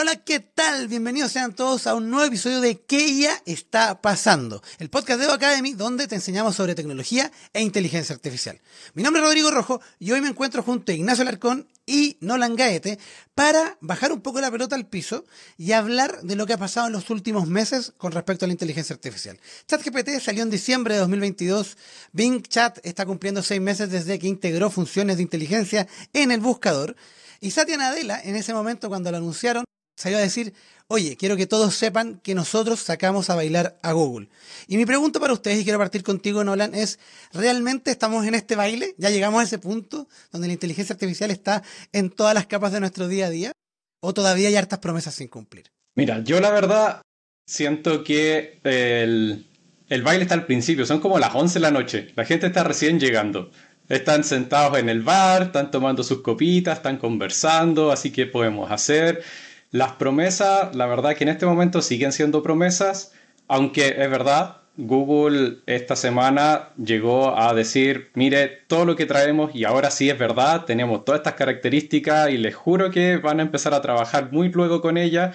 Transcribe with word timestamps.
Hola, 0.00 0.14
¿qué 0.14 0.38
tal? 0.38 0.86
Bienvenidos 0.86 1.32
sean 1.32 1.56
todos 1.56 1.88
a 1.88 1.96
un 1.96 2.08
nuevo 2.08 2.24
episodio 2.24 2.60
de 2.60 2.78
¿Qué 2.78 3.16
ya 3.16 3.42
está 3.46 4.00
pasando? 4.00 4.62
El 4.78 4.90
podcast 4.90 5.18
de 5.18 5.24
Evo 5.24 5.34
Academy 5.34 5.72
donde 5.72 6.06
te 6.06 6.14
enseñamos 6.14 6.54
sobre 6.54 6.76
tecnología 6.76 7.32
e 7.52 7.62
inteligencia 7.62 8.14
artificial. 8.14 8.60
Mi 8.94 9.02
nombre 9.02 9.20
es 9.20 9.26
Rodrigo 9.26 9.50
Rojo 9.50 9.80
y 9.98 10.12
hoy 10.12 10.20
me 10.20 10.28
encuentro 10.28 10.62
junto 10.62 10.92
a 10.92 10.94
Ignacio 10.94 11.24
Larcón 11.24 11.66
y 11.84 12.16
Nolan 12.20 12.54
Gaete 12.54 13.00
para 13.34 13.76
bajar 13.80 14.12
un 14.12 14.20
poco 14.20 14.40
la 14.40 14.52
pelota 14.52 14.76
al 14.76 14.86
piso 14.86 15.24
y 15.56 15.72
hablar 15.72 16.20
de 16.22 16.36
lo 16.36 16.46
que 16.46 16.52
ha 16.52 16.58
pasado 16.58 16.86
en 16.86 16.92
los 16.92 17.10
últimos 17.10 17.48
meses 17.48 17.92
con 17.96 18.12
respecto 18.12 18.44
a 18.44 18.46
la 18.48 18.52
inteligencia 18.52 18.94
artificial. 18.94 19.40
ChatGPT 19.66 20.20
salió 20.20 20.44
en 20.44 20.50
diciembre 20.50 20.94
de 20.94 21.00
2022. 21.00 21.76
Bing 22.12 22.42
Chat 22.42 22.78
está 22.84 23.04
cumpliendo 23.04 23.42
seis 23.42 23.60
meses 23.60 23.90
desde 23.90 24.20
que 24.20 24.28
integró 24.28 24.70
funciones 24.70 25.16
de 25.16 25.24
inteligencia 25.24 25.88
en 26.12 26.30
el 26.30 26.38
buscador. 26.38 26.94
Y 27.40 27.50
Satya 27.50 27.76
Nadella, 27.76 28.20
en 28.22 28.36
ese 28.36 28.54
momento 28.54 28.88
cuando 28.88 29.10
lo 29.10 29.16
anunciaron, 29.16 29.64
salió 29.98 30.18
a 30.18 30.20
decir, 30.20 30.54
oye, 30.86 31.16
quiero 31.16 31.36
que 31.36 31.46
todos 31.46 31.74
sepan 31.74 32.20
que 32.22 32.34
nosotros 32.34 32.78
sacamos 32.80 33.30
a 33.30 33.34
bailar 33.34 33.76
a 33.82 33.92
Google. 33.92 34.28
Y 34.68 34.76
mi 34.76 34.86
pregunta 34.86 35.18
para 35.18 35.32
ustedes, 35.32 35.58
y 35.58 35.64
quiero 35.64 35.78
partir 35.78 36.04
contigo, 36.04 36.44
Nolan, 36.44 36.74
es, 36.74 37.00
¿realmente 37.32 37.90
estamos 37.90 38.24
en 38.24 38.34
este 38.34 38.54
baile? 38.54 38.94
¿Ya 38.96 39.10
llegamos 39.10 39.40
a 39.40 39.44
ese 39.44 39.58
punto 39.58 40.08
donde 40.30 40.46
la 40.46 40.52
inteligencia 40.52 40.92
artificial 40.92 41.30
está 41.32 41.64
en 41.92 42.10
todas 42.10 42.32
las 42.32 42.46
capas 42.46 42.72
de 42.72 42.80
nuestro 42.80 43.08
día 43.08 43.26
a 43.26 43.30
día? 43.30 43.52
¿O 44.00 44.14
todavía 44.14 44.48
hay 44.48 44.56
hartas 44.56 44.78
promesas 44.78 45.14
sin 45.14 45.26
cumplir? 45.26 45.66
Mira, 45.96 46.22
yo 46.22 46.40
la 46.40 46.52
verdad 46.52 47.02
siento 47.44 48.04
que 48.04 48.60
el, 48.62 49.46
el 49.88 50.02
baile 50.02 50.22
está 50.22 50.34
al 50.34 50.46
principio, 50.46 50.86
son 50.86 51.00
como 51.00 51.18
las 51.18 51.34
11 51.34 51.54
de 51.54 51.60
la 51.60 51.70
noche, 51.72 52.12
la 52.14 52.24
gente 52.24 52.46
está 52.46 52.62
recién 52.62 53.00
llegando. 53.00 53.50
Están 53.88 54.22
sentados 54.22 54.78
en 54.78 54.90
el 54.90 55.00
bar, 55.00 55.44
están 55.44 55.70
tomando 55.70 56.04
sus 56.04 56.20
copitas, 56.20 56.76
están 56.76 56.98
conversando, 56.98 57.90
así 57.90 58.12
que 58.12 58.26
podemos 58.26 58.70
hacer. 58.70 59.24
Las 59.70 59.92
promesas, 59.92 60.74
la 60.74 60.86
verdad 60.86 61.14
que 61.14 61.24
en 61.24 61.30
este 61.30 61.44
momento 61.44 61.82
siguen 61.82 62.12
siendo 62.12 62.42
promesas, 62.42 63.12
aunque 63.48 63.88
es 63.88 64.10
verdad, 64.10 64.62
Google 64.78 65.58
esta 65.66 65.96
semana 65.96 66.70
llegó 66.82 67.36
a 67.36 67.52
decir, 67.52 68.10
mire, 68.14 68.48
todo 68.68 68.84
lo 68.84 68.96
que 68.96 69.04
traemos 69.06 69.54
y 69.54 69.64
ahora 69.64 69.90
sí 69.90 70.08
es 70.08 70.18
verdad, 70.18 70.64
tenemos 70.64 71.04
todas 71.04 71.18
estas 71.18 71.34
características 71.34 72.30
y 72.30 72.38
les 72.38 72.54
juro 72.54 72.90
que 72.90 73.16
van 73.16 73.40
a 73.40 73.42
empezar 73.42 73.74
a 73.74 73.82
trabajar 73.82 74.32
muy 74.32 74.50
luego 74.50 74.80
con 74.80 74.96
ella, 74.96 75.34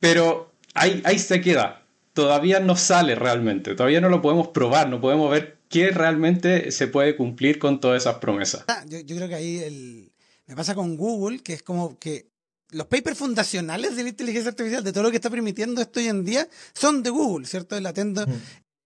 pero 0.00 0.50
ahí, 0.74 1.02
ahí 1.04 1.18
se 1.18 1.40
queda, 1.40 1.82
todavía 2.12 2.58
no 2.58 2.74
sale 2.74 3.14
realmente, 3.14 3.74
todavía 3.74 4.00
no 4.00 4.08
lo 4.08 4.22
podemos 4.22 4.48
probar, 4.48 4.88
no 4.88 5.00
podemos 5.00 5.30
ver 5.30 5.58
qué 5.68 5.90
realmente 5.90 6.72
se 6.72 6.88
puede 6.88 7.16
cumplir 7.16 7.58
con 7.58 7.80
todas 7.80 8.02
esas 8.02 8.16
promesas. 8.16 8.64
Yo, 8.88 8.98
yo, 9.00 9.14
creo 9.14 9.28
que 9.28 9.34
ahí 9.34 9.58
el, 9.58 10.12
me 10.46 10.56
pasa 10.56 10.74
con 10.74 10.96
Google, 10.96 11.40
que 11.40 11.52
es 11.52 11.62
como 11.62 11.98
que 11.98 12.29
los 12.72 12.86
papers 12.86 13.18
fundacionales 13.18 13.96
de 13.96 14.02
la 14.02 14.08
inteligencia 14.10 14.50
artificial, 14.50 14.84
de 14.84 14.92
todo 14.92 15.04
lo 15.04 15.10
que 15.10 15.16
está 15.16 15.30
permitiendo 15.30 15.80
esto 15.80 16.00
hoy 16.00 16.08
en 16.08 16.24
día, 16.24 16.48
son 16.72 17.02
de 17.02 17.10
Google, 17.10 17.46
¿cierto? 17.46 17.76
El, 17.76 17.86
atendo, 17.86 18.26
mm. 18.26 18.32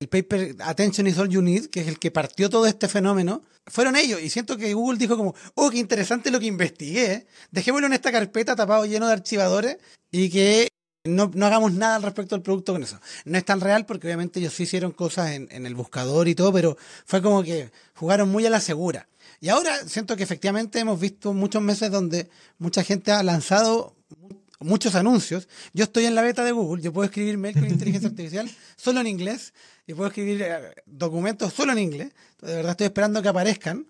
el 0.00 0.08
paper 0.08 0.56
Attention 0.60 1.06
is 1.06 1.18
all 1.18 1.28
you 1.28 1.42
need, 1.42 1.66
que 1.66 1.80
es 1.80 1.88
el 1.88 1.98
que 1.98 2.10
partió 2.10 2.48
todo 2.48 2.66
este 2.66 2.88
fenómeno, 2.88 3.42
fueron 3.66 3.96
ellos. 3.96 4.20
Y 4.20 4.30
siento 4.30 4.56
que 4.56 4.74
Google 4.74 4.98
dijo 4.98 5.16
como, 5.16 5.34
oh, 5.54 5.70
qué 5.70 5.78
interesante 5.78 6.30
lo 6.30 6.40
que 6.40 6.46
investigué, 6.46 7.26
dejémoslo 7.50 7.86
en 7.86 7.92
esta 7.92 8.12
carpeta 8.12 8.56
tapado 8.56 8.86
lleno 8.86 9.06
de 9.06 9.12
archivadores 9.12 9.78
y 10.10 10.30
que 10.30 10.68
no, 11.04 11.30
no, 11.34 11.46
hagamos 11.46 11.72
nada 11.72 11.96
al 11.96 12.02
respecto 12.02 12.34
del 12.34 12.42
producto 12.42 12.72
con 12.72 12.82
eso. 12.82 12.98
No 13.26 13.36
es 13.36 13.44
tan 13.44 13.60
real 13.60 13.84
porque 13.84 14.06
obviamente 14.06 14.40
ellos 14.40 14.54
sí 14.54 14.62
hicieron 14.62 14.92
cosas 14.92 15.32
en, 15.32 15.48
en, 15.50 15.66
el 15.66 15.74
buscador 15.74 16.28
y 16.28 16.34
todo, 16.34 16.52
pero 16.52 16.78
fue 17.04 17.20
como 17.20 17.42
que 17.42 17.70
jugaron 17.94 18.30
muy 18.30 18.46
a 18.46 18.50
la 18.50 18.60
segura. 18.60 19.06
Y 19.44 19.50
ahora 19.50 19.86
siento 19.86 20.16
que 20.16 20.22
efectivamente 20.22 20.78
hemos 20.78 20.98
visto 20.98 21.34
muchos 21.34 21.60
meses 21.60 21.90
donde 21.90 22.30
mucha 22.56 22.82
gente 22.82 23.12
ha 23.12 23.22
lanzado 23.22 23.94
muchos 24.58 24.94
anuncios. 24.94 25.48
Yo 25.74 25.84
estoy 25.84 26.06
en 26.06 26.14
la 26.14 26.22
beta 26.22 26.42
de 26.44 26.52
Google, 26.52 26.82
yo 26.82 26.94
puedo 26.94 27.04
escribir 27.04 27.36
mail 27.36 27.52
con 27.52 27.66
inteligencia 27.66 28.08
artificial 28.12 28.50
solo 28.74 29.02
en 29.02 29.06
inglés 29.06 29.52
y 29.86 29.92
puedo 29.92 30.08
escribir 30.08 30.40
eh, 30.40 30.74
documentos 30.86 31.52
solo 31.52 31.72
en 31.72 31.78
inglés. 31.78 32.12
De 32.40 32.54
verdad 32.54 32.70
estoy 32.70 32.86
esperando 32.86 33.20
que 33.20 33.28
aparezcan. 33.28 33.86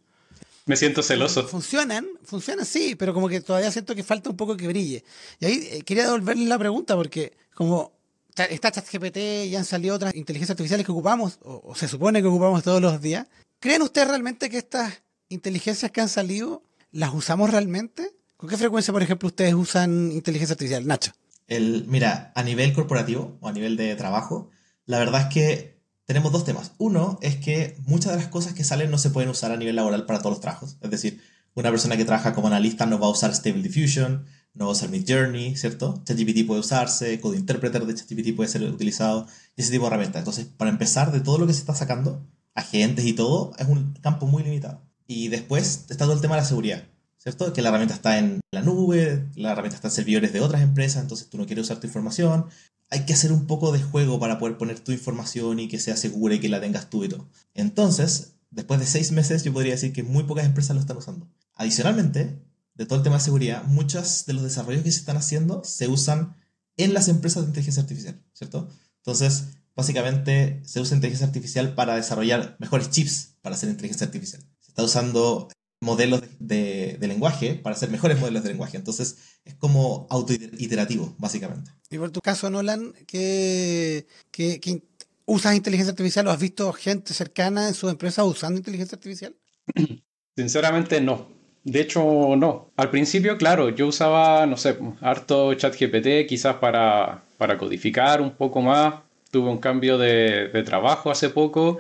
Me 0.66 0.76
siento 0.76 1.04
celoso. 1.04 1.46
Funcionan, 1.46 2.04
funcionan, 2.24 2.66
sí, 2.66 2.96
pero 2.96 3.14
como 3.14 3.28
que 3.28 3.40
todavía 3.40 3.70
siento 3.70 3.94
que 3.94 4.02
falta 4.02 4.30
un 4.30 4.36
poco 4.36 4.56
que 4.56 4.66
brille. 4.66 5.04
Y 5.38 5.46
ahí 5.46 5.68
eh, 5.70 5.82
quería 5.82 6.02
devolverle 6.02 6.46
la 6.46 6.58
pregunta 6.58 6.96
porque 6.96 7.32
como 7.54 7.92
está 8.34 8.72
ChatGPT 8.72 9.18
y 9.46 9.54
han 9.54 9.64
salido 9.64 9.94
otras 9.94 10.16
inteligencias 10.16 10.56
artificiales 10.56 10.84
que 10.84 10.90
ocupamos, 10.90 11.38
o, 11.42 11.62
o, 11.64 11.76
se 11.76 11.86
supone 11.86 12.20
que 12.22 12.26
ocupamos 12.26 12.64
todos 12.64 12.82
los 12.82 13.00
días, 13.00 13.28
¿creen 13.60 13.82
ustedes 13.82 14.08
realmente 14.08 14.50
que 14.50 14.58
estas 14.58 15.03
inteligencias 15.34 15.90
que 15.90 16.00
han 16.00 16.08
salido 16.08 16.62
las 16.90 17.12
usamos 17.12 17.50
realmente? 17.50 18.10
¿Con 18.36 18.48
qué 18.48 18.56
frecuencia, 18.56 18.92
por 18.92 19.02
ejemplo, 19.02 19.28
ustedes 19.28 19.54
usan 19.54 20.12
inteligencia 20.12 20.54
artificial? 20.54 20.86
Nacho. 20.86 21.12
El, 21.46 21.84
mira, 21.86 22.32
a 22.34 22.42
nivel 22.42 22.72
corporativo 22.72 23.36
o 23.40 23.48
a 23.48 23.52
nivel 23.52 23.76
de 23.76 23.94
trabajo, 23.96 24.50
la 24.86 24.98
verdad 24.98 25.22
es 25.22 25.34
que 25.34 25.74
tenemos 26.06 26.32
dos 26.32 26.44
temas. 26.44 26.72
Uno 26.78 27.18
es 27.22 27.36
que 27.36 27.76
muchas 27.86 28.12
de 28.12 28.18
las 28.18 28.28
cosas 28.28 28.54
que 28.54 28.64
salen 28.64 28.90
no 28.90 28.98
se 28.98 29.10
pueden 29.10 29.30
usar 29.30 29.50
a 29.50 29.56
nivel 29.56 29.76
laboral 29.76 30.06
para 30.06 30.18
todos 30.20 30.32
los 30.32 30.40
trabajos. 30.40 30.76
Es 30.80 30.90
decir, 30.90 31.22
una 31.54 31.70
persona 31.70 31.96
que 31.96 32.04
trabaja 32.04 32.34
como 32.34 32.48
analista 32.48 32.86
no 32.86 32.98
va 32.98 33.06
a 33.06 33.10
usar 33.10 33.34
Stable 33.34 33.62
Diffusion, 33.62 34.26
no 34.54 34.66
va 34.66 34.70
a 34.70 34.72
usar 34.72 34.90
Midjourney, 34.90 35.56
¿cierto? 35.56 36.02
ChatGPT 36.04 36.46
puede 36.46 36.60
usarse, 36.60 37.20
Code 37.20 37.38
Interpreter 37.38 37.86
de 37.86 37.94
ChatGPT 37.94 38.36
puede 38.36 38.48
ser 38.48 38.62
utilizado 38.62 39.26
y 39.56 39.62
ese 39.62 39.72
tipo 39.72 39.84
de 39.84 39.88
herramientas. 39.88 40.20
Entonces, 40.20 40.46
para 40.46 40.70
empezar, 40.70 41.12
de 41.12 41.20
todo 41.20 41.38
lo 41.38 41.46
que 41.46 41.52
se 41.52 41.60
está 41.60 41.74
sacando, 41.74 42.26
agentes 42.54 43.04
y 43.04 43.12
todo, 43.14 43.52
es 43.58 43.66
un 43.66 43.94
campo 43.94 44.26
muy 44.26 44.42
limitado. 44.42 44.82
Y 45.14 45.28
después 45.28 45.84
está 45.88 46.04
todo 46.06 46.14
el 46.14 46.20
tema 46.20 46.34
de 46.34 46.42
la 46.42 46.48
seguridad, 46.48 46.82
¿cierto? 47.18 47.52
Que 47.52 47.62
la 47.62 47.68
herramienta 47.68 47.94
está 47.94 48.18
en 48.18 48.40
la 48.50 48.62
nube, 48.62 49.28
la 49.36 49.52
herramienta 49.52 49.76
está 49.76 49.86
en 49.86 49.94
servidores 49.94 50.32
de 50.32 50.40
otras 50.40 50.60
empresas, 50.60 51.02
entonces 51.02 51.30
tú 51.30 51.38
no 51.38 51.46
quieres 51.46 51.66
usar 51.66 51.78
tu 51.78 51.86
información, 51.86 52.46
hay 52.90 53.06
que 53.06 53.12
hacer 53.12 53.30
un 53.30 53.46
poco 53.46 53.70
de 53.70 53.80
juego 53.80 54.18
para 54.18 54.40
poder 54.40 54.58
poner 54.58 54.80
tu 54.80 54.90
información 54.90 55.60
y 55.60 55.68
que 55.68 55.78
sea 55.78 55.96
segura 55.96 56.34
y 56.34 56.40
que 56.40 56.48
la 56.48 56.60
tengas 56.60 56.90
tú 56.90 57.04
y 57.04 57.08
todo. 57.08 57.28
Entonces, 57.54 58.32
después 58.50 58.80
de 58.80 58.86
seis 58.86 59.12
meses, 59.12 59.44
yo 59.44 59.52
podría 59.52 59.74
decir 59.74 59.92
que 59.92 60.02
muy 60.02 60.24
pocas 60.24 60.46
empresas 60.46 60.74
lo 60.74 60.80
están 60.80 60.96
usando. 60.96 61.30
Adicionalmente, 61.54 62.36
de 62.74 62.84
todo 62.84 62.98
el 62.98 63.04
tema 63.04 63.18
de 63.18 63.22
seguridad, 63.22 63.62
muchos 63.66 64.26
de 64.26 64.32
los 64.32 64.42
desarrollos 64.42 64.82
que 64.82 64.90
se 64.90 64.98
están 64.98 65.16
haciendo 65.16 65.62
se 65.62 65.86
usan 65.86 66.34
en 66.76 66.92
las 66.92 67.06
empresas 67.06 67.44
de 67.44 67.50
inteligencia 67.50 67.82
artificial, 67.84 68.20
¿cierto? 68.32 68.68
Entonces, 68.96 69.44
básicamente 69.76 70.60
se 70.64 70.80
usa 70.80 70.96
inteligencia 70.96 71.28
artificial 71.28 71.76
para 71.76 71.94
desarrollar 71.94 72.56
mejores 72.58 72.90
chips 72.90 73.36
para 73.42 73.54
hacer 73.54 73.68
inteligencia 73.68 74.06
artificial. 74.06 74.42
Está 74.74 74.82
usando 74.82 75.48
modelos 75.80 76.22
de, 76.40 76.96
de, 76.98 77.06
lenguaje 77.06 77.54
para 77.54 77.76
hacer 77.76 77.90
mejores 77.90 78.18
modelos 78.18 78.42
de 78.42 78.48
lenguaje. 78.48 78.76
Entonces, 78.76 79.38
es 79.44 79.54
como 79.54 80.08
autoiterativo, 80.10 81.14
básicamente. 81.16 81.70
Y 81.90 81.98
por 81.98 82.10
tu 82.10 82.20
caso, 82.20 82.50
Nolan, 82.50 82.92
¿qué, 83.06 84.08
qué, 84.32 84.58
qué 84.58 84.82
usas 85.26 85.54
inteligencia 85.54 85.92
artificial 85.92 86.26
o 86.26 86.32
has 86.32 86.40
visto 86.40 86.72
gente 86.72 87.14
cercana 87.14 87.68
en 87.68 87.74
su 87.74 87.88
empresa 87.88 88.24
usando 88.24 88.58
inteligencia 88.58 88.96
artificial? 88.96 89.36
Sinceramente, 90.36 91.00
no. 91.00 91.28
De 91.62 91.80
hecho, 91.80 92.34
no. 92.36 92.72
Al 92.76 92.90
principio, 92.90 93.38
claro, 93.38 93.68
yo 93.68 93.86
usaba, 93.86 94.46
no 94.46 94.56
sé, 94.56 94.76
harto 95.00 95.54
ChatGPT, 95.54 96.26
quizás 96.28 96.56
para, 96.56 97.22
para 97.38 97.58
codificar 97.58 98.20
un 98.20 98.32
poco 98.32 98.60
más. 98.60 98.96
Tuve 99.30 99.50
un 99.50 99.58
cambio 99.58 99.98
de, 99.98 100.48
de 100.48 100.62
trabajo 100.64 101.12
hace 101.12 101.30
poco 101.30 101.78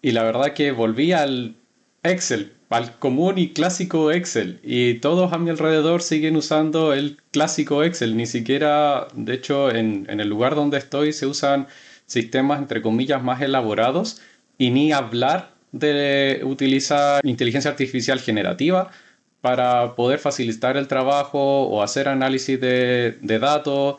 y 0.00 0.12
la 0.12 0.22
verdad 0.22 0.54
que 0.54 0.70
volví 0.70 1.10
al 1.10 1.56
Excel, 2.02 2.52
al 2.70 2.98
común 2.98 3.38
y 3.38 3.52
clásico 3.52 4.12
Excel. 4.12 4.60
Y 4.62 4.94
todos 4.94 5.32
a 5.32 5.38
mi 5.38 5.50
alrededor 5.50 6.02
siguen 6.02 6.36
usando 6.36 6.92
el 6.92 7.18
clásico 7.32 7.82
Excel. 7.82 8.16
Ni 8.16 8.26
siquiera, 8.26 9.08
de 9.14 9.34
hecho, 9.34 9.70
en, 9.70 10.06
en, 10.08 10.20
el 10.20 10.28
lugar 10.28 10.54
donde 10.54 10.78
estoy 10.78 11.12
se 11.12 11.26
usan 11.26 11.66
sistemas, 12.06 12.58
entre 12.58 12.82
comillas, 12.82 13.22
más 13.22 13.42
elaborados. 13.42 14.20
Y 14.58 14.70
ni 14.70 14.92
hablar 14.92 15.54
de 15.72 16.40
utilizar 16.44 17.20
inteligencia 17.24 17.70
artificial 17.70 18.20
generativa 18.20 18.90
para 19.40 19.94
poder 19.94 20.18
facilitar 20.18 20.76
el 20.76 20.88
trabajo 20.88 21.64
o 21.64 21.82
hacer 21.82 22.08
análisis 22.08 22.60
de, 22.60 23.18
de 23.20 23.38
datos. 23.38 23.96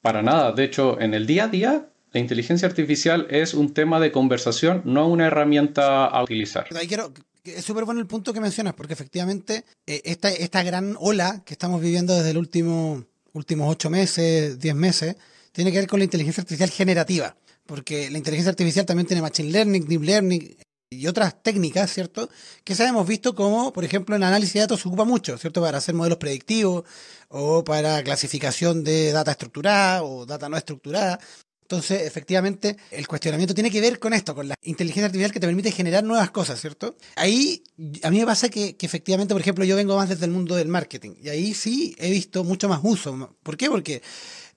Para 0.00 0.20
nada. 0.22 0.50
De 0.52 0.64
hecho, 0.64 1.00
en 1.00 1.14
el 1.14 1.26
día 1.26 1.44
a 1.44 1.48
día 1.48 1.86
la 2.12 2.20
inteligencia 2.20 2.68
artificial 2.68 3.26
es 3.30 3.54
un 3.54 3.72
tema 3.72 3.98
de 3.98 4.12
conversación, 4.12 4.82
no 4.84 5.08
una 5.08 5.26
herramienta 5.28 6.04
a 6.04 6.22
utilizar. 6.22 6.66
Es 7.44 7.64
súper 7.64 7.84
bueno 7.84 8.00
el 8.00 8.06
punto 8.06 8.32
que 8.32 8.40
mencionas, 8.40 8.74
porque 8.74 8.92
efectivamente 8.92 9.64
eh, 9.86 10.02
esta, 10.04 10.30
esta 10.30 10.62
gran 10.62 10.96
ola 10.98 11.42
que 11.44 11.54
estamos 11.54 11.80
viviendo 11.80 12.14
desde 12.14 12.30
el 12.30 12.38
último, 12.38 13.04
últimos 13.32 13.70
ocho 13.70 13.90
meses, 13.90 14.58
diez 14.58 14.74
meses, 14.74 15.16
tiene 15.52 15.72
que 15.72 15.78
ver 15.78 15.88
con 15.88 16.00
la 16.00 16.04
inteligencia 16.04 16.42
artificial 16.42 16.70
generativa. 16.70 17.36
Porque 17.66 18.10
la 18.10 18.18
inteligencia 18.18 18.50
artificial 18.50 18.86
también 18.86 19.06
tiene 19.06 19.22
machine 19.22 19.50
learning, 19.50 19.86
deep 19.86 20.02
learning 20.02 20.56
y 20.90 21.06
otras 21.06 21.42
técnicas, 21.42 21.92
¿cierto? 21.92 22.28
Que 22.64 22.74
se 22.74 22.84
hemos 22.84 23.06
visto 23.06 23.34
como, 23.34 23.72
por 23.72 23.84
ejemplo, 23.84 24.14
en 24.14 24.24
análisis 24.24 24.54
de 24.54 24.60
datos 24.60 24.80
se 24.80 24.88
ocupa 24.88 25.04
mucho, 25.04 25.38
¿cierto? 25.38 25.60
Para 25.62 25.78
hacer 25.78 25.94
modelos 25.94 26.18
predictivos 26.18 26.84
o 27.28 27.64
para 27.64 28.02
clasificación 28.02 28.84
de 28.84 29.12
data 29.12 29.30
estructurada 29.30 30.02
o 30.02 30.26
data 30.26 30.48
no 30.48 30.56
estructurada. 30.56 31.18
Entonces, 31.72 32.02
efectivamente, 32.02 32.76
el 32.90 33.08
cuestionamiento 33.08 33.54
tiene 33.54 33.70
que 33.70 33.80
ver 33.80 33.98
con 33.98 34.12
esto, 34.12 34.34
con 34.34 34.46
la 34.46 34.54
inteligencia 34.60 35.06
artificial 35.06 35.32
que 35.32 35.40
te 35.40 35.46
permite 35.46 35.72
generar 35.72 36.04
nuevas 36.04 36.30
cosas, 36.30 36.60
¿cierto? 36.60 36.96
Ahí, 37.16 37.64
a 38.02 38.10
mí 38.10 38.18
me 38.18 38.26
pasa 38.26 38.50
que, 38.50 38.76
efectivamente, 38.78 39.32
por 39.32 39.40
ejemplo, 39.40 39.64
yo 39.64 39.74
vengo 39.74 39.96
más 39.96 40.10
desde 40.10 40.26
el 40.26 40.32
mundo 40.32 40.54
del 40.54 40.68
marketing 40.68 41.12
y 41.22 41.30
ahí 41.30 41.54
sí 41.54 41.96
he 41.98 42.10
visto 42.10 42.44
mucho 42.44 42.68
más 42.68 42.80
uso. 42.82 43.34
¿Por 43.42 43.56
qué? 43.56 43.70
Porque 43.70 44.02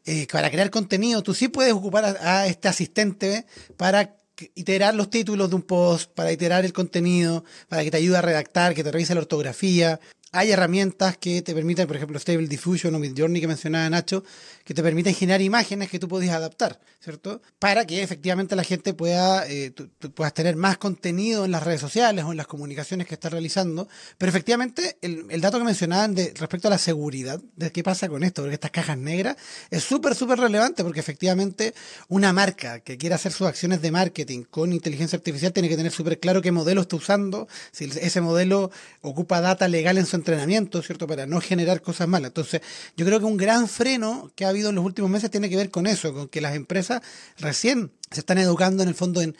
eh, 0.04 0.28
para 0.30 0.52
crear 0.52 0.70
contenido 0.70 1.24
tú 1.24 1.34
sí 1.34 1.48
puedes 1.48 1.72
ocupar 1.72 2.04
a, 2.04 2.42
a 2.42 2.48
este 2.48 2.68
asistente 2.68 3.46
para 3.78 4.18
iterar 4.54 4.94
los 4.94 5.10
títulos 5.10 5.50
de 5.50 5.56
un 5.56 5.62
post, 5.62 6.12
para 6.12 6.34
iterar 6.34 6.66
el 6.66 6.74
contenido, 6.74 7.46
para 7.70 7.82
que 7.86 7.92
te 7.92 7.98
ayude 7.98 8.18
a 8.18 8.22
redactar, 8.22 8.76
que 8.76 8.84
te 8.84 8.92
revise 8.92 9.14
la 9.14 9.22
ortografía, 9.22 10.02
hay 10.36 10.52
herramientas 10.52 11.18
que 11.18 11.42
te 11.42 11.54
permiten, 11.54 11.88
por 11.88 11.96
ejemplo, 11.96 12.20
Stable 12.20 12.48
Diffusion 12.48 12.94
o 12.94 13.00
Midjourney 13.00 13.40
que 13.40 13.48
mencionaba 13.48 13.90
Nacho, 13.90 14.26
que 14.66 14.74
te 14.74 14.82
permiten 14.82 15.14
generar 15.14 15.42
imágenes 15.42 15.90
que 15.90 16.00
tú 16.00 16.08
puedes 16.08 16.32
adaptar, 16.32 16.82
¿cierto? 17.00 17.40
Para 17.60 17.86
que 17.86 18.02
efectivamente 18.02 18.56
la 18.56 18.64
gente 18.64 18.96
pueda, 18.96 19.48
eh, 19.48 19.70
tú, 19.70 19.88
tú 20.00 20.12
puedas 20.12 20.34
tener 20.34 20.56
más 20.56 20.80
contenido 20.80 21.46
en 21.46 21.52
las 21.52 21.64
redes 21.64 21.80
sociales 21.80 22.26
o 22.26 22.32
en 22.32 22.38
las 22.38 22.48
comunicaciones 22.48 23.06
que 23.06 23.14
estás 23.14 23.32
realizando. 23.32 23.88
Pero 24.18 24.32
efectivamente, 24.32 24.98
el, 25.04 25.28
el 25.30 25.40
dato 25.40 25.60
que 25.60 25.66
mencionaban 25.66 26.16
de, 26.16 26.34
respecto 26.36 26.68
a 26.68 26.72
la 26.72 26.80
seguridad, 26.80 27.40
de 27.56 27.72
qué 27.72 27.84
pasa 27.84 28.10
con 28.10 28.24
esto, 28.24 28.42
porque 28.42 28.56
estas 28.56 28.72
cajas 28.72 28.98
negras, 28.98 29.38
es 29.70 29.84
súper, 29.84 30.16
súper 30.16 30.40
relevante, 30.40 30.84
porque 30.84 31.00
efectivamente 31.00 31.76
una 32.08 32.34
marca 32.34 32.80
que 32.80 32.98
quiera 32.98 33.18
hacer 33.18 33.34
sus 33.34 33.46
acciones 33.46 33.84
de 33.84 33.92
marketing 33.92 34.44
con 34.50 34.74
inteligencia 34.74 35.18
artificial 35.18 35.54
tiene 35.54 35.70
que 35.70 35.78
tener 35.78 35.92
súper 35.92 36.20
claro 36.20 36.42
qué 36.42 36.52
modelo 36.52 36.82
está 36.82 36.96
usando, 36.96 37.48
si 37.72 37.86
ese 37.86 38.20
modelo 38.20 38.72
ocupa 39.02 39.42
data 39.42 39.68
legal 39.68 40.00
en 40.00 40.08
su 40.08 40.16
entrenamiento, 40.16 40.82
¿cierto? 40.82 41.06
Para 41.06 41.28
no 41.28 41.40
generar 41.40 41.84
cosas 41.84 42.08
malas. 42.08 42.30
Entonces, 42.30 42.62
yo 42.98 43.06
creo 43.06 43.20
que 43.20 43.26
un 43.26 43.38
gran 43.38 43.68
freno 43.68 44.32
que 44.36 44.46
ha 44.46 44.55
habido 44.56 44.70
en 44.70 44.76
los 44.76 44.86
últimos 44.86 45.12
meses 45.12 45.30
tiene 45.32 45.50
que 45.50 45.56
ver 45.56 45.70
con 45.70 45.88
eso, 45.88 46.14
con 46.14 46.28
que 46.28 46.42
las 46.42 46.56
empresas 46.56 47.02
recién 47.38 47.92
se 48.12 48.22
están 48.22 48.38
educando 48.38 48.84
en 48.84 48.90
el 48.90 48.96
fondo 48.96 49.22
en 49.22 49.36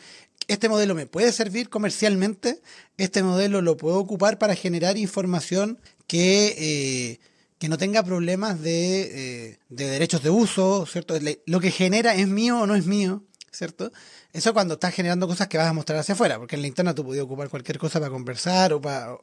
este 0.48 0.68
modelo 0.68 0.94
me 0.94 1.06
puede 1.06 1.32
servir 1.32 1.68
comercialmente, 1.68 2.60
este 2.98 3.22
modelo 3.22 3.62
lo 3.62 3.76
puedo 3.76 3.98
ocupar 3.98 4.38
para 4.38 4.54
generar 4.54 4.96
información 4.96 5.78
que, 6.06 6.54
eh, 6.58 7.20
que 7.58 7.68
no 7.68 7.78
tenga 7.78 8.02
problemas 8.04 8.60
de, 8.60 9.48
eh, 9.50 9.58
de 9.68 9.86
derechos 9.86 10.22
de 10.22 10.30
uso, 10.30 10.86
¿cierto? 10.86 11.18
Lo 11.46 11.60
que 11.60 11.70
genera 11.70 12.14
es 12.14 12.28
mío 12.28 12.60
o 12.60 12.66
no 12.66 12.76
es 12.76 12.86
mío, 12.86 13.24
¿cierto? 13.50 13.90
Eso 14.32 14.52
cuando 14.52 14.74
estás 14.74 14.94
generando 14.94 15.26
cosas 15.26 15.48
que 15.48 15.58
vas 15.58 15.66
a 15.66 15.72
mostrar 15.72 15.98
hacia 15.98 16.14
afuera, 16.14 16.38
porque 16.38 16.56
en 16.56 16.62
la 16.62 16.68
interna 16.68 16.94
tú 16.94 17.04
podías 17.04 17.24
ocupar 17.24 17.48
cualquier 17.48 17.78
cosa 17.78 17.98
para 17.98 18.10
conversar 18.10 18.72
o 18.72 18.80
para, 18.80 19.16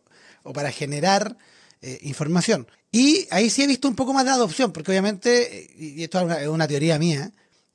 o 0.43 0.53
para 0.53 0.71
generar 0.71 1.37
eh, 1.85 1.99
información. 2.03 2.65
Y 2.93 3.27
ahí 3.29 3.49
sí 3.49 3.61
he 3.61 3.67
visto 3.67 3.89
un 3.89 3.95
poco 3.95 4.13
más 4.13 4.23
de 4.23 4.31
adopción, 4.31 4.71
porque 4.71 4.91
obviamente, 4.91 5.69
y 5.77 6.01
esto 6.01 6.19
es 6.19 6.23
una, 6.23 6.41
es 6.41 6.47
una 6.47 6.65
teoría 6.65 6.97
mía, 6.97 7.31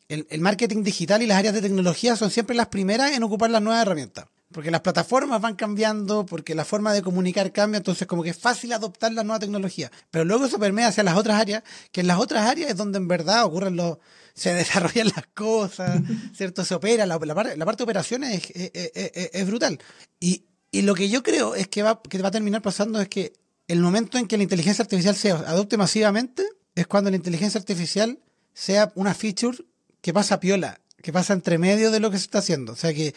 el, 0.08 0.26
el, 0.30 0.40
marketing 0.40 0.82
digital 0.82 1.20
y 1.22 1.26
las 1.26 1.36
áreas 1.36 1.52
de 1.52 1.60
tecnología 1.60 2.16
son 2.16 2.30
siempre 2.30 2.56
las 2.56 2.68
primeras 2.68 3.12
en 3.12 3.22
ocupar 3.22 3.50
las 3.50 3.60
nuevas 3.60 3.82
herramientas. 3.82 4.24
Porque 4.50 4.70
las 4.70 4.80
plataformas 4.80 5.42
van 5.42 5.56
cambiando, 5.56 6.24
porque 6.24 6.54
la 6.54 6.64
forma 6.64 6.94
de 6.94 7.02
comunicar 7.02 7.52
cambia, 7.52 7.76
entonces 7.76 8.06
como 8.06 8.22
que 8.22 8.30
es 8.30 8.38
fácil 8.38 8.72
adoptar 8.72 9.12
la 9.12 9.22
nueva 9.24 9.40
tecnología. 9.40 9.92
Pero 10.10 10.24
luego 10.24 10.46
eso 10.46 10.58
permea 10.58 10.88
hacia 10.88 11.02
las 11.02 11.18
otras 11.18 11.38
áreas, 11.38 11.62
que 11.92 12.00
en 12.00 12.06
las 12.06 12.18
otras 12.18 12.48
áreas 12.48 12.70
es 12.70 12.76
donde 12.78 12.96
en 12.96 13.08
verdad 13.08 13.44
ocurren 13.44 13.76
los, 13.76 13.98
se 14.32 14.54
desarrollan 14.54 15.08
las 15.08 15.26
cosas, 15.34 16.00
¿cierto? 16.34 16.64
Se 16.64 16.74
opera, 16.74 17.04
la, 17.04 17.18
la, 17.18 17.34
parte, 17.34 17.58
la 17.58 17.64
parte 17.66 17.80
de 17.80 17.84
operaciones 17.84 18.50
es, 18.54 18.70
es, 18.74 18.90
es, 18.94 19.30
es 19.34 19.46
brutal. 19.46 19.78
Y, 20.18 20.46
y, 20.70 20.80
lo 20.80 20.94
que 20.94 21.10
yo 21.10 21.22
creo 21.22 21.54
es 21.54 21.68
que 21.68 21.82
va, 21.82 22.00
que 22.00 22.22
va 22.22 22.28
a 22.28 22.32
terminar 22.32 22.62
pasando 22.62 23.02
es 23.02 23.08
que 23.08 23.34
el 23.68 23.80
momento 23.80 24.18
en 24.18 24.26
que 24.26 24.36
la 24.36 24.42
inteligencia 24.42 24.82
artificial 24.82 25.14
se 25.14 25.30
adopte 25.30 25.76
masivamente 25.76 26.46
es 26.74 26.86
cuando 26.86 27.10
la 27.10 27.16
inteligencia 27.16 27.60
artificial 27.60 28.18
sea 28.54 28.90
una 28.94 29.14
feature 29.14 29.58
que 30.00 30.12
pasa 30.12 30.40
piola, 30.40 30.80
que 31.02 31.12
pasa 31.12 31.34
entre 31.34 31.58
medio 31.58 31.90
de 31.90 32.00
lo 32.00 32.10
que 32.10 32.16
se 32.16 32.24
está 32.24 32.38
haciendo. 32.38 32.72
O 32.72 32.76
sea 32.76 32.94
que 32.94 33.14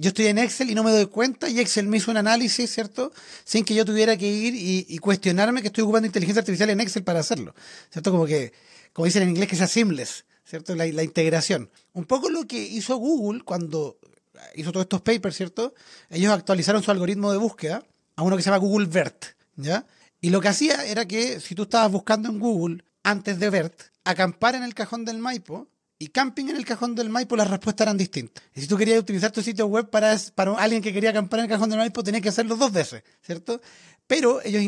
yo 0.00 0.08
estoy 0.08 0.26
en 0.26 0.38
Excel 0.38 0.70
y 0.70 0.74
no 0.74 0.84
me 0.84 0.92
doy 0.92 1.06
cuenta 1.06 1.48
y 1.48 1.58
Excel 1.58 1.88
me 1.88 1.96
hizo 1.96 2.10
un 2.10 2.16
análisis, 2.16 2.70
¿cierto? 2.72 3.12
Sin 3.44 3.64
que 3.64 3.74
yo 3.74 3.84
tuviera 3.84 4.16
que 4.16 4.28
ir 4.28 4.54
y, 4.54 4.86
y 4.88 4.98
cuestionarme 4.98 5.60
que 5.60 5.66
estoy 5.66 5.82
ocupando 5.82 6.06
inteligencia 6.06 6.40
artificial 6.40 6.70
en 6.70 6.80
Excel 6.80 7.02
para 7.02 7.20
hacerlo. 7.20 7.54
¿Cierto? 7.90 8.12
Como 8.12 8.24
que, 8.24 8.52
como 8.92 9.06
dicen 9.06 9.24
en 9.24 9.30
inglés, 9.30 9.48
que 9.48 9.56
sea 9.56 9.66
seamless, 9.66 10.24
¿cierto? 10.44 10.76
La, 10.76 10.86
la 10.86 11.02
integración. 11.02 11.70
Un 11.92 12.04
poco 12.04 12.30
lo 12.30 12.46
que 12.46 12.62
hizo 12.62 12.96
Google 12.96 13.42
cuando 13.42 13.98
hizo 14.54 14.70
todos 14.70 14.84
estos 14.84 15.02
papers, 15.02 15.36
¿cierto? 15.36 15.74
Ellos 16.08 16.32
actualizaron 16.32 16.82
su 16.82 16.90
algoritmo 16.90 17.32
de 17.32 17.38
búsqueda 17.38 17.84
a 18.16 18.22
uno 18.22 18.36
que 18.36 18.42
se 18.42 18.50
llama 18.50 18.58
Google 18.58 18.86
BERT. 18.86 19.41
¿Ya? 19.56 19.86
Y 20.20 20.30
lo 20.30 20.40
que 20.40 20.48
hacía 20.48 20.84
era 20.84 21.06
que 21.06 21.40
si 21.40 21.54
tú 21.54 21.62
estabas 21.64 21.90
buscando 21.90 22.28
en 22.28 22.38
Google 22.38 22.84
antes 23.02 23.38
de 23.38 23.50
BERT, 23.50 23.80
acampar 24.04 24.54
en 24.54 24.62
el 24.62 24.74
cajón 24.74 25.04
del 25.04 25.18
Maipo 25.18 25.68
y 25.98 26.08
camping 26.08 26.46
en 26.48 26.56
el 26.56 26.64
cajón 26.64 26.94
del 26.94 27.10
Maipo, 27.10 27.36
las 27.36 27.50
respuestas 27.50 27.86
eran 27.86 27.96
distintas. 27.96 28.42
Y 28.54 28.60
si 28.60 28.66
tú 28.66 28.76
querías 28.76 28.98
utilizar 28.98 29.30
tu 29.30 29.42
sitio 29.42 29.66
web 29.66 29.90
para, 29.90 30.16
para 30.34 30.54
alguien 30.54 30.82
que 30.82 30.92
quería 30.92 31.10
acampar 31.10 31.40
en 31.40 31.44
el 31.44 31.50
cajón 31.50 31.70
del 31.70 31.78
Maipo, 31.78 32.02
tenías 32.02 32.22
que 32.22 32.28
hacerlo 32.28 32.56
dos 32.56 32.72
veces, 32.72 33.02
¿cierto? 33.20 33.60
Pero 34.06 34.42
ellos 34.44 34.62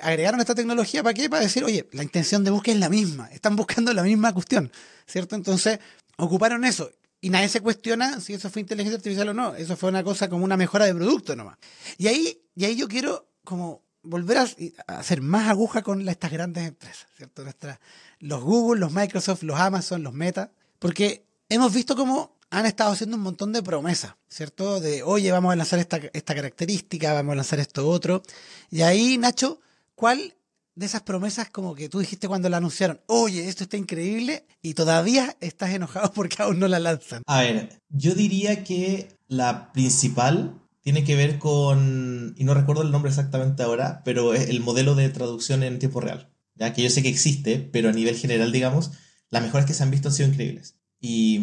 agregaron 0.00 0.40
esta 0.40 0.54
tecnología 0.54 1.02
para 1.02 1.14
qué? 1.14 1.28
Para 1.28 1.42
decir, 1.42 1.64
oye, 1.64 1.88
la 1.92 2.02
intención 2.02 2.42
de 2.44 2.50
búsqueda 2.50 2.74
es 2.74 2.80
la 2.80 2.88
misma, 2.88 3.28
están 3.32 3.54
buscando 3.56 3.92
la 3.92 4.02
misma 4.02 4.32
cuestión, 4.32 4.72
¿cierto? 5.06 5.36
Entonces, 5.36 5.78
ocuparon 6.16 6.64
eso. 6.64 6.90
Y 7.20 7.30
nadie 7.30 7.48
se 7.48 7.60
cuestiona 7.60 8.20
si 8.20 8.34
eso 8.34 8.48
fue 8.48 8.60
inteligencia 8.60 8.96
artificial 8.96 9.28
o 9.28 9.34
no. 9.34 9.54
Eso 9.56 9.76
fue 9.76 9.88
una 9.88 10.04
cosa 10.04 10.28
como 10.28 10.44
una 10.44 10.56
mejora 10.56 10.84
de 10.84 10.94
producto 10.94 11.34
nomás. 11.34 11.58
Y 11.96 12.06
ahí, 12.06 12.40
y 12.54 12.64
ahí 12.64 12.76
yo 12.76 12.88
quiero 12.88 13.28
como 13.44 13.82
volver 14.02 14.38
a, 14.38 14.46
hacer 14.86 15.20
más 15.22 15.48
aguja 15.48 15.82
con 15.82 16.08
estas 16.08 16.30
grandes 16.30 16.66
empresas, 16.66 17.06
¿cierto? 17.16 17.42
Nuestra, 17.42 17.80
los 18.20 18.42
Google, 18.42 18.80
los 18.80 18.92
Microsoft, 18.92 19.42
los 19.42 19.58
Amazon, 19.58 20.02
los 20.02 20.14
Meta, 20.14 20.50
porque 20.78 21.24
hemos 21.48 21.72
visto 21.72 21.96
cómo 21.96 22.36
han 22.50 22.66
estado 22.66 22.92
haciendo 22.92 23.16
un 23.16 23.22
montón 23.22 23.52
de 23.52 23.62
promesas, 23.62 24.14
¿cierto? 24.28 24.80
De, 24.80 25.02
oye, 25.02 25.30
vamos 25.30 25.52
a 25.52 25.56
lanzar 25.56 25.78
esta, 25.78 26.00
esta 26.12 26.34
característica, 26.34 27.12
vamos 27.12 27.32
a 27.32 27.36
lanzar 27.36 27.60
esto 27.60 27.88
otro. 27.88 28.22
Y 28.70 28.82
ahí, 28.82 29.18
Nacho, 29.18 29.60
¿cuál 29.94 30.34
de 30.74 30.86
esas 30.86 31.02
promesas 31.02 31.50
como 31.50 31.74
que 31.74 31.88
tú 31.88 31.98
dijiste 31.98 32.28
cuando 32.28 32.48
la 32.48 32.58
anunciaron, 32.58 33.00
oye, 33.06 33.48
esto 33.48 33.64
está 33.64 33.76
increíble, 33.76 34.46
y 34.62 34.74
todavía 34.74 35.36
estás 35.40 35.70
enojado 35.70 36.12
porque 36.14 36.42
aún 36.42 36.58
no 36.58 36.68
la 36.68 36.78
lanzan? 36.78 37.22
A 37.26 37.42
ver, 37.42 37.80
yo 37.90 38.14
diría 38.14 38.64
que 38.64 39.16
la 39.26 39.72
principal 39.72 40.62
tiene 40.88 41.04
que 41.04 41.16
ver 41.16 41.38
con, 41.38 42.34
y 42.38 42.44
no 42.44 42.54
recuerdo 42.54 42.80
el 42.80 42.90
nombre 42.90 43.10
exactamente 43.10 43.62
ahora, 43.62 44.00
pero 44.06 44.32
es 44.32 44.48
el 44.48 44.60
modelo 44.60 44.94
de 44.94 45.10
traducción 45.10 45.62
en 45.62 45.78
tiempo 45.78 46.00
real. 46.00 46.32
Ya 46.54 46.72
que 46.72 46.82
yo 46.82 46.88
sé 46.88 47.02
que 47.02 47.10
existe, 47.10 47.58
pero 47.58 47.90
a 47.90 47.92
nivel 47.92 48.16
general, 48.16 48.52
digamos, 48.52 48.92
las 49.28 49.42
mejoras 49.42 49.66
que 49.66 49.74
se 49.74 49.82
han 49.82 49.90
visto 49.90 50.08
han 50.08 50.14
sido 50.14 50.30
increíbles. 50.30 50.78
Y 50.98 51.42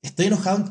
estoy 0.00 0.26
enojado, 0.26 0.70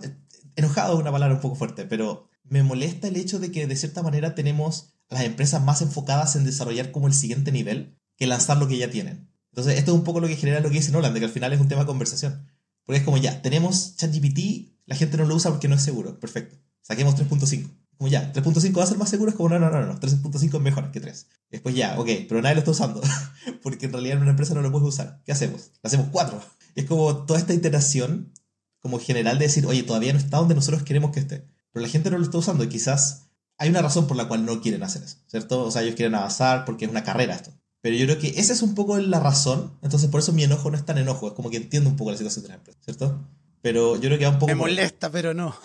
enojado 0.56 0.94
es 0.94 1.01
una 1.01 1.12
palabra 1.12 1.36
un 1.36 1.42
poco 1.42 1.56
fuerte, 1.56 1.83
pero 1.83 2.30
me 2.45 2.63
molesta 2.63 3.09
el 3.09 3.18
hecho 3.18 3.39
de 3.39 3.51
que 3.51 3.68
de 3.68 3.75
cierta 3.75 4.01
manera 4.04 4.36
tenemos 4.36 4.94
las 5.09 5.24
empresas 5.24 5.62
más 5.62 5.81
enfocadas 5.81 6.38
en 6.38 6.45
desarrollar 6.45 6.94
como 6.94 7.07
el 7.07 7.13
siguiente 7.13 7.51
nivel 7.51 8.00
que 8.15 8.25
lanzar 8.25 8.56
lo 8.57 8.69
que 8.69 8.77
ya 8.77 8.89
tienen. 8.89 9.30
Entonces, 9.51 9.77
esto 9.77 9.92
es 9.92 9.98
un 9.98 10.06
poco 10.06 10.21
lo 10.21 10.30
que 10.30 10.38
genera 10.38 10.62
lo 10.62 10.69
que 10.69 10.75
dice 10.75 10.94
Nolan, 10.94 11.13
de 11.13 11.19
que 11.19 11.25
al 11.25 11.31
final 11.33 11.51
es 11.51 11.59
un 11.59 11.68
tema 11.68 11.81
de 11.81 11.88
conversación. 11.88 12.48
Porque 12.86 13.00
es 13.00 13.04
como 13.04 13.18
ya, 13.18 13.42
tenemos 13.42 13.97
ChatGPT, 13.97 14.78
la 14.85 14.95
gente 14.95 15.18
no 15.18 15.26
lo 15.26 15.35
usa 15.35 15.52
porque 15.52 15.68
no 15.68 15.76
es 15.76 15.81
seguro. 15.81 16.21
Perfecto. 16.21 16.56
Saquemos 16.83 17.18
3.5. 17.18 17.69
Como 17.97 18.09
ya, 18.09 18.31
3.5 18.31 18.77
va 18.77 18.83
a 18.83 18.87
ser 18.87 18.97
más 18.97 19.09
seguro, 19.09 19.31
es 19.31 19.35
como 19.35 19.49
no, 19.49 19.59
no, 19.59 19.71
no, 19.71 19.85
no, 19.85 19.99
3.5 19.99 20.56
es 20.56 20.61
mejor 20.61 20.92
que 20.92 20.99
3. 20.99 21.27
Después 21.49 21.75
ya, 21.75 21.99
ok, 21.99 22.09
pero 22.27 22.42
nadie 22.42 22.56
lo 22.56 22.59
está 22.59 22.71
usando, 22.71 23.01
porque 23.63 23.87
en 23.87 23.94
realidad 23.94 24.18
en 24.18 24.23
una 24.23 24.31
empresa 24.31 24.54
no 24.54 24.61
lo 24.61 24.71
puedes 24.71 24.87
usar. 24.87 25.21
¿Qué 25.25 25.31
hacemos? 25.31 25.71
hacemos 25.81 26.07
4. 26.11 26.39
Es 26.75 26.85
como 26.85 27.25
toda 27.25 27.39
esta 27.39 27.54
iteración, 27.54 28.33
como 28.80 28.99
general 28.99 29.39
de 29.39 29.45
decir, 29.45 29.66
oye, 29.66 29.83
todavía 29.83 30.13
no 30.13 30.19
está 30.19 30.37
donde 30.37 30.54
nosotros 30.54 30.83
queremos 30.83 31.11
que 31.11 31.21
esté. 31.21 31.47
Pero 31.71 31.85
la 31.85 31.92
gente 31.92 32.11
no 32.11 32.18
lo 32.18 32.23
está 32.23 32.37
usando 32.37 32.63
y 32.63 32.69
quizás 32.69 33.30
hay 33.57 33.69
una 33.69 33.81
razón 33.81 34.07
por 34.07 34.16
la 34.16 34.27
cual 34.27 34.45
no 34.45 34.61
quieren 34.61 34.83
hacer 34.83 35.04
eso, 35.04 35.18
¿cierto? 35.27 35.63
O 35.63 35.71
sea, 35.71 35.81
ellos 35.81 35.95
quieren 35.95 36.13
avanzar 36.13 36.66
porque 36.66 36.85
es 36.85 36.92
una 36.92 37.04
carrera 37.04 37.35
esto. 37.35 37.51
Pero 37.81 37.95
yo 37.95 38.06
creo 38.06 38.19
que 38.19 38.39
esa 38.39 38.54
es 38.54 38.61
un 38.61 38.75
poco 38.75 38.97
la 38.97 39.19
razón, 39.19 39.73
entonces 39.81 40.09
por 40.09 40.19
eso 40.19 40.33
mi 40.33 40.44
enojo 40.44 40.69
no 40.69 40.77
es 40.77 40.85
tan 40.85 40.97
enojo, 40.97 41.27
es 41.27 41.33
como 41.33 41.49
que 41.49 41.57
entiendo 41.57 41.89
un 41.89 41.95
poco 41.95 42.11
la 42.11 42.18
situación 42.18 42.44
de 42.44 42.49
la 42.49 42.56
empresa, 42.56 42.80
¿cierto? 42.83 43.25
Pero 43.61 43.95
yo 43.95 44.01
creo 44.01 44.19
que 44.19 44.25
va 44.25 44.31
un 44.31 44.39
poco... 44.39 44.47
Me 44.47 44.56
molesta, 44.56 45.11
pero 45.11 45.33
no. 45.33 45.56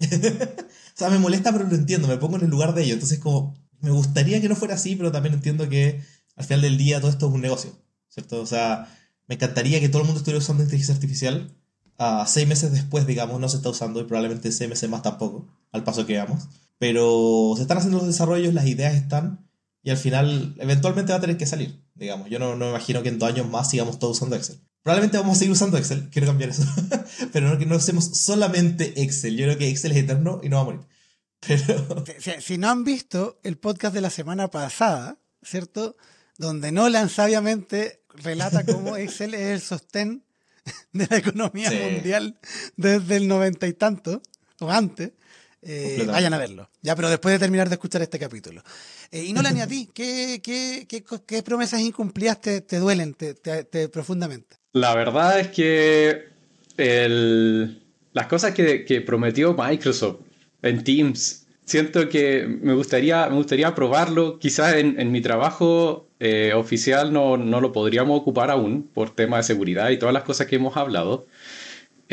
o 0.00 0.96
sea, 0.96 1.10
me 1.10 1.18
molesta, 1.18 1.52
pero 1.52 1.64
lo 1.64 1.74
entiendo, 1.74 2.08
me 2.08 2.16
pongo 2.16 2.36
en 2.36 2.44
el 2.44 2.50
lugar 2.50 2.74
de 2.74 2.82
ellos. 2.82 2.94
Entonces, 2.94 3.18
como, 3.18 3.54
me 3.80 3.90
gustaría 3.90 4.40
que 4.40 4.48
no 4.48 4.56
fuera 4.56 4.74
así, 4.74 4.96
pero 4.96 5.12
también 5.12 5.34
entiendo 5.34 5.68
que 5.68 6.00
al 6.36 6.44
final 6.44 6.62
del 6.62 6.78
día 6.78 7.00
todo 7.00 7.10
esto 7.10 7.28
es 7.28 7.32
un 7.32 7.40
negocio, 7.40 7.72
¿cierto? 8.08 8.40
O 8.40 8.46
sea, 8.46 8.88
me 9.28 9.34
encantaría 9.34 9.80
que 9.80 9.88
todo 9.88 10.02
el 10.02 10.06
mundo 10.06 10.18
estuviera 10.18 10.38
usando 10.38 10.62
inteligencia 10.62 10.94
artificial. 10.94 11.54
Uh, 11.98 12.24
seis 12.26 12.48
meses 12.48 12.72
después, 12.72 13.06
digamos, 13.06 13.38
no 13.40 13.48
se 13.48 13.56
está 13.58 13.68
usando 13.68 14.00
y 14.00 14.04
probablemente 14.04 14.50
seis 14.50 14.68
meses 14.68 14.88
más 14.88 15.02
tampoco, 15.02 15.46
al 15.72 15.84
paso 15.84 16.06
que 16.06 16.18
vamos. 16.18 16.48
Pero 16.78 17.52
se 17.56 17.62
están 17.62 17.78
haciendo 17.78 17.98
los 17.98 18.06
desarrollos, 18.06 18.54
las 18.54 18.66
ideas 18.66 18.94
están 18.94 19.46
y 19.82 19.90
al 19.90 19.96
final 19.96 20.54
eventualmente 20.58 21.12
va 21.12 21.18
a 21.18 21.20
tener 21.20 21.36
que 21.36 21.46
salir, 21.46 21.84
digamos. 21.94 22.30
Yo 22.30 22.38
no, 22.38 22.56
no 22.56 22.66
me 22.66 22.70
imagino 22.70 23.02
que 23.02 23.08
en 23.08 23.18
dos 23.18 23.28
años 23.28 23.48
más 23.48 23.70
sigamos 23.70 23.98
todos 23.98 24.16
usando 24.16 24.36
Excel. 24.36 24.60
Probablemente 24.82 25.16
vamos 25.16 25.36
a 25.36 25.38
seguir 25.38 25.52
usando 25.52 25.78
Excel, 25.78 26.08
quiero 26.10 26.26
cambiar 26.26 26.50
eso. 26.50 26.64
Pero 27.32 27.48
no 27.48 27.58
que 27.58 27.66
no 27.66 27.76
usemos 27.76 28.04
solamente 28.04 29.02
Excel. 29.02 29.36
Yo 29.36 29.46
creo 29.46 29.58
que 29.58 29.68
Excel 29.68 29.92
es 29.92 29.98
eterno 29.98 30.40
y 30.42 30.48
no 30.48 30.56
va 30.56 30.62
a 30.62 30.64
morir. 30.64 30.80
Pero... 31.46 32.04
Si, 32.18 32.30
si, 32.40 32.58
no 32.58 32.68
han 32.68 32.84
visto 32.84 33.38
el 33.42 33.58
podcast 33.58 33.94
de 33.94 34.00
la 34.00 34.10
semana 34.10 34.48
pasada, 34.48 35.18
¿cierto? 35.42 35.96
Donde 36.36 36.72
Nolan 36.72 37.08
sabiamente 37.08 38.02
relata 38.14 38.64
cómo 38.64 38.96
Excel 38.98 39.34
es 39.34 39.40
el 39.40 39.60
sostén 39.60 40.24
de 40.92 41.06
la 41.08 41.16
economía 41.16 41.70
mundial 41.70 42.38
desde 42.76 43.16
el 43.16 43.28
noventa 43.28 43.66
y 43.66 43.72
tanto, 43.72 44.22
o 44.60 44.70
antes. 44.70 45.12
Eh, 45.62 46.04
vayan 46.08 46.34
a 46.34 46.38
verlo. 46.38 46.68
Ya, 46.82 46.96
pero 46.96 47.08
después 47.08 47.32
de 47.32 47.38
terminar 47.38 47.68
de 47.68 47.76
escuchar 47.76 48.02
este 48.02 48.18
capítulo. 48.18 48.62
Eh, 49.12 49.24
y 49.24 49.32
no 49.32 49.42
ni 49.42 49.60
a 49.60 49.66
ti, 49.66 49.88
¿qué, 49.94 50.40
qué, 50.42 50.86
qué, 51.26 51.42
promesas 51.42 51.80
incumplidas 51.80 52.40
te, 52.40 52.78
duelen 52.78 53.14
te, 53.14 53.88
profundamente? 53.88 54.56
La 54.72 54.94
verdad 54.94 55.38
es 55.38 55.48
que 55.48 56.32
las 58.12 58.26
cosas 58.26 58.52
que, 58.52 59.04
prometió 59.06 59.54
Microsoft 59.54 60.20
en 60.62 60.82
Teams, 60.82 61.46
siento 61.64 62.08
que 62.08 62.44
me 62.46 62.74
gustaría, 62.74 63.28
me 63.28 63.36
gustaría 63.36 63.72
probarlo. 63.74 64.40
Quizás 64.40 64.74
en, 64.74 65.12
mi 65.12 65.20
trabajo 65.20 66.08
eh, 66.18 66.52
oficial 66.56 67.12
no, 67.12 67.36
no, 67.36 67.60
lo 67.60 67.70
podríamos 67.70 68.18
ocupar 68.18 68.50
aún 68.50 68.90
por 68.92 69.14
tema 69.14 69.36
de 69.36 69.44
seguridad 69.44 69.90
y 69.90 69.98
todas 69.98 70.12
las 70.12 70.24
cosas 70.24 70.48
que 70.48 70.56
hemos 70.56 70.76
hablado. 70.76 71.26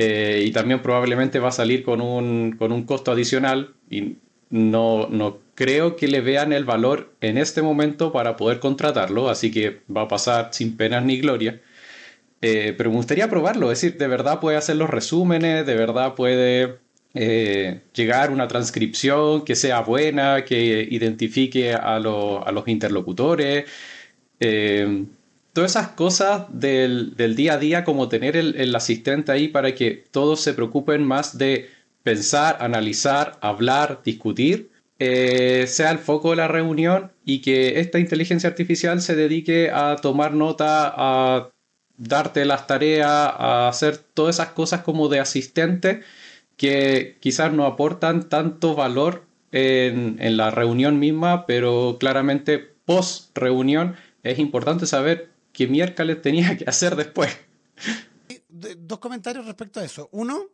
Eh, 0.02 0.44
y 0.46 0.52
también 0.52 0.82
probablemente 0.82 1.40
va 1.40 1.50
a 1.50 1.52
salir 1.52 1.84
con 1.84 2.00
un, 2.00 2.56
con 2.58 2.72
un 2.72 2.84
costo 2.86 3.12
adicional 3.12 3.74
y 3.90 4.16
no, 4.50 5.10
no 5.10 5.40
creo 5.56 5.98
que 5.98 6.08
le 6.08 6.22
vean 6.22 6.54
el 6.54 6.64
valor 6.64 7.14
en 7.20 7.38
este 7.38 7.62
momento 7.62 8.14
para 8.14 8.38
poder 8.38 8.62
contratarlo, 8.62 9.30
así 9.30 9.52
que 9.52 9.82
va 9.94 10.04
a 10.04 10.08
pasar 10.08 10.52
sin 10.54 10.78
penas 10.78 11.04
ni 11.04 11.20
gloria. 11.20 11.60
Eh, 12.42 12.74
pero 12.78 12.92
me 12.92 12.96
gustaría 12.96 13.30
probarlo, 13.30 13.74
es 13.74 13.82
decir, 13.82 13.98
de 13.98 14.08
verdad 14.08 14.40
puede 14.40 14.56
hacer 14.56 14.78
los 14.78 14.90
resúmenes, 14.90 15.66
de 15.66 15.76
verdad 15.76 16.16
puede 16.16 16.78
eh, 17.14 17.82
llegar 17.94 18.32
una 18.32 18.48
transcripción 18.48 19.44
que 19.44 19.58
sea 19.58 19.82
buena, 19.82 20.46
que 20.46 20.88
identifique 20.90 21.74
a, 21.74 22.00
los 22.00 22.68
interlocutores. 22.68 23.66
Eh, 24.40 25.08
todas 25.54 25.72
esas 25.72 25.90
cosas 25.90 26.46
del, 26.50 27.16
día 27.36 27.54
a 27.54 27.58
día, 27.58 27.84
como 27.84 28.10
tener 28.10 28.38
el, 28.38 28.76
asistente 28.76 29.32
ahí 29.32 29.48
para 29.48 29.76
que 29.76 30.06
todos 30.12 30.42
se 30.42 30.54
preocupen 30.54 31.04
más 31.04 31.38
de 31.38 31.70
pensar, 32.04 32.58
analizar, 32.60 33.38
hablar, 33.42 34.02
discutir, 34.04 34.72
eh, 35.00 35.66
sea 35.68 35.92
el 35.92 36.00
foco 36.00 36.32
de 36.32 36.38
la 36.38 36.48
reunión 36.48 37.12
y 37.26 37.42
que 37.42 37.80
esta 37.80 38.00
inteligencia 38.00 38.50
artificial 38.50 39.02
se 39.02 39.16
dedique 39.16 39.70
a 39.72 39.96
tomar 39.96 40.34
nota, 40.34 40.94
a 40.96 41.50
darte 41.98 42.46
las 42.46 42.68
tareas, 42.68 43.10
a 43.10 43.68
hacer 43.70 43.98
todas 43.98 44.36
esas 44.36 44.50
cosas 44.50 44.82
como 44.82 45.10
de 45.10 45.20
asistente 45.20 46.02
que 46.58 47.18
quizás 47.22 47.54
no 47.54 47.66
aportan 47.66 48.28
tanto 48.28 48.76
valor 48.76 49.24
en, 49.52 50.18
en 50.20 50.38
la 50.38 50.52
reunión 50.52 51.00
misma, 51.00 51.46
pero 51.46 51.98
claramente 52.00 52.60
post 52.86 53.38
reunión 53.38 53.96
es 54.24 54.40
importante 54.40 54.86
saber 54.86 55.30
qué 55.60 55.68
miércoles 55.68 56.22
tenía 56.22 56.56
que 56.56 56.64
hacer 56.66 56.96
después. 56.96 57.30
Dos 58.48 59.00
comentarios 59.00 59.46
respecto 59.46 59.82
a 59.82 59.84
eso. 59.84 60.08
Uno, 60.14 60.46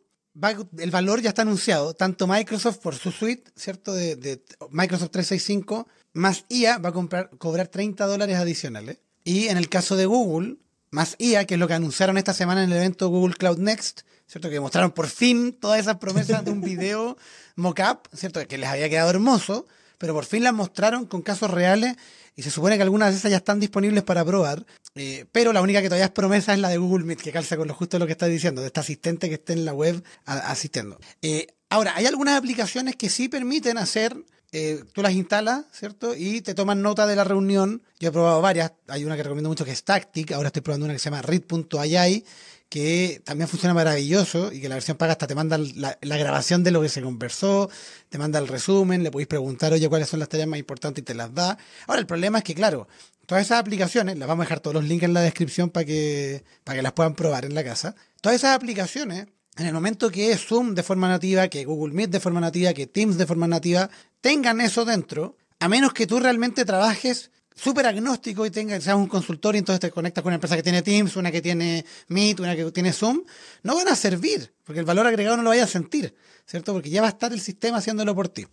el 0.78 0.90
valor 0.90 1.22
ya 1.22 1.28
está 1.28 1.42
anunciado. 1.42 1.94
Tanto 1.94 2.26
Microsoft 2.26 2.78
por 2.78 2.96
su 2.96 3.12
suite, 3.12 3.48
¿cierto? 3.54 3.94
De, 3.94 4.42
Microsoft 4.70 5.12
365, 5.12 5.86
más 6.12 6.44
IA 6.48 6.78
va 6.78 6.88
a 6.88 6.92
comprar, 6.92 7.30
cobrar 7.38 7.68
30 7.68 8.04
dólares 8.04 8.36
adicionales. 8.36 8.98
Y 9.22 9.46
en 9.46 9.58
el 9.58 9.68
caso 9.68 9.94
de 9.94 10.06
Google, 10.06 10.56
más 10.90 11.14
IA, 11.20 11.44
que 11.44 11.54
es 11.54 11.60
lo 11.60 11.68
que 11.68 11.74
anunciaron 11.74 12.18
esta 12.18 12.34
semana 12.34 12.64
en 12.64 12.72
el 12.72 12.76
evento 12.76 13.08
Google 13.08 13.36
Cloud 13.36 13.58
Next, 13.58 14.00
¿cierto? 14.26 14.50
Que 14.50 14.58
mostraron 14.58 14.90
por 14.90 15.06
fin 15.06 15.52
todas 15.52 15.78
esas 15.78 15.98
promesas 15.98 16.44
de 16.44 16.50
un 16.50 16.62
video 16.62 17.16
mock-up, 17.54 18.08
¿cierto? 18.12 18.44
Que 18.48 18.58
les 18.58 18.68
había 18.68 18.88
quedado 18.88 19.10
hermoso, 19.10 19.68
pero 19.98 20.14
por 20.14 20.24
fin 20.24 20.42
las 20.42 20.52
mostraron 20.52 21.06
con 21.06 21.22
casos 21.22 21.52
reales 21.52 21.96
y 22.36 22.42
se 22.42 22.50
supone 22.50 22.76
que 22.76 22.82
algunas 22.82 23.10
de 23.10 23.18
esas 23.18 23.30
ya 23.30 23.38
están 23.38 23.58
disponibles 23.58 24.04
para 24.04 24.24
probar, 24.24 24.64
eh, 24.94 25.24
pero 25.32 25.52
la 25.52 25.62
única 25.62 25.80
que 25.80 25.88
todavía 25.88 26.04
es 26.04 26.10
promesa 26.10 26.52
es 26.52 26.60
la 26.60 26.68
de 26.68 26.76
Google 26.76 27.04
Meet, 27.04 27.22
que 27.22 27.32
calza 27.32 27.56
con 27.56 27.66
lo 27.66 27.74
justo 27.74 27.98
lo 27.98 28.06
que 28.06 28.12
está 28.12 28.26
diciendo, 28.26 28.60
de 28.60 28.68
este 28.68 28.80
asistente 28.80 29.28
que 29.28 29.36
esté 29.36 29.54
en 29.54 29.64
la 29.64 29.72
web 29.72 30.02
asistiendo. 30.26 30.98
Eh, 31.22 31.46
ahora, 31.70 31.94
hay 31.96 32.04
algunas 32.06 32.36
aplicaciones 32.36 32.94
que 32.94 33.08
sí 33.08 33.28
permiten 33.28 33.78
hacer 33.78 34.14
eh, 34.52 34.84
tú 34.92 35.02
las 35.02 35.12
instalas, 35.12 35.64
¿cierto? 35.72 36.14
Y 36.16 36.40
te 36.40 36.54
toman 36.54 36.80
nota 36.80 37.06
de 37.06 37.16
la 37.16 37.24
reunión. 37.24 37.82
Yo 37.98 38.08
he 38.08 38.12
probado 38.12 38.40
varias. 38.40 38.72
Hay 38.88 39.04
una 39.04 39.16
que 39.16 39.22
recomiendo 39.22 39.48
mucho 39.48 39.64
que 39.64 39.72
es 39.72 39.82
Tactic. 39.82 40.32
Ahora 40.32 40.48
estoy 40.48 40.62
probando 40.62 40.86
una 40.86 40.94
que 40.94 40.98
se 41.00 41.10
llama 41.10 41.22
read.ai, 41.22 42.24
que 42.68 43.22
también 43.24 43.48
funciona 43.48 43.74
maravilloso 43.74 44.52
y 44.52 44.60
que 44.60 44.68
la 44.68 44.74
versión 44.74 44.96
paga 44.96 45.12
hasta 45.12 45.26
te 45.26 45.34
manda 45.34 45.58
la, 45.58 45.96
grabación 46.00 46.64
de 46.64 46.70
lo 46.70 46.82
que 46.82 46.88
se 46.88 47.00
conversó, 47.02 47.70
te 48.08 48.18
manda 48.18 48.38
el 48.38 48.48
resumen, 48.48 49.02
le 49.02 49.10
podéis 49.10 49.28
preguntar, 49.28 49.72
oye, 49.72 49.88
cuáles 49.88 50.08
son 50.08 50.20
las 50.20 50.28
tareas 50.28 50.48
más 50.48 50.58
importantes 50.58 51.02
y 51.02 51.04
te 51.04 51.14
las 51.14 51.32
da. 51.34 51.58
Ahora, 51.86 52.00
el 52.00 52.06
problema 52.06 52.38
es 52.38 52.44
que, 52.44 52.54
claro, 52.54 52.88
todas 53.26 53.44
esas 53.44 53.60
aplicaciones, 53.60 54.18
las 54.18 54.26
vamos 54.26 54.42
a 54.42 54.46
dejar 54.46 54.60
todos 54.60 54.74
los 54.74 54.84
links 54.84 55.04
en 55.04 55.14
la 55.14 55.20
descripción 55.20 55.70
para 55.70 55.86
que, 55.86 56.44
para 56.64 56.76
que 56.76 56.82
las 56.82 56.92
puedan 56.92 57.14
probar 57.14 57.44
en 57.44 57.54
la 57.54 57.62
casa. 57.62 57.94
Todas 58.20 58.36
esas 58.36 58.56
aplicaciones, 58.56 59.26
en 59.56 59.66
el 59.66 59.72
momento 59.72 60.10
que 60.10 60.36
Zoom 60.36 60.74
de 60.74 60.82
forma 60.82 61.08
nativa, 61.08 61.48
que 61.48 61.64
Google 61.64 61.94
Meet 61.94 62.10
de 62.10 62.20
forma 62.20 62.40
nativa, 62.40 62.72
que 62.72 62.86
Teams 62.86 63.16
de 63.16 63.26
forma 63.26 63.46
nativa, 63.46 63.90
tengan 64.20 64.60
eso 64.60 64.84
dentro, 64.84 65.36
a 65.60 65.68
menos 65.68 65.92
que 65.92 66.06
tú 66.06 66.18
realmente 66.18 66.64
trabajes 66.64 67.30
súper 67.56 67.86
agnóstico 67.86 68.44
y 68.44 68.50
tenga, 68.50 68.80
seas 68.80 68.96
un 68.96 69.08
consultor 69.08 69.54
y 69.54 69.58
entonces 69.58 69.80
te 69.80 69.90
conectas 69.90 70.22
con 70.22 70.30
una 70.30 70.36
empresa 70.36 70.54
que 70.56 70.62
tiene 70.62 70.82
Teams, 70.82 71.16
una 71.16 71.32
que 71.32 71.40
tiene 71.40 71.84
Meet, 72.08 72.40
una 72.40 72.54
que 72.54 72.70
tiene 72.70 72.92
Zoom, 72.92 73.22
no 73.62 73.74
van 73.74 73.88
a 73.88 73.96
servir, 73.96 74.52
porque 74.62 74.80
el 74.80 74.84
valor 74.84 75.06
agregado 75.06 75.36
no 75.38 75.42
lo 75.42 75.50
vaya 75.50 75.64
a 75.64 75.68
sentir, 75.68 76.14
¿cierto? 76.46 76.72
Porque 76.74 76.90
ya 76.90 77.00
va 77.00 77.08
a 77.08 77.10
estar 77.10 77.32
el 77.32 77.40
sistema 77.40 77.78
haciéndolo 77.78 78.14
por 78.14 78.28
ti. 78.28 78.46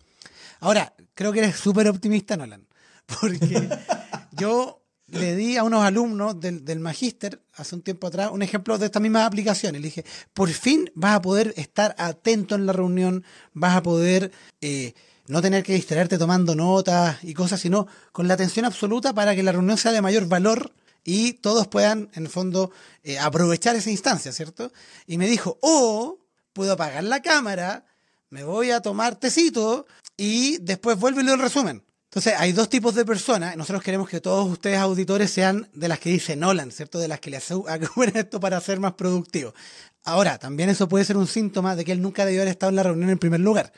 Ahora, 0.60 0.94
creo 1.14 1.32
que 1.32 1.40
eres 1.40 1.56
súper 1.56 1.86
optimista, 1.88 2.36
Nolan, 2.36 2.66
porque 3.20 3.68
yo 4.32 4.80
le 5.06 5.36
di 5.36 5.58
a 5.58 5.64
unos 5.64 5.84
alumnos 5.84 6.40
del, 6.40 6.64
del 6.64 6.80
magíster 6.80 7.42
hace 7.52 7.74
un 7.74 7.82
tiempo 7.82 8.06
atrás 8.06 8.30
un 8.32 8.42
ejemplo 8.42 8.78
de 8.78 8.86
estas 8.86 9.02
mismas 9.02 9.26
aplicaciones. 9.26 9.82
Le 9.82 9.88
dije, 9.88 10.04
por 10.32 10.48
fin 10.48 10.90
vas 10.94 11.16
a 11.16 11.22
poder 11.22 11.52
estar 11.56 11.94
atento 11.98 12.54
en 12.54 12.64
la 12.64 12.72
reunión, 12.72 13.22
vas 13.52 13.76
a 13.76 13.82
poder... 13.82 14.32
Eh, 14.60 14.94
no 15.26 15.40
tener 15.40 15.62
que 15.62 15.74
distraerte 15.74 16.18
tomando 16.18 16.54
notas 16.54 17.22
y 17.22 17.34
cosas, 17.34 17.60
sino 17.60 17.86
con 18.12 18.28
la 18.28 18.34
atención 18.34 18.64
absoluta 18.64 19.12
para 19.14 19.34
que 19.34 19.42
la 19.42 19.52
reunión 19.52 19.78
sea 19.78 19.92
de 19.92 20.02
mayor 20.02 20.26
valor 20.26 20.72
y 21.04 21.34
todos 21.34 21.68
puedan, 21.68 22.10
en 22.14 22.24
el 22.24 22.28
fondo, 22.28 22.70
eh, 23.02 23.18
aprovechar 23.18 23.76
esa 23.76 23.90
instancia, 23.90 24.32
¿cierto? 24.32 24.72
Y 25.06 25.18
me 25.18 25.28
dijo, 25.28 25.58
oh, 25.60 26.18
puedo 26.52 26.72
apagar 26.72 27.04
la 27.04 27.20
cámara, 27.20 27.84
me 28.30 28.44
voy 28.44 28.70
a 28.70 28.80
tomar 28.80 29.16
tecito 29.16 29.86
y 30.16 30.58
después 30.58 30.98
vuelvo 30.98 31.20
y 31.20 31.24
leo 31.24 31.34
el 31.34 31.40
resumen. 31.40 31.82
Entonces, 32.14 32.34
hay 32.38 32.52
dos 32.52 32.68
tipos 32.68 32.94
de 32.94 33.04
personas. 33.04 33.56
Nosotros 33.56 33.82
queremos 33.82 34.08
que 34.08 34.20
todos 34.20 34.48
ustedes, 34.48 34.78
auditores, 34.78 35.32
sean 35.32 35.68
de 35.74 35.88
las 35.88 35.98
que 35.98 36.10
dice 36.10 36.36
Nolan, 36.36 36.70
¿cierto? 36.70 37.00
De 37.00 37.08
las 37.08 37.18
que 37.18 37.30
le 37.30 37.38
acuerdan 37.68 38.24
esto 38.24 38.38
para 38.38 38.60
ser 38.60 38.78
más 38.78 38.92
productivo. 38.92 39.52
Ahora, 40.04 40.38
también 40.38 40.68
eso 40.68 40.88
puede 40.88 41.04
ser 41.04 41.16
un 41.16 41.26
síntoma 41.26 41.74
de 41.74 41.84
que 41.84 41.92
él 41.92 42.00
nunca 42.00 42.24
debió 42.24 42.42
haber 42.42 42.52
estado 42.52 42.70
en 42.70 42.76
la 42.76 42.82
reunión 42.84 43.10
en 43.10 43.18
primer 43.18 43.40
lugar. 43.40 43.72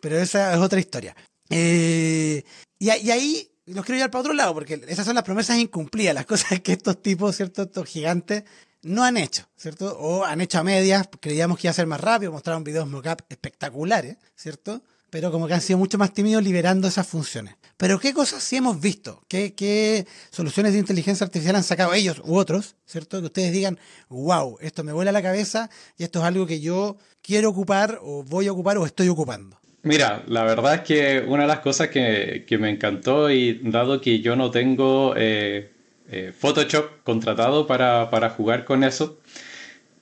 Pero 0.00 0.18
esa 0.18 0.54
es 0.54 0.58
otra 0.58 0.80
historia. 0.80 1.14
Eh, 1.50 2.44
y, 2.78 2.88
ahí 2.88 3.50
los 3.66 3.84
quiero 3.84 3.96
llevar 3.96 4.10
para 4.10 4.20
otro 4.20 4.32
lado, 4.32 4.54
porque 4.54 4.80
esas 4.88 5.04
son 5.04 5.14
las 5.14 5.24
promesas 5.24 5.58
incumplidas, 5.58 6.14
las 6.14 6.26
cosas 6.32 6.60
que 6.60 6.72
estos 6.72 7.02
tipos, 7.02 7.36
¿cierto? 7.36 7.62
Estos 7.62 7.86
gigantes 7.86 8.44
no 8.82 9.04
han 9.04 9.16
hecho, 9.16 9.48
¿cierto? 9.56 9.98
O 9.98 10.24
han 10.24 10.40
hecho 10.40 10.58
a 10.58 10.64
medias, 10.64 11.08
creíamos 11.20 11.58
que 11.58 11.66
iba 11.66 11.72
a 11.72 11.74
ser 11.74 11.86
más 11.86 12.00
rápido, 12.00 12.32
mostraron 12.32 12.64
videos 12.64 12.88
mockup 12.88 13.22
espectaculares, 13.28 14.16
¿cierto? 14.34 14.82
Pero 15.10 15.32
como 15.32 15.48
que 15.48 15.54
han 15.54 15.60
sido 15.60 15.78
mucho 15.78 15.98
más 15.98 16.14
tímidos 16.14 16.42
liberando 16.42 16.86
esas 16.86 17.06
funciones. 17.06 17.56
Pero 17.76 17.98
¿qué 17.98 18.14
cosas 18.14 18.42
sí 18.42 18.56
hemos 18.56 18.80
visto? 18.80 19.22
¿Qué, 19.26 19.54
¿Qué, 19.54 20.06
soluciones 20.30 20.72
de 20.72 20.78
inteligencia 20.78 21.24
artificial 21.24 21.56
han 21.56 21.64
sacado 21.64 21.94
ellos 21.94 22.22
u 22.24 22.36
otros, 22.36 22.76
¿cierto? 22.86 23.18
Que 23.18 23.26
ustedes 23.26 23.52
digan, 23.52 23.78
wow, 24.08 24.56
esto 24.60 24.84
me 24.84 24.92
vuela 24.92 25.12
la 25.12 25.22
cabeza 25.22 25.68
y 25.98 26.04
esto 26.04 26.20
es 26.20 26.24
algo 26.24 26.46
que 26.46 26.60
yo 26.60 26.96
quiero 27.22 27.50
ocupar 27.50 27.98
o 28.02 28.22
voy 28.22 28.46
a 28.46 28.52
ocupar 28.52 28.78
o 28.78 28.86
estoy 28.86 29.08
ocupando. 29.08 29.59
Mira, 29.82 30.22
la 30.26 30.44
verdad 30.44 30.74
es 30.74 30.80
que 30.82 31.24
una 31.26 31.42
de 31.42 31.48
las 31.48 31.60
cosas 31.60 31.88
que, 31.88 32.44
me 32.58 32.68
encantó 32.68 33.30
y 33.30 33.60
dado 33.62 34.00
que 34.00 34.20
yo 34.20 34.36
no 34.36 34.50
tengo 34.50 35.14
eh, 35.16 35.70
eh, 36.10 36.32
Photoshop 36.38 37.02
contratado 37.02 37.66
para, 37.66 38.30
jugar 38.30 38.66
con 38.66 38.84
eso, 38.84 39.18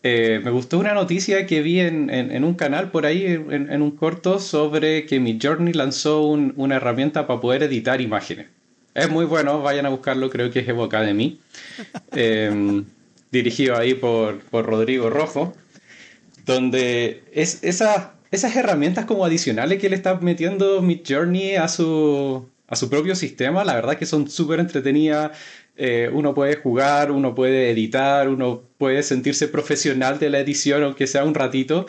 eh, 0.03 0.41
me 0.43 0.51
gustó 0.51 0.79
una 0.79 0.95
noticia 0.95 1.47
que 1.47 1.63
vi 1.63 1.79
en, 1.79 2.45
un 2.45 2.55
canal 2.55 2.91
por 2.91 3.07
ahí, 3.07 3.25
en, 3.27 3.83
un 3.83 3.93
corto, 3.93 4.41
sobre 4.41 5.07
que 5.07 5.21
Midjourney 5.21 5.73
lanzó 5.73 6.23
una 6.23 6.77
herramienta 6.77 7.29
para 7.29 7.41
poder 7.41 7.63
editar 7.63 8.01
imágenes. 8.01 8.47
Es 8.95 9.09
muy 9.09 9.27
bueno, 9.27 9.63
vayan 9.63 9.87
a 9.87 9.91
buscarlo, 9.91 10.29
creo 10.29 10.51
que 10.51 10.59
es 10.59 10.69
Evo 10.69 10.85
Academy, 10.85 11.39
dirigido 13.31 13.77
ahí 13.77 13.95
por, 13.95 14.41
por 14.41 14.67
Rodrigo 14.67 15.09
Rojo, 15.09 15.55
donde 16.45 17.23
es 17.33 17.63
esa 17.63 18.18
esas 18.31 18.55
herramientas 18.57 19.05
como 19.05 19.25
adicionales 19.25 19.81
que 19.81 19.89
le 19.89 19.97
está 19.97 20.15
metiendo 20.21 20.83
Midjourney 20.83 21.57
a 21.57 21.69
su, 21.69 22.49
a 22.67 22.77
su 22.77 22.91
propio 22.91 23.15
sistema, 23.15 23.65
la 23.65 23.75
verdad 23.75 23.97
que 23.97 24.07
son 24.07 24.31
súper 24.31 24.61
entretenidas. 24.61 25.37
Eh, 25.77 26.11
uno 26.13 26.35
puede 26.35 26.57
jugar, 26.57 27.13
uno 27.13 27.35
puede 27.35 27.71
editar, 27.71 28.29
uno 28.29 28.63
puede 28.79 29.03
sentirse 29.03 29.49
profesional 29.49 30.19
de 30.19 30.31
la 30.31 30.41
edición, 30.41 30.83
aunque 30.83 31.07
sea 31.07 31.25
un 31.25 31.35
ratito. 31.35 31.87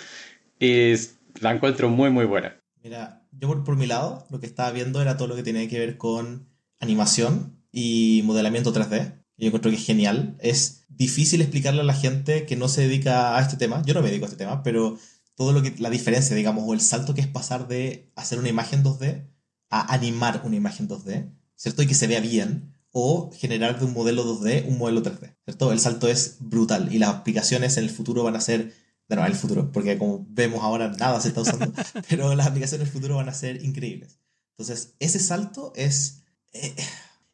La 0.59 1.53
encuentro 1.53 1.89
muy, 1.89 2.09
muy 2.09 2.25
buena. 2.25 2.57
Mira, 2.83 3.23
yo 3.31 3.47
por, 3.47 3.63
por 3.63 3.75
mi 3.77 3.87
lado, 3.87 4.25
lo 4.29 4.39
que 4.39 4.45
estaba 4.45 4.71
viendo 4.71 5.01
era 5.01 5.17
todo 5.17 5.27
lo 5.27 5.35
que 5.35 5.43
tenía 5.43 5.67
que 5.67 5.79
ver 5.79 5.97
con 5.97 6.47
animación 6.79 7.57
y 7.71 8.21
modelamiento 8.25 8.73
3D 8.73 9.19
yo 9.39 9.47
encuentro 9.47 9.71
que 9.71 9.77
es 9.77 9.85
genial. 9.85 10.35
Es 10.39 10.85
difícil 10.89 11.41
explicarle 11.41 11.81
a 11.81 11.85
la 11.85 11.93
gente 11.93 12.45
que 12.45 12.57
no 12.57 12.67
se 12.67 12.81
dedica 12.81 13.37
a 13.37 13.41
este 13.41 13.57
tema. 13.57 13.81
Yo 13.85 13.93
no 13.93 14.01
me 14.01 14.09
dedico 14.09 14.25
a 14.25 14.27
este 14.27 14.37
tema, 14.37 14.63
pero 14.63 14.97
todo 15.39 15.53
lo 15.53 15.61
que 15.61 15.73
la 15.77 15.89
diferencia, 15.89 16.35
digamos, 16.35 16.65
o 16.67 16.73
el 16.73 16.81
salto 16.81 17.13
que 17.13 17.21
es 17.21 17.27
pasar 17.27 17.69
de 17.69 18.11
hacer 18.17 18.39
una 18.39 18.49
imagen 18.49 18.83
2D 18.83 19.25
a 19.69 19.93
animar 19.93 20.41
una 20.43 20.57
imagen 20.57 20.89
2D, 20.89 21.31
¿cierto? 21.55 21.81
Y 21.81 21.87
que 21.87 21.93
se 21.93 22.07
vea 22.07 22.19
bien, 22.19 22.73
o 22.91 23.31
generar 23.33 23.79
de 23.79 23.85
un 23.85 23.93
modelo 23.93 24.25
2D 24.25 24.67
un 24.67 24.77
modelo 24.77 25.01
3D, 25.01 25.37
¿cierto? 25.45 25.71
El 25.71 25.79
salto 25.79 26.09
es 26.09 26.35
brutal 26.41 26.93
y 26.93 26.97
las 26.97 27.11
aplicaciones 27.11 27.77
en 27.77 27.85
el 27.85 27.89
futuro 27.89 28.21
van 28.23 28.35
a 28.35 28.41
ser, 28.41 28.73
bueno, 29.07 29.23
en 29.23 29.31
el 29.31 29.37
futuro, 29.37 29.71
porque 29.71 29.97
como 29.97 30.27
vemos 30.29 30.61
ahora 30.61 30.89
nada 30.89 31.21
se 31.21 31.29
está 31.29 31.39
usando, 31.39 31.71
pero 32.09 32.35
las 32.35 32.47
aplicaciones 32.47 32.81
en 32.81 32.87
el 32.87 32.91
futuro 32.91 33.15
van 33.15 33.29
a 33.29 33.33
ser 33.33 33.63
increíbles. 33.63 34.19
Entonces, 34.57 34.95
ese 34.99 35.19
salto 35.19 35.71
es... 35.77 36.23
Eh, 36.51 36.75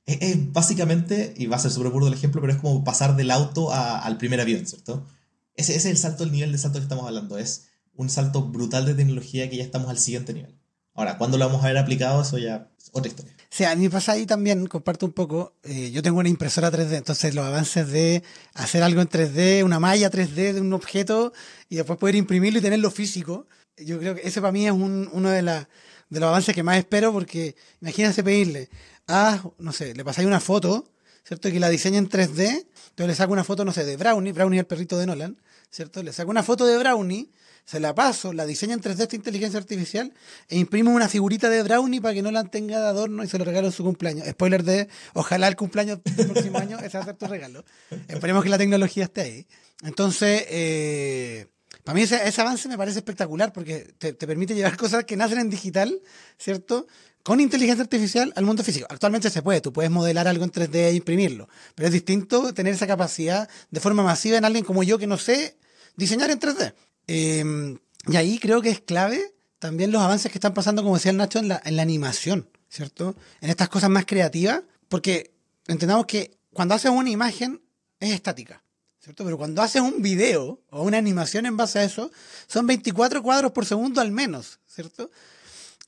es, 0.06 0.54
básicamente, 0.54 1.34
y 1.36 1.48
va 1.48 1.56
a 1.56 1.60
ser 1.60 1.72
súper 1.72 1.92
burdo 1.92 2.10
el 2.10 2.14
ejemplo, 2.14 2.40
pero 2.40 2.54
es 2.54 2.60
como 2.60 2.84
pasar 2.84 3.16
del 3.16 3.32
auto 3.32 3.74
al 3.74 4.20
primer 4.20 4.40
avión, 4.40 4.68
¿cierto? 4.68 5.08
Ese, 5.56 5.76
ese, 5.76 5.90
es 5.90 5.96
el 5.96 5.98
salto, 5.98 6.24
el 6.24 6.32
nivel 6.32 6.52
de 6.52 6.60
salto 6.60 6.78
que 6.78 6.84
estamos 6.84 7.08
hablando. 7.08 7.40
Es 7.40 7.70
un 7.96 8.10
salto 8.10 8.44
brutal 8.44 8.86
de 8.86 8.94
tecnología 8.94 9.50
que 9.50 9.58
ya 9.58 9.64
estamos 9.64 9.90
al 9.90 9.98
siguiente 9.98 10.34
nivel. 10.34 10.56
Ahora, 10.94 11.18
¿cuándo 11.18 11.38
lo 11.38 11.46
vamos 11.46 11.64
a 11.64 11.68
ver 11.68 11.78
aplicado? 11.78 12.22
Eso 12.22 12.38
ya 12.38 12.70
es 12.78 12.90
otra 12.94 13.10
historia. 13.10 13.36
Sí, 13.50 13.64
a 13.64 13.76
mí 13.76 13.90
pasa 13.90 14.14
ahí 14.14 14.26
también, 14.26 14.66
comparto 14.68 15.06
un 15.06 15.14
poco, 15.14 15.54
eh, 15.64 15.92
yo 15.92 16.02
tengo 16.02 16.20
una 16.20 16.30
impresora 16.30 16.72
3D, 16.72 16.96
entonces 16.98 17.36
los 17.36 17.46
avances 17.46 17.90
de 17.90 18.24
hacer 18.54 18.84
algo 18.84 19.02
en 19.02 19.10
3D, 19.10 19.64
una 19.64 19.80
malla 19.80 20.10
3D 20.10 20.54
de 20.54 20.62
un 20.62 20.74
objeto 20.74 21.32
y 21.70 21.76
después 21.76 22.00
poder 22.00 22.16
imprimirlo 22.16 22.60
y 22.60 22.62
tenerlo 22.62 22.92
físico, 22.92 23.48
yo 23.78 24.00
creo 24.00 24.16
que 24.16 24.28
ese 24.28 24.42
para 24.42 24.52
mí 24.52 24.66
es 24.66 24.72
un, 24.72 25.10
uno 25.12 25.30
de, 25.30 25.42
los 25.42 26.24
avances 26.24 26.56
que 26.56 26.64
más 26.64 26.78
espero 26.78 27.12
porque 27.12 27.56
imagínate 27.82 28.24
pedirle, 28.24 28.70
ah, 29.08 29.42
no 29.58 29.72
sé, 29.72 29.94
le 29.94 30.04
pasáis 30.04 30.28
una 30.28 30.40
foto, 30.40 30.92
¿cierto? 31.24 31.50
Que 31.52 31.60
la 31.60 31.70
diseña 31.70 31.98
en 31.98 32.10
3D, 32.10 32.68
entonces 32.90 33.08
le 33.08 33.16
saco 33.16 33.34
una 33.34 33.44
foto, 33.44 33.66
no 33.66 33.74
sé, 33.74 33.84
de 33.84 33.98
Brownie, 33.98 34.32
Brownie 34.32 34.60
es 34.60 34.62
el 34.64 34.68
perrito 34.68 34.98
de 34.98 35.06
Nolan, 35.06 35.38
¿cierto? 35.70 36.04
Le 36.04 36.14
saco 36.14 36.32
una 36.32 36.44
foto 36.44 36.66
de 36.66 36.78
Brownie, 36.78 37.32
se 37.66 37.80
la 37.80 37.96
paso, 37.96 38.32
la 38.32 38.46
diseña 38.46 38.76
en 38.76 38.82
3D 38.82 39.02
esta 39.02 39.16
inteligencia 39.16 39.60
artificial 39.60 40.14
e 40.48 40.58
imprimo 40.58 40.92
una 40.92 41.10
figurita 41.10 41.50
de 41.50 41.64
Brownie 41.64 42.00
para 42.00 42.14
que 42.14 42.22
Nolan 42.22 42.50
tenga 42.50 42.80
de 42.80 42.86
adorno 42.86 43.24
y 43.24 43.28
se 43.28 43.40
lo 43.40 43.46
regalo 43.46 43.68
en 43.68 43.74
su 43.74 43.84
cumpleaños. 43.84 44.28
Spoiler 44.28 44.64
de, 44.64 44.88
ojalá 45.14 45.48
el 45.48 45.56
cumpleaños 45.56 46.00
del 46.04 46.28
próximo 46.32 46.60
año 46.60 46.78
ese 46.80 46.98
va 46.98 47.04
a 47.04 47.08
ser 47.08 47.16
tu 47.16 47.26
regalo. 47.26 47.66
Esperemos 48.08 48.44
que 48.44 48.50
la 48.50 48.60
tecnología 48.60 49.06
esté 49.06 49.22
ahí. 49.22 49.48
Entonces, 49.84 50.46
eh, 50.50 51.48
para 51.84 51.96
mí 51.96 52.04
ese, 52.04 52.42
avance 52.42 52.70
me 52.70 52.78
parece 52.78 53.00
espectacular 53.00 53.52
porque 53.52 53.94
te, 53.98 54.14
te, 54.14 54.28
permite 54.28 54.54
llevar 54.54 54.78
cosas 54.78 55.04
que 55.06 55.18
nacen 55.18 55.40
en 55.40 55.50
digital, 55.50 56.02
¿cierto? 56.38 56.86
con 57.26 57.40
inteligencia 57.40 57.82
artificial 57.82 58.32
al 58.36 58.46
mundo 58.46 58.64
físico. 58.64 58.86
Actualmente 58.88 59.32
se 59.32 59.42
puede, 59.42 59.60
tú 59.60 59.74
puedes 59.74 59.90
modelar 59.90 60.28
algo 60.28 60.44
en 60.44 60.52
3D 60.52 60.76
e 60.76 60.94
imprimirlo, 60.94 61.50
pero 61.74 61.88
es 61.88 61.94
distinto 61.94 62.54
tener 62.54 62.76
esa 62.76 62.86
capacidad 62.86 63.50
de 63.72 63.80
forma 63.80 64.04
masiva 64.04 64.38
en 64.38 64.46
alguien 64.46 64.64
como 64.64 64.84
yo 64.84 65.00
que 65.00 65.08
no 65.08 65.18
sé 65.18 65.58
diseñar 65.96 66.30
en 66.30 66.40
3D. 66.40 66.76
Em, 67.08 67.78
y 68.08 68.16
ahí 68.16 68.40
creo 68.40 68.62
que 68.62 68.70
es 68.70 68.82
clave 68.82 69.34
también 69.60 69.92
los 69.92 70.02
avances 70.02 70.32
que 70.32 70.38
están 70.38 70.54
pasando, 70.54 70.84
como 70.84 70.96
decía 70.96 71.12
el 71.12 71.18
Nacho, 71.18 71.40
en 71.40 71.48
la, 71.48 71.62
en 71.66 71.76
la 71.76 71.82
animación, 71.82 72.50
¿cierto? 72.70 73.16
En 73.42 73.50
estas 73.50 73.70
cosas 73.70 73.90
más 73.90 74.06
creativas, 74.06 74.62
porque 74.90 75.34
entendamos 75.68 76.06
que 76.06 76.38
cuando 76.54 76.76
haces 76.76 76.92
una 76.92 77.10
imagen 77.10 77.62
es 78.00 78.14
estática. 78.14 78.62
¿Cierto? 79.00 79.24
Pero 79.24 79.38
cuando 79.38 79.62
haces 79.62 79.84
un 79.84 80.02
video 80.02 80.64
o 80.72 80.82
una 80.82 80.98
animación 80.98 81.46
en 81.46 81.56
base 81.56 81.78
a 81.78 81.84
eso, 81.84 82.12
son 82.48 82.66
24 82.66 83.22
cuadros 83.22 83.52
por 83.52 83.64
segundo 83.64 84.02
al 84.02 84.12
menos, 84.12 84.60
¿cierto? 84.66 85.12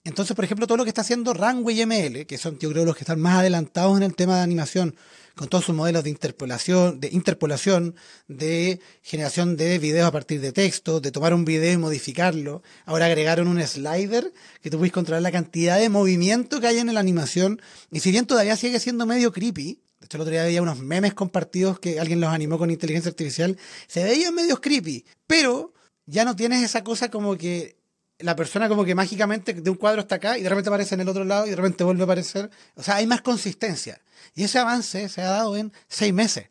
Entonces, 0.04 0.36
por 0.36 0.46
ejemplo, 0.46 0.68
todo 0.68 0.78
lo 0.78 0.84
que 0.84 0.92
está 0.92 1.02
haciendo 1.02 1.34
Runway 1.34 1.84
ML, 1.84 2.28
que 2.28 2.38
son, 2.38 2.60
yo 2.60 2.70
creo, 2.70 2.86
los 2.86 2.96
que 2.96 3.02
están 3.02 3.20
más 3.20 3.40
adelantados 3.40 3.98
en 3.98 4.04
el 4.04 4.16
tema 4.16 4.38
de 4.38 4.44
animación, 4.44 4.96
con 5.38 5.48
todos 5.48 5.64
sus 5.64 5.76
modelos 5.76 6.04
de 6.04 6.10
interpolación, 6.10 7.00
de 7.00 7.10
interpolación, 7.14 7.96
de 8.28 8.82
generación 9.02 9.56
de 9.56 9.80
videos 9.80 10.08
a 10.08 10.12
partir 10.12 10.42
de 10.42 10.52
texto, 10.52 11.00
de 11.00 11.12
tomar 11.12 11.34
un 11.34 11.46
video 11.46 11.72
y 11.72 11.78
modificarlo. 11.78 12.64
Ahora 12.86 13.06
agregaron 13.06 13.48
un 13.48 13.66
slider 13.66 14.34
que 14.62 14.70
tú 14.70 14.78
puedes 14.78 14.92
controlar 14.92 15.22
la 15.22 15.32
cantidad 15.32 15.80
de 15.80 15.88
movimiento 15.88 16.60
que 16.60 16.68
hay 16.68 16.80
en 16.80 16.94
la 16.94 17.00
animación. 17.00 17.62
Y 17.92 18.02
si 18.02 18.12
bien 18.12 18.26
todavía 18.26 18.58
sigue 18.58 18.80
siendo 18.82 19.06
medio 19.06 19.32
creepy, 19.32 19.80
de 20.00 20.06
hecho 20.06 20.18
el 20.18 20.22
otro 20.22 20.32
día 20.32 20.44
había 20.44 20.62
unos 20.62 20.80
memes 20.80 21.14
compartidos 21.14 21.80
que 21.80 22.00
alguien 22.00 22.20
los 22.20 22.32
animó 22.32 22.58
con 22.58 22.70
inteligencia 22.70 23.10
artificial, 23.10 23.58
se 23.88 24.04
veían 24.04 24.36
medio 24.36 24.60
creepy, 24.60 25.06
pero 25.26 25.74
ya 26.06 26.26
no 26.26 26.36
tienes 26.36 26.64
esa 26.64 26.84
cosa 26.84 27.10
como 27.10 27.38
que 27.38 27.78
la 28.20 28.36
persona 28.36 28.68
como 28.68 28.84
que 28.84 28.96
mágicamente 28.96 29.54
de 29.54 29.70
un 29.70 29.78
cuadro 29.78 30.02
está 30.02 30.16
acá 30.16 30.38
y 30.38 30.44
de 30.44 30.50
repente 30.50 30.70
aparece 30.70 30.96
en 30.96 31.02
el 31.02 31.10
otro 31.10 31.24
lado 31.24 31.46
y 31.46 31.52
de 31.52 31.56
repente 31.56 31.84
vuelve 31.84 32.02
a 32.02 32.06
aparecer. 32.06 32.50
O 32.76 32.84
sea, 32.84 32.96
hay 32.96 33.06
más 33.06 33.22
consistencia. 33.22 34.02
Y 34.38 34.44
ese 34.44 34.60
avance 34.60 35.10
se 35.10 35.22
ha 35.22 35.30
dado 35.32 35.58
en 35.58 35.74
seis 35.88 36.14
meses. 36.14 36.46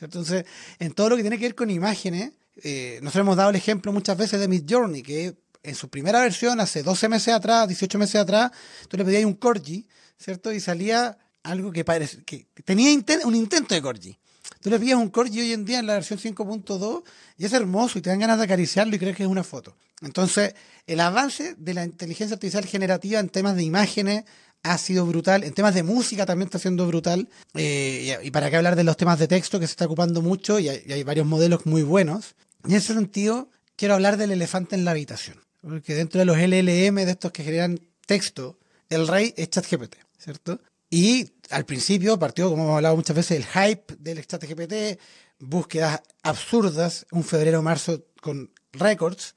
Entonces, 0.00 0.44
en 0.78 0.92
todo 0.92 1.10
lo 1.10 1.16
que 1.16 1.22
tiene 1.22 1.38
que 1.38 1.44
ver 1.44 1.56
con 1.56 1.70
imágenes, 1.70 2.30
eh, 2.62 3.00
nosotros 3.02 3.22
hemos 3.22 3.36
dado 3.36 3.50
el 3.50 3.56
ejemplo 3.56 3.92
muchas 3.92 4.16
veces 4.16 4.38
de 4.38 4.46
Mid 4.46 4.62
Journey, 4.68 5.02
que 5.02 5.34
en 5.64 5.74
su 5.74 5.88
primera 5.88 6.20
versión, 6.20 6.60
hace 6.60 6.84
12 6.84 7.08
meses 7.08 7.34
atrás, 7.34 7.66
18 7.66 7.98
meses 7.98 8.14
atrás, 8.14 8.52
tú 8.88 8.96
le 8.96 9.04
pedías 9.04 9.24
un 9.24 9.34
Corgi, 9.34 9.88
¿cierto? 10.16 10.52
Y 10.52 10.60
salía 10.60 11.18
algo 11.42 11.72
que, 11.72 11.84
que 12.24 12.46
tenía 12.64 12.96
un 13.24 13.34
intento 13.34 13.74
de 13.74 13.82
Corgi. 13.82 14.16
Tú 14.62 14.70
le 14.70 14.78
pillas 14.78 14.96
un 14.96 15.10
Corgi 15.10 15.40
hoy 15.40 15.52
en 15.52 15.64
día 15.64 15.80
en 15.80 15.86
la 15.86 15.94
versión 15.94 16.20
5.2 16.20 17.02
y 17.36 17.44
es 17.44 17.52
hermoso 17.52 17.98
y 17.98 18.00
te 18.00 18.10
dan 18.10 18.20
ganas 18.20 18.38
de 18.38 18.44
acariciarlo 18.44 18.94
y 18.94 18.98
crees 18.98 19.16
que 19.16 19.24
es 19.24 19.28
una 19.28 19.42
foto. 19.42 19.76
Entonces, 20.02 20.54
el 20.86 21.00
avance 21.00 21.56
de 21.58 21.74
la 21.74 21.84
inteligencia 21.84 22.34
artificial 22.34 22.64
generativa 22.64 23.18
en 23.18 23.28
temas 23.28 23.56
de 23.56 23.64
imágenes 23.64 24.24
ha 24.62 24.78
sido 24.78 25.04
brutal, 25.04 25.42
en 25.42 25.52
temas 25.52 25.74
de 25.74 25.82
música 25.82 26.24
también 26.26 26.46
está 26.46 26.60
siendo 26.60 26.86
brutal, 26.86 27.28
eh, 27.54 28.16
y, 28.22 28.30
para 28.30 28.48
qué 28.48 28.56
hablar 28.56 28.76
de 28.76 28.84
los 28.84 28.96
temas 28.96 29.18
de 29.18 29.26
texto 29.26 29.58
que 29.58 29.66
se 29.66 29.72
está 29.72 29.86
ocupando 29.86 30.22
mucho 30.22 30.60
y 30.60 30.68
hay, 30.68 31.02
varios 31.02 31.26
modelos 31.26 31.66
muy 31.66 31.82
buenos. 31.82 32.36
En 32.64 32.72
ese 32.76 32.94
sentido, 32.94 33.50
quiero 33.74 33.94
hablar 33.94 34.16
del 34.16 34.30
elefante 34.30 34.76
en 34.76 34.84
la 34.84 34.92
habitación, 34.92 35.40
porque 35.60 35.96
dentro 35.96 36.20
de 36.20 36.24
los 36.24 36.36
LLM, 36.38 37.04
de 37.04 37.10
estos 37.10 37.32
que 37.32 37.42
generan 37.42 37.80
texto, 38.06 38.60
el 38.88 39.08
rey 39.08 39.34
es 39.36 39.50
ChatGPT, 39.50 39.96
¿cierto? 40.16 40.60
Y 40.94 41.32
al 41.48 41.64
principio 41.64 42.18
partió, 42.18 42.50
como 42.50 42.64
hemos 42.64 42.76
hablado 42.76 42.96
muchas 42.96 43.16
veces, 43.16 43.38
el 43.38 43.46
hype 43.46 43.96
del 43.98 44.26
chat 44.26 44.44
GPT, 44.44 45.00
búsquedas 45.38 46.02
absurdas, 46.22 47.06
un 47.10 47.24
febrero-marzo 47.24 48.04
con 48.20 48.52
récords, 48.72 49.34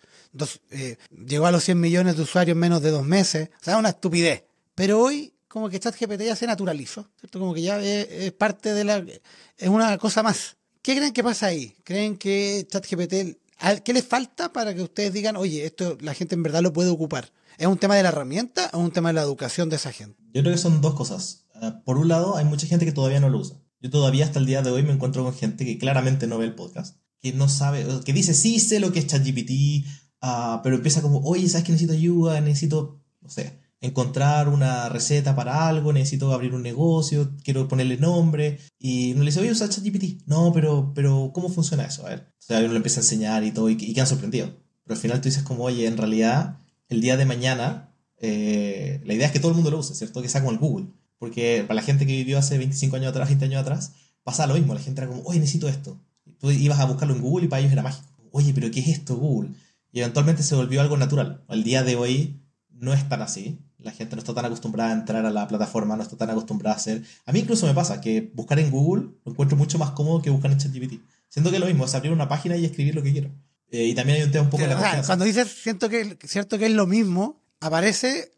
eh, 0.71 0.97
llegó 1.09 1.45
a 1.45 1.53
los 1.53 1.63
100 1.63 1.79
millones 1.79 2.17
de 2.17 2.23
usuarios 2.23 2.55
en 2.55 2.59
menos 2.59 2.81
de 2.81 2.91
dos 2.91 3.05
meses, 3.05 3.51
o 3.61 3.63
sea, 3.63 3.77
una 3.77 3.87
estupidez. 3.87 4.43
Pero 4.75 4.99
hoy 4.99 5.33
como 5.47 5.69
que 5.69 5.79
ChatGPT 5.79 6.23
ya 6.23 6.35
se 6.35 6.45
naturalizó, 6.45 7.09
¿cierto? 7.17 7.39
Como 7.39 7.53
que 7.53 7.61
ya 7.61 7.79
es, 7.79 8.33
parte 8.33 8.73
de 8.73 8.83
la... 8.83 9.05
es 9.57 9.69
una 9.69 9.97
cosa 9.97 10.21
más. 10.21 10.57
¿Qué 10.81 10.93
creen 10.97 11.13
que 11.13 11.23
pasa 11.23 11.45
ahí? 11.45 11.73
¿Creen 11.85 12.17
que 12.17 12.67
ChatGPT... 12.69 13.37
¿Qué 13.85 13.93
les 13.93 14.05
falta 14.05 14.51
para 14.51 14.75
que 14.75 14.81
ustedes 14.81 15.13
digan, 15.13 15.37
oye, 15.37 15.65
esto 15.65 15.97
la 16.01 16.13
gente 16.13 16.35
en 16.35 16.43
verdad 16.43 16.61
lo 16.61 16.73
puede 16.73 16.89
ocupar? 16.89 17.31
¿Es 17.57 17.67
un 17.67 17.77
tema 17.77 17.95
de 17.95 18.03
la 18.03 18.09
herramienta 18.09 18.69
o 18.73 18.79
un 18.79 18.91
tema 18.91 19.09
de 19.09 19.13
la 19.13 19.21
educación 19.21 19.69
de 19.69 19.77
esa 19.77 19.93
gente? 19.93 20.21
Yo 20.33 20.41
creo 20.41 20.53
que 20.53 20.61
son 20.61 20.81
dos 20.81 20.95
cosas. 20.95 21.44
Ah, 21.61 21.81
por 21.85 21.97
un 21.97 22.07
lado, 22.07 22.37
hay 22.37 22.45
mucha 22.45 22.67
gente 22.67 22.85
que 22.85 22.91
todavía 22.91 23.19
no 23.19 23.29
lo 23.29 23.39
usa. 23.39 23.57
Yo 23.79 23.89
todavía 23.89 24.25
hasta 24.25 24.39
el 24.39 24.45
día 24.45 24.61
de 24.61 24.71
hoy 24.71 24.83
me 24.83 24.91
encuentro 24.91 25.23
con 25.23 25.33
gente 25.33 25.65
que 25.65 25.77
claramente 25.77 26.27
no 26.27 26.37
ve 26.37 26.45
el 26.45 26.55
podcast, 26.55 26.97
que 27.19 27.33
no 27.33 27.47
sabe, 27.47 27.85
que 28.03 28.13
dice, 28.13 28.33
sí, 28.33 28.59
sé 28.59 28.79
lo 28.79 28.91
que 28.91 28.99
es 28.99 29.07
ChatGPT, 29.07 29.85
uh, 30.21 30.61
pero 30.63 30.75
empieza 30.75 31.01
como, 31.01 31.19
oye, 31.19 31.47
¿sabes 31.47 31.65
que 31.65 31.71
necesito 31.71 31.93
ayuda? 31.93 32.41
Necesito, 32.41 33.01
no 33.21 33.29
sé, 33.29 33.59
encontrar 33.81 34.49
una 34.49 34.89
receta 34.89 35.35
para 35.35 35.67
algo, 35.67 35.93
necesito 35.93 36.33
abrir 36.33 36.53
un 36.53 36.63
negocio, 36.63 37.31
quiero 37.43 37.67
ponerle 37.67 37.97
nombre, 37.97 38.59
y 38.79 39.13
uno 39.13 39.21
le 39.21 39.27
dice, 39.27 39.39
oye, 39.39 39.51
usa 39.51 39.69
ChatGPT. 39.69 40.27
No, 40.27 40.51
pero, 40.51 40.91
pero, 40.95 41.31
¿cómo 41.33 41.49
funciona 41.49 41.85
eso? 41.85 42.05
A 42.05 42.09
ver, 42.09 42.33
o 42.39 42.41
sea, 42.41 42.59
uno 42.59 42.69
le 42.69 42.77
empieza 42.77 42.99
a 42.99 43.03
enseñar 43.03 43.43
y 43.43 43.51
todo, 43.51 43.69
y, 43.69 43.73
y 43.73 43.93
quedan 43.93 44.07
sorprendidos. 44.07 44.51
Pero 44.83 44.95
al 44.95 45.01
final 45.01 45.21
tú 45.21 45.29
dices 45.29 45.43
como, 45.43 45.63
oye, 45.63 45.85
en 45.87 45.97
realidad, 45.97 46.59
el 46.89 47.01
día 47.01 47.17
de 47.17 47.25
mañana, 47.25 47.95
eh, 48.17 49.01
la 49.05 49.13
idea 49.13 49.27
es 49.27 49.33
que 49.33 49.39
todo 49.39 49.51
el 49.51 49.55
mundo 49.55 49.71
lo 49.71 49.79
use, 49.79 49.95
¿cierto? 49.95 50.21
Que 50.21 50.29
sea 50.29 50.41
como 50.41 50.51
el 50.51 50.59
Google. 50.59 50.87
Porque 51.17 51.63
para 51.67 51.75
la 51.75 51.81
gente 51.81 52.05
que 52.05 52.13
vivió 52.13 52.37
hace 52.37 52.57
25 52.57 52.95
años 52.95 53.09
atrás, 53.09 53.27
20 53.29 53.45
años 53.45 53.61
atrás, 53.61 53.93
pasa 54.23 54.47
lo 54.47 54.55
mismo. 54.55 54.73
La 54.73 54.79
gente 54.79 55.01
era 55.01 55.09
como, 55.09 55.23
oye, 55.23 55.39
necesito 55.39 55.69
esto. 55.69 55.99
tú 56.39 56.51
ibas 56.51 56.79
a 56.79 56.85
buscarlo 56.85 57.15
en 57.15 57.21
Google 57.21 57.45
y 57.45 57.47
para 57.47 57.61
ellos 57.61 57.71
era 57.71 57.83
mágico. 57.83 58.07
Oye, 58.31 58.53
pero 58.53 58.69
¿qué 58.71 58.81
es 58.81 58.87
esto, 58.87 59.15
Google? 59.15 59.51
Y 59.91 59.99
eventualmente 59.99 60.43
se 60.43 60.55
volvió 60.55 60.81
algo 60.81 60.97
natural. 60.97 61.43
Al 61.47 61.63
día 61.63 61.83
de 61.83 61.95
hoy 61.95 62.41
no 62.69 62.93
es 62.93 63.07
tan 63.07 63.21
así. 63.21 63.59
La 63.77 63.91
gente 63.91 64.15
no 64.15 64.19
está 64.19 64.33
tan 64.33 64.45
acostumbrada 64.45 64.91
a 64.91 64.93
entrar 64.93 65.25
a 65.25 65.29
la 65.29 65.47
plataforma, 65.47 65.95
no 65.95 66.03
está 66.03 66.17
tan 66.17 66.29
acostumbrada 66.29 66.75
a 66.75 66.77
hacer. 66.77 67.03
A 67.25 67.31
mí 67.31 67.39
incluso 67.39 67.65
me 67.65 67.73
pasa 67.73 68.01
que 68.01 68.31
buscar 68.33 68.59
en 68.59 68.71
Google 68.71 69.09
lo 69.23 69.31
encuentro 69.31 69.57
mucho 69.57 69.77
más 69.77 69.91
cómodo 69.91 70.21
que 70.21 70.29
buscar 70.29 70.51
en 70.51 70.57
ChatGPT. 70.57 71.01
Siento 71.29 71.49
que 71.49 71.57
es 71.57 71.61
lo 71.61 71.67
mismo, 71.67 71.85
es 71.85 71.95
abrir 71.95 72.11
una 72.11 72.27
página 72.27 72.57
y 72.57 72.65
escribir 72.65 72.95
lo 72.95 73.03
que 73.03 73.11
quiero. 73.11 73.29
Eh, 73.71 73.85
y 73.85 73.93
también 73.93 74.17
hay 74.19 74.23
un 74.23 74.31
tema 74.31 74.43
un 74.43 74.49
poco 74.49 74.63
de 74.63 74.69
la 74.69 75.03
Cuando 75.05 75.25
dices 75.25 75.47
siento 75.49 75.89
que 75.89 76.17
cierto 76.23 76.57
que 76.57 76.65
es 76.65 76.73
lo 76.73 76.87
mismo, 76.87 77.41
aparece, 77.59 78.31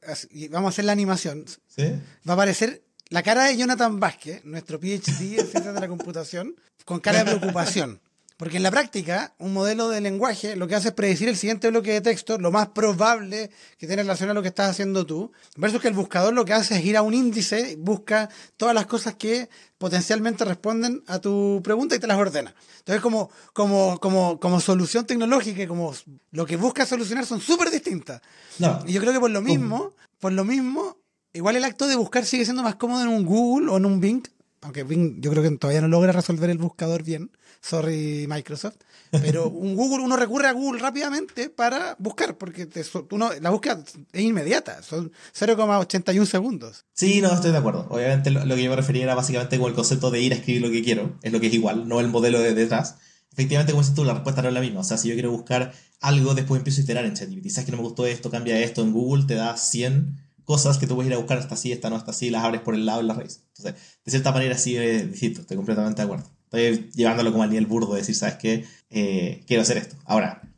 vamos 0.51 0.69
a 0.69 0.69
hacer 0.69 0.85
la 0.85 0.91
animación, 0.91 1.45
va 1.77 2.31
a 2.31 2.33
aparecer 2.33 2.83
la 3.09 3.23
cara 3.23 3.45
de 3.45 3.57
Jonathan 3.57 3.99
Vázquez, 3.99 4.43
nuestro 4.45 4.79
PhD 4.79 5.39
en 5.39 5.47
ciencias 5.47 5.73
de 5.73 5.79
la 5.79 5.87
computación, 5.87 6.55
con 6.85 6.99
cara 6.99 7.23
de 7.23 7.35
preocupación. 7.35 8.01
Porque 8.37 8.57
en 8.57 8.63
la 8.63 8.69
práctica, 8.69 9.33
un 9.39 9.51
modelo 9.51 9.89
de 9.89 9.99
lenguaje 9.99 10.55
lo 10.55 10.67
que 10.67 10.75
hace 10.75 10.89
es 10.89 10.93
predecir 10.93 11.27
el 11.27 11.35
siguiente 11.35 11.71
bloque 11.71 11.91
de 11.91 12.01
texto, 12.01 12.37
lo 12.37 12.51
más 12.51 12.67
probable 12.67 13.49
que 13.79 13.87
tiene 13.87 14.03
relación 14.03 14.29
a 14.29 14.35
lo 14.35 14.43
que 14.43 14.49
estás 14.49 14.69
haciendo 14.69 15.07
tú, 15.07 15.31
versus 15.55 15.81
que 15.81 15.87
el 15.87 15.95
buscador 15.95 16.35
lo 16.35 16.45
que 16.45 16.53
hace 16.53 16.77
es 16.77 16.85
ir 16.85 16.97
a 16.97 17.01
un 17.01 17.15
índice, 17.15 17.75
busca 17.79 18.29
todas 18.55 18.75
las 18.75 18.85
cosas 18.85 19.15
que 19.15 19.49
potencialmente 19.79 20.45
responden 20.45 21.03
a 21.07 21.17
tu 21.17 21.61
pregunta 21.63 21.95
y 21.95 21.99
te 21.99 22.05
las 22.05 22.17
ordena. 22.17 22.53
Entonces, 22.77 23.01
como, 23.01 23.31
como, 23.53 23.99
como, 23.99 24.39
como 24.39 24.61
solución 24.61 25.07
tecnológica 25.07 25.63
y 25.63 25.67
como 25.67 25.95
lo 26.29 26.45
que 26.45 26.57
busca 26.57 26.85
solucionar 26.85 27.25
son 27.25 27.41
súper 27.41 27.71
distintas. 27.71 28.21
No. 28.59 28.83
Y 28.85 28.93
yo 28.93 29.01
creo 29.01 29.13
que 29.13 29.19
por 29.19 29.31
lo 29.31 29.41
mismo, 29.41 29.95
por 30.19 30.31
lo 30.31 30.45
mismo, 30.45 30.97
igual 31.33 31.55
el 31.55 31.63
acto 31.63 31.87
de 31.87 31.95
buscar 31.95 32.23
sigue 32.23 32.45
siendo 32.45 32.61
más 32.61 32.75
cómodo 32.75 33.01
en 33.01 33.07
un 33.07 33.25
Google 33.25 33.71
o 33.71 33.77
en 33.77 33.85
un 33.85 33.99
Bing, 33.99 34.21
aunque 34.61 34.83
Bing 34.83 35.21
yo 35.21 35.31
creo 35.31 35.43
que 35.43 35.51
todavía 35.57 35.81
no 35.81 35.87
logra 35.87 36.11
resolver 36.11 36.49
el 36.49 36.57
buscador 36.57 37.03
bien. 37.03 37.31
Sorry, 37.61 38.25
Microsoft. 38.27 38.75
Pero 39.11 39.49
un 39.49 39.75
Google, 39.75 40.03
uno 40.03 40.15
recurre 40.15 40.47
a 40.47 40.51
Google 40.51 40.79
rápidamente 40.79 41.49
para 41.49 41.95
buscar, 41.99 42.37
porque 42.37 42.65
te, 42.65 42.83
uno, 43.11 43.29
la 43.41 43.49
búsqueda 43.49 43.83
es 44.13 44.21
inmediata, 44.21 44.81
son 44.83 45.11
0,81 45.37 46.25
segundos. 46.25 46.85
Sí, 46.93 47.21
no, 47.21 47.33
estoy 47.33 47.51
de 47.51 47.57
acuerdo. 47.57 47.87
Obviamente 47.89 48.31
lo, 48.31 48.55
que 48.55 48.63
yo 48.63 48.69
me 48.69 48.75
refería 48.75 49.03
era 49.03 49.15
básicamente 49.15 49.59
con 49.59 49.69
el 49.69 49.75
concepto 49.75 50.11
de 50.11 50.21
ir 50.21 50.33
a 50.33 50.35
escribir 50.35 50.61
lo 50.61 50.71
que 50.71 50.83
quiero, 50.83 51.17
es 51.21 51.31
lo 51.31 51.39
que 51.39 51.47
es 51.47 51.53
igual, 51.53 51.87
no 51.87 51.99
el 51.99 52.09
modelo 52.09 52.39
de 52.39 52.53
detrás. 52.53 52.95
Efectivamente, 53.31 53.71
como 53.71 53.83
dices 53.83 53.95
tú, 53.95 54.03
la 54.03 54.13
respuesta 54.13 54.41
no 54.41 54.47
es 54.47 54.53
la 54.53 54.61
misma. 54.61 54.79
O 54.79 54.83
sea, 54.83 54.97
si 54.97 55.09
yo 55.09 55.13
quiero 55.13 55.31
buscar 55.31 55.71
algo, 56.01 56.33
después 56.33 56.59
empiezo 56.59 56.81
a 56.81 56.83
iterar 56.83 57.05
en 57.05 57.13
ChatGPT. 57.13 57.49
Sabes 57.49 57.65
que 57.65 57.71
no 57.71 57.77
me 57.77 57.83
gustó 57.83 58.07
esto, 58.07 58.31
cambia 58.31 58.59
esto. 58.59 58.81
En 58.81 58.91
Google 58.91 59.25
te 59.25 59.35
da 59.35 59.55
100 59.55 60.26
cosas 60.47 60.77
que 60.77 60.87
tú 60.87 60.95
puedes 60.95 61.09
ir 61.09 61.13
a 61.13 61.17
buscar 61.17 61.37
hasta 61.37 61.55
así, 61.55 61.73
esta 61.73 61.89
no, 61.89 61.97
hasta 61.97 62.11
así, 62.11 62.29
las 62.29 62.45
abres 62.45 62.61
por 62.61 62.73
el 62.73 62.85
lado 62.85 63.01
en 63.01 63.07
la 63.07 63.13
raíz. 63.13 63.41
Entonces, 63.49 63.75
de 64.05 64.11
cierta 64.11 64.31
manera 64.31 64.57
sí 64.57 64.77
es 64.77 65.11
distinto, 65.11 65.41
estoy 65.41 65.57
completamente 65.57 66.01
de 66.01 66.05
acuerdo. 66.05 66.31
Estoy 66.45 66.89
llevándolo 66.95 67.33
como 67.33 67.43
al 67.43 67.49
nivel 67.49 67.65
burdo 67.65 67.91
de 67.91 67.99
decir, 67.99 68.15
¿sabes 68.15 68.35
qué? 68.35 68.63
Eh, 68.89 69.43
quiero 69.45 69.63
hacer 69.63 69.75
esto. 69.75 69.97
Ahora, 70.05 70.49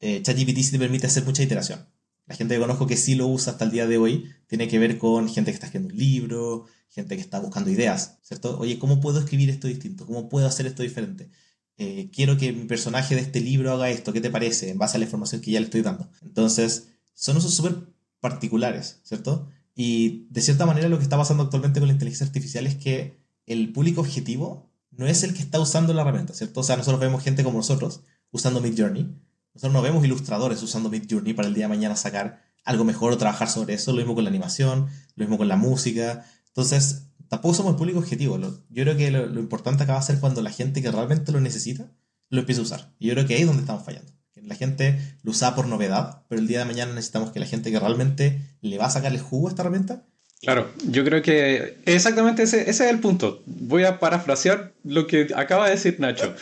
eh, 0.00 0.20
ChatGPT 0.22 0.58
sí 0.58 0.72
te 0.72 0.78
permite 0.78 1.06
hacer 1.06 1.24
mucha 1.24 1.42
iteración. 1.42 1.88
La 2.26 2.34
gente 2.34 2.54
que 2.54 2.60
conozco 2.60 2.86
que 2.86 2.98
sí 2.98 3.14
lo 3.14 3.26
usa 3.26 3.54
hasta 3.54 3.64
el 3.64 3.70
día 3.70 3.86
de 3.86 3.96
hoy 3.96 4.30
tiene 4.48 4.68
que 4.68 4.78
ver 4.78 4.98
con 4.98 5.30
gente 5.30 5.50
que 5.50 5.54
está 5.54 5.64
escribiendo 5.64 5.94
un 5.94 5.98
libro, 5.98 6.66
gente 6.90 7.16
que 7.16 7.22
está 7.22 7.40
buscando 7.40 7.70
ideas, 7.70 8.18
¿cierto? 8.20 8.58
Oye, 8.58 8.78
¿cómo 8.78 9.00
puedo 9.00 9.18
escribir 9.18 9.48
esto 9.48 9.66
distinto? 9.66 10.04
¿Cómo 10.04 10.28
puedo 10.28 10.46
hacer 10.46 10.66
esto 10.66 10.82
diferente? 10.82 11.30
Eh, 11.78 12.10
quiero 12.12 12.36
que 12.36 12.52
mi 12.52 12.66
personaje 12.66 13.14
de 13.14 13.22
este 13.22 13.40
libro 13.40 13.72
haga 13.72 13.88
esto, 13.88 14.12
¿qué 14.12 14.20
te 14.20 14.28
parece? 14.28 14.68
En 14.68 14.76
base 14.76 14.98
a 14.98 14.98
la 14.98 15.06
información 15.06 15.40
que 15.40 15.52
ya 15.52 15.60
le 15.60 15.64
estoy 15.64 15.80
dando. 15.80 16.10
Entonces, 16.20 16.88
son 17.14 17.38
usos 17.38 17.54
súper 17.54 17.76
particulares, 18.20 19.00
¿cierto? 19.02 19.48
Y 19.74 20.26
de 20.30 20.40
cierta 20.40 20.66
manera 20.66 20.88
lo 20.88 20.98
que 20.98 21.04
está 21.04 21.16
pasando 21.16 21.44
actualmente 21.44 21.80
con 21.80 21.88
la 21.88 21.92
inteligencia 21.92 22.26
artificial 22.26 22.66
es 22.66 22.76
que 22.76 23.20
el 23.46 23.72
público 23.72 24.00
objetivo 24.00 24.70
no 24.90 25.06
es 25.06 25.22
el 25.22 25.34
que 25.34 25.40
está 25.40 25.60
usando 25.60 25.94
la 25.94 26.02
herramienta, 26.02 26.34
¿cierto? 26.34 26.60
O 26.60 26.62
sea, 26.62 26.76
nosotros 26.76 27.00
vemos 27.00 27.22
gente 27.22 27.44
como 27.44 27.58
nosotros 27.58 28.02
usando 28.32 28.60
Mid 28.60 28.74
Journey. 28.76 29.08
Nosotros 29.54 29.72
no 29.72 29.82
vemos 29.82 30.04
ilustradores 30.04 30.62
usando 30.62 30.90
Mid 30.90 31.04
Journey 31.08 31.34
para 31.34 31.48
el 31.48 31.54
día 31.54 31.64
de 31.64 31.68
mañana 31.68 31.96
sacar 31.96 32.42
algo 32.64 32.84
mejor 32.84 33.12
o 33.12 33.18
trabajar 33.18 33.48
sobre 33.48 33.74
eso. 33.74 33.92
Lo 33.92 33.98
mismo 33.98 34.14
con 34.14 34.24
la 34.24 34.30
animación, 34.30 34.88
lo 35.14 35.24
mismo 35.24 35.38
con 35.38 35.48
la 35.48 35.56
música. 35.56 36.24
Entonces, 36.48 37.08
tampoco 37.28 37.54
somos 37.54 37.72
el 37.72 37.78
público 37.78 38.00
objetivo. 38.00 38.38
Yo 38.38 38.82
creo 38.82 38.96
que 38.96 39.10
lo, 39.10 39.38
importante 39.38 39.84
acá 39.84 39.94
va 39.94 40.00
a 40.00 40.02
ser 40.02 40.18
cuando 40.18 40.42
la 40.42 40.50
gente 40.50 40.82
que 40.82 40.90
realmente 40.90 41.32
lo 41.32 41.40
necesita 41.40 41.92
lo 42.30 42.40
empiece 42.40 42.60
a 42.60 42.64
usar. 42.64 42.94
Y 42.98 43.06
yo 43.06 43.14
creo 43.14 43.26
que 43.26 43.34
ahí 43.34 43.42
es 43.42 43.46
donde 43.46 43.62
estamos 43.62 43.84
fallando. 43.84 44.12
La 44.48 44.56
gente 44.56 44.98
lo 45.22 45.30
usa 45.30 45.54
por 45.54 45.68
novedad, 45.68 46.22
pero 46.28 46.40
el 46.40 46.48
día 46.48 46.60
de 46.60 46.64
mañana 46.64 46.92
necesitamos 46.94 47.30
que 47.30 47.40
la 47.40 47.46
gente 47.46 47.70
que 47.70 47.78
realmente 47.78 48.40
le 48.60 48.78
va 48.78 48.86
a 48.86 48.90
sacar 48.90 49.12
el 49.12 49.20
jugo 49.20 49.48
a 49.48 49.50
esta 49.50 49.62
herramienta 49.62 50.02
Claro, 50.42 50.68
yo 50.88 51.04
creo 51.04 51.20
que 51.20 51.78
exactamente 51.84 52.44
ese, 52.44 52.70
es 52.70 52.80
el 52.80 53.00
punto. 53.00 53.42
Voy 53.46 53.84
a 53.84 53.98
parafrasear 53.98 54.72
lo 54.84 55.06
que 55.06 55.28
acaba 55.34 55.64
de 55.64 55.72
decir 55.72 55.96
Nacho. 55.98 56.32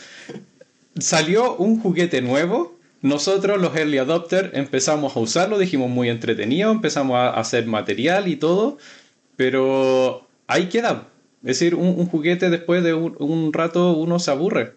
Salió 0.99 1.55
un 1.55 1.79
juguete 1.79 2.21
nuevo, 2.21 2.77
nosotros 3.01 3.59
los 3.59 3.75
early 3.75 3.97
adopters 3.97 4.51
empezamos 4.53 5.15
a 5.15 5.19
usarlo, 5.19 5.57
dijimos 5.57 5.89
muy 5.89 6.09
entretenido, 6.09 6.71
empezamos 6.71 7.17
a 7.17 7.29
hacer 7.31 7.65
material 7.65 8.27
y 8.27 8.35
todo, 8.35 8.77
pero 9.35 10.27
ahí 10.47 10.69
queda. 10.69 11.07
Es 11.41 11.59
decir, 11.59 11.75
un, 11.75 12.05
juguete 12.07 12.49
después 12.49 12.83
de 12.83 12.93
un, 12.93 13.53
rato 13.53 13.93
uno 13.93 14.19
se 14.19 14.31
aburre, 14.31 14.75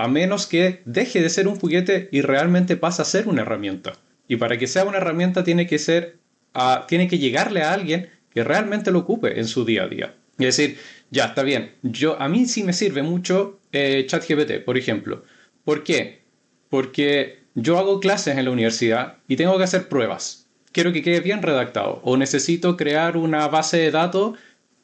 a 0.00 0.08
menos 0.08 0.46
que 0.46 0.80
deje 0.86 1.20
de 1.20 1.28
ser 1.28 1.46
un 1.46 1.56
juguete 1.56 2.08
y 2.10 2.22
realmente 2.22 2.76
pase 2.76 3.02
a 3.02 3.04
ser 3.04 3.28
una 3.28 3.42
herramienta. 3.42 3.92
Y 4.28 4.36
para 4.36 4.56
que 4.56 4.66
sea 4.66 4.84
una 4.84 4.96
herramienta 4.96 5.44
tiene 5.44 5.66
que 5.66 5.78
ser, 5.78 6.16
tiene 6.88 7.06
que 7.06 7.18
llegarle 7.18 7.62
a 7.62 7.74
alguien 7.74 8.08
que 8.32 8.42
realmente 8.42 8.92
lo 8.92 9.00
ocupe 9.00 9.38
en 9.38 9.46
su 9.46 9.64
día 9.66 9.82
a 9.82 9.88
día. 9.88 10.14
Es 10.38 10.56
decir, 10.56 10.78
ya 11.10 11.26
está 11.26 11.42
bien, 11.42 11.72
yo, 11.82 12.18
a 12.18 12.28
mí 12.28 12.46
sí 12.46 12.62
me 12.62 12.72
sirve 12.72 13.02
mucho 13.02 13.60
eh, 13.72 14.06
ChatGPT, 14.06 14.64
por 14.64 14.78
ejemplo. 14.78 15.24
¿Por 15.64 15.84
qué? 15.84 16.22
Porque 16.70 17.40
yo 17.54 17.78
hago 17.78 18.00
clases 18.00 18.38
en 18.38 18.44
la 18.46 18.50
universidad 18.50 19.18
y 19.28 19.36
tengo 19.36 19.58
que 19.58 19.64
hacer 19.64 19.88
pruebas. 19.88 20.46
Quiero 20.72 20.92
que 20.92 21.02
quede 21.02 21.20
bien 21.20 21.42
redactado 21.42 22.00
o 22.04 22.16
necesito 22.16 22.78
crear 22.78 23.18
una 23.18 23.48
base 23.48 23.76
de 23.76 23.90
datos 23.90 24.38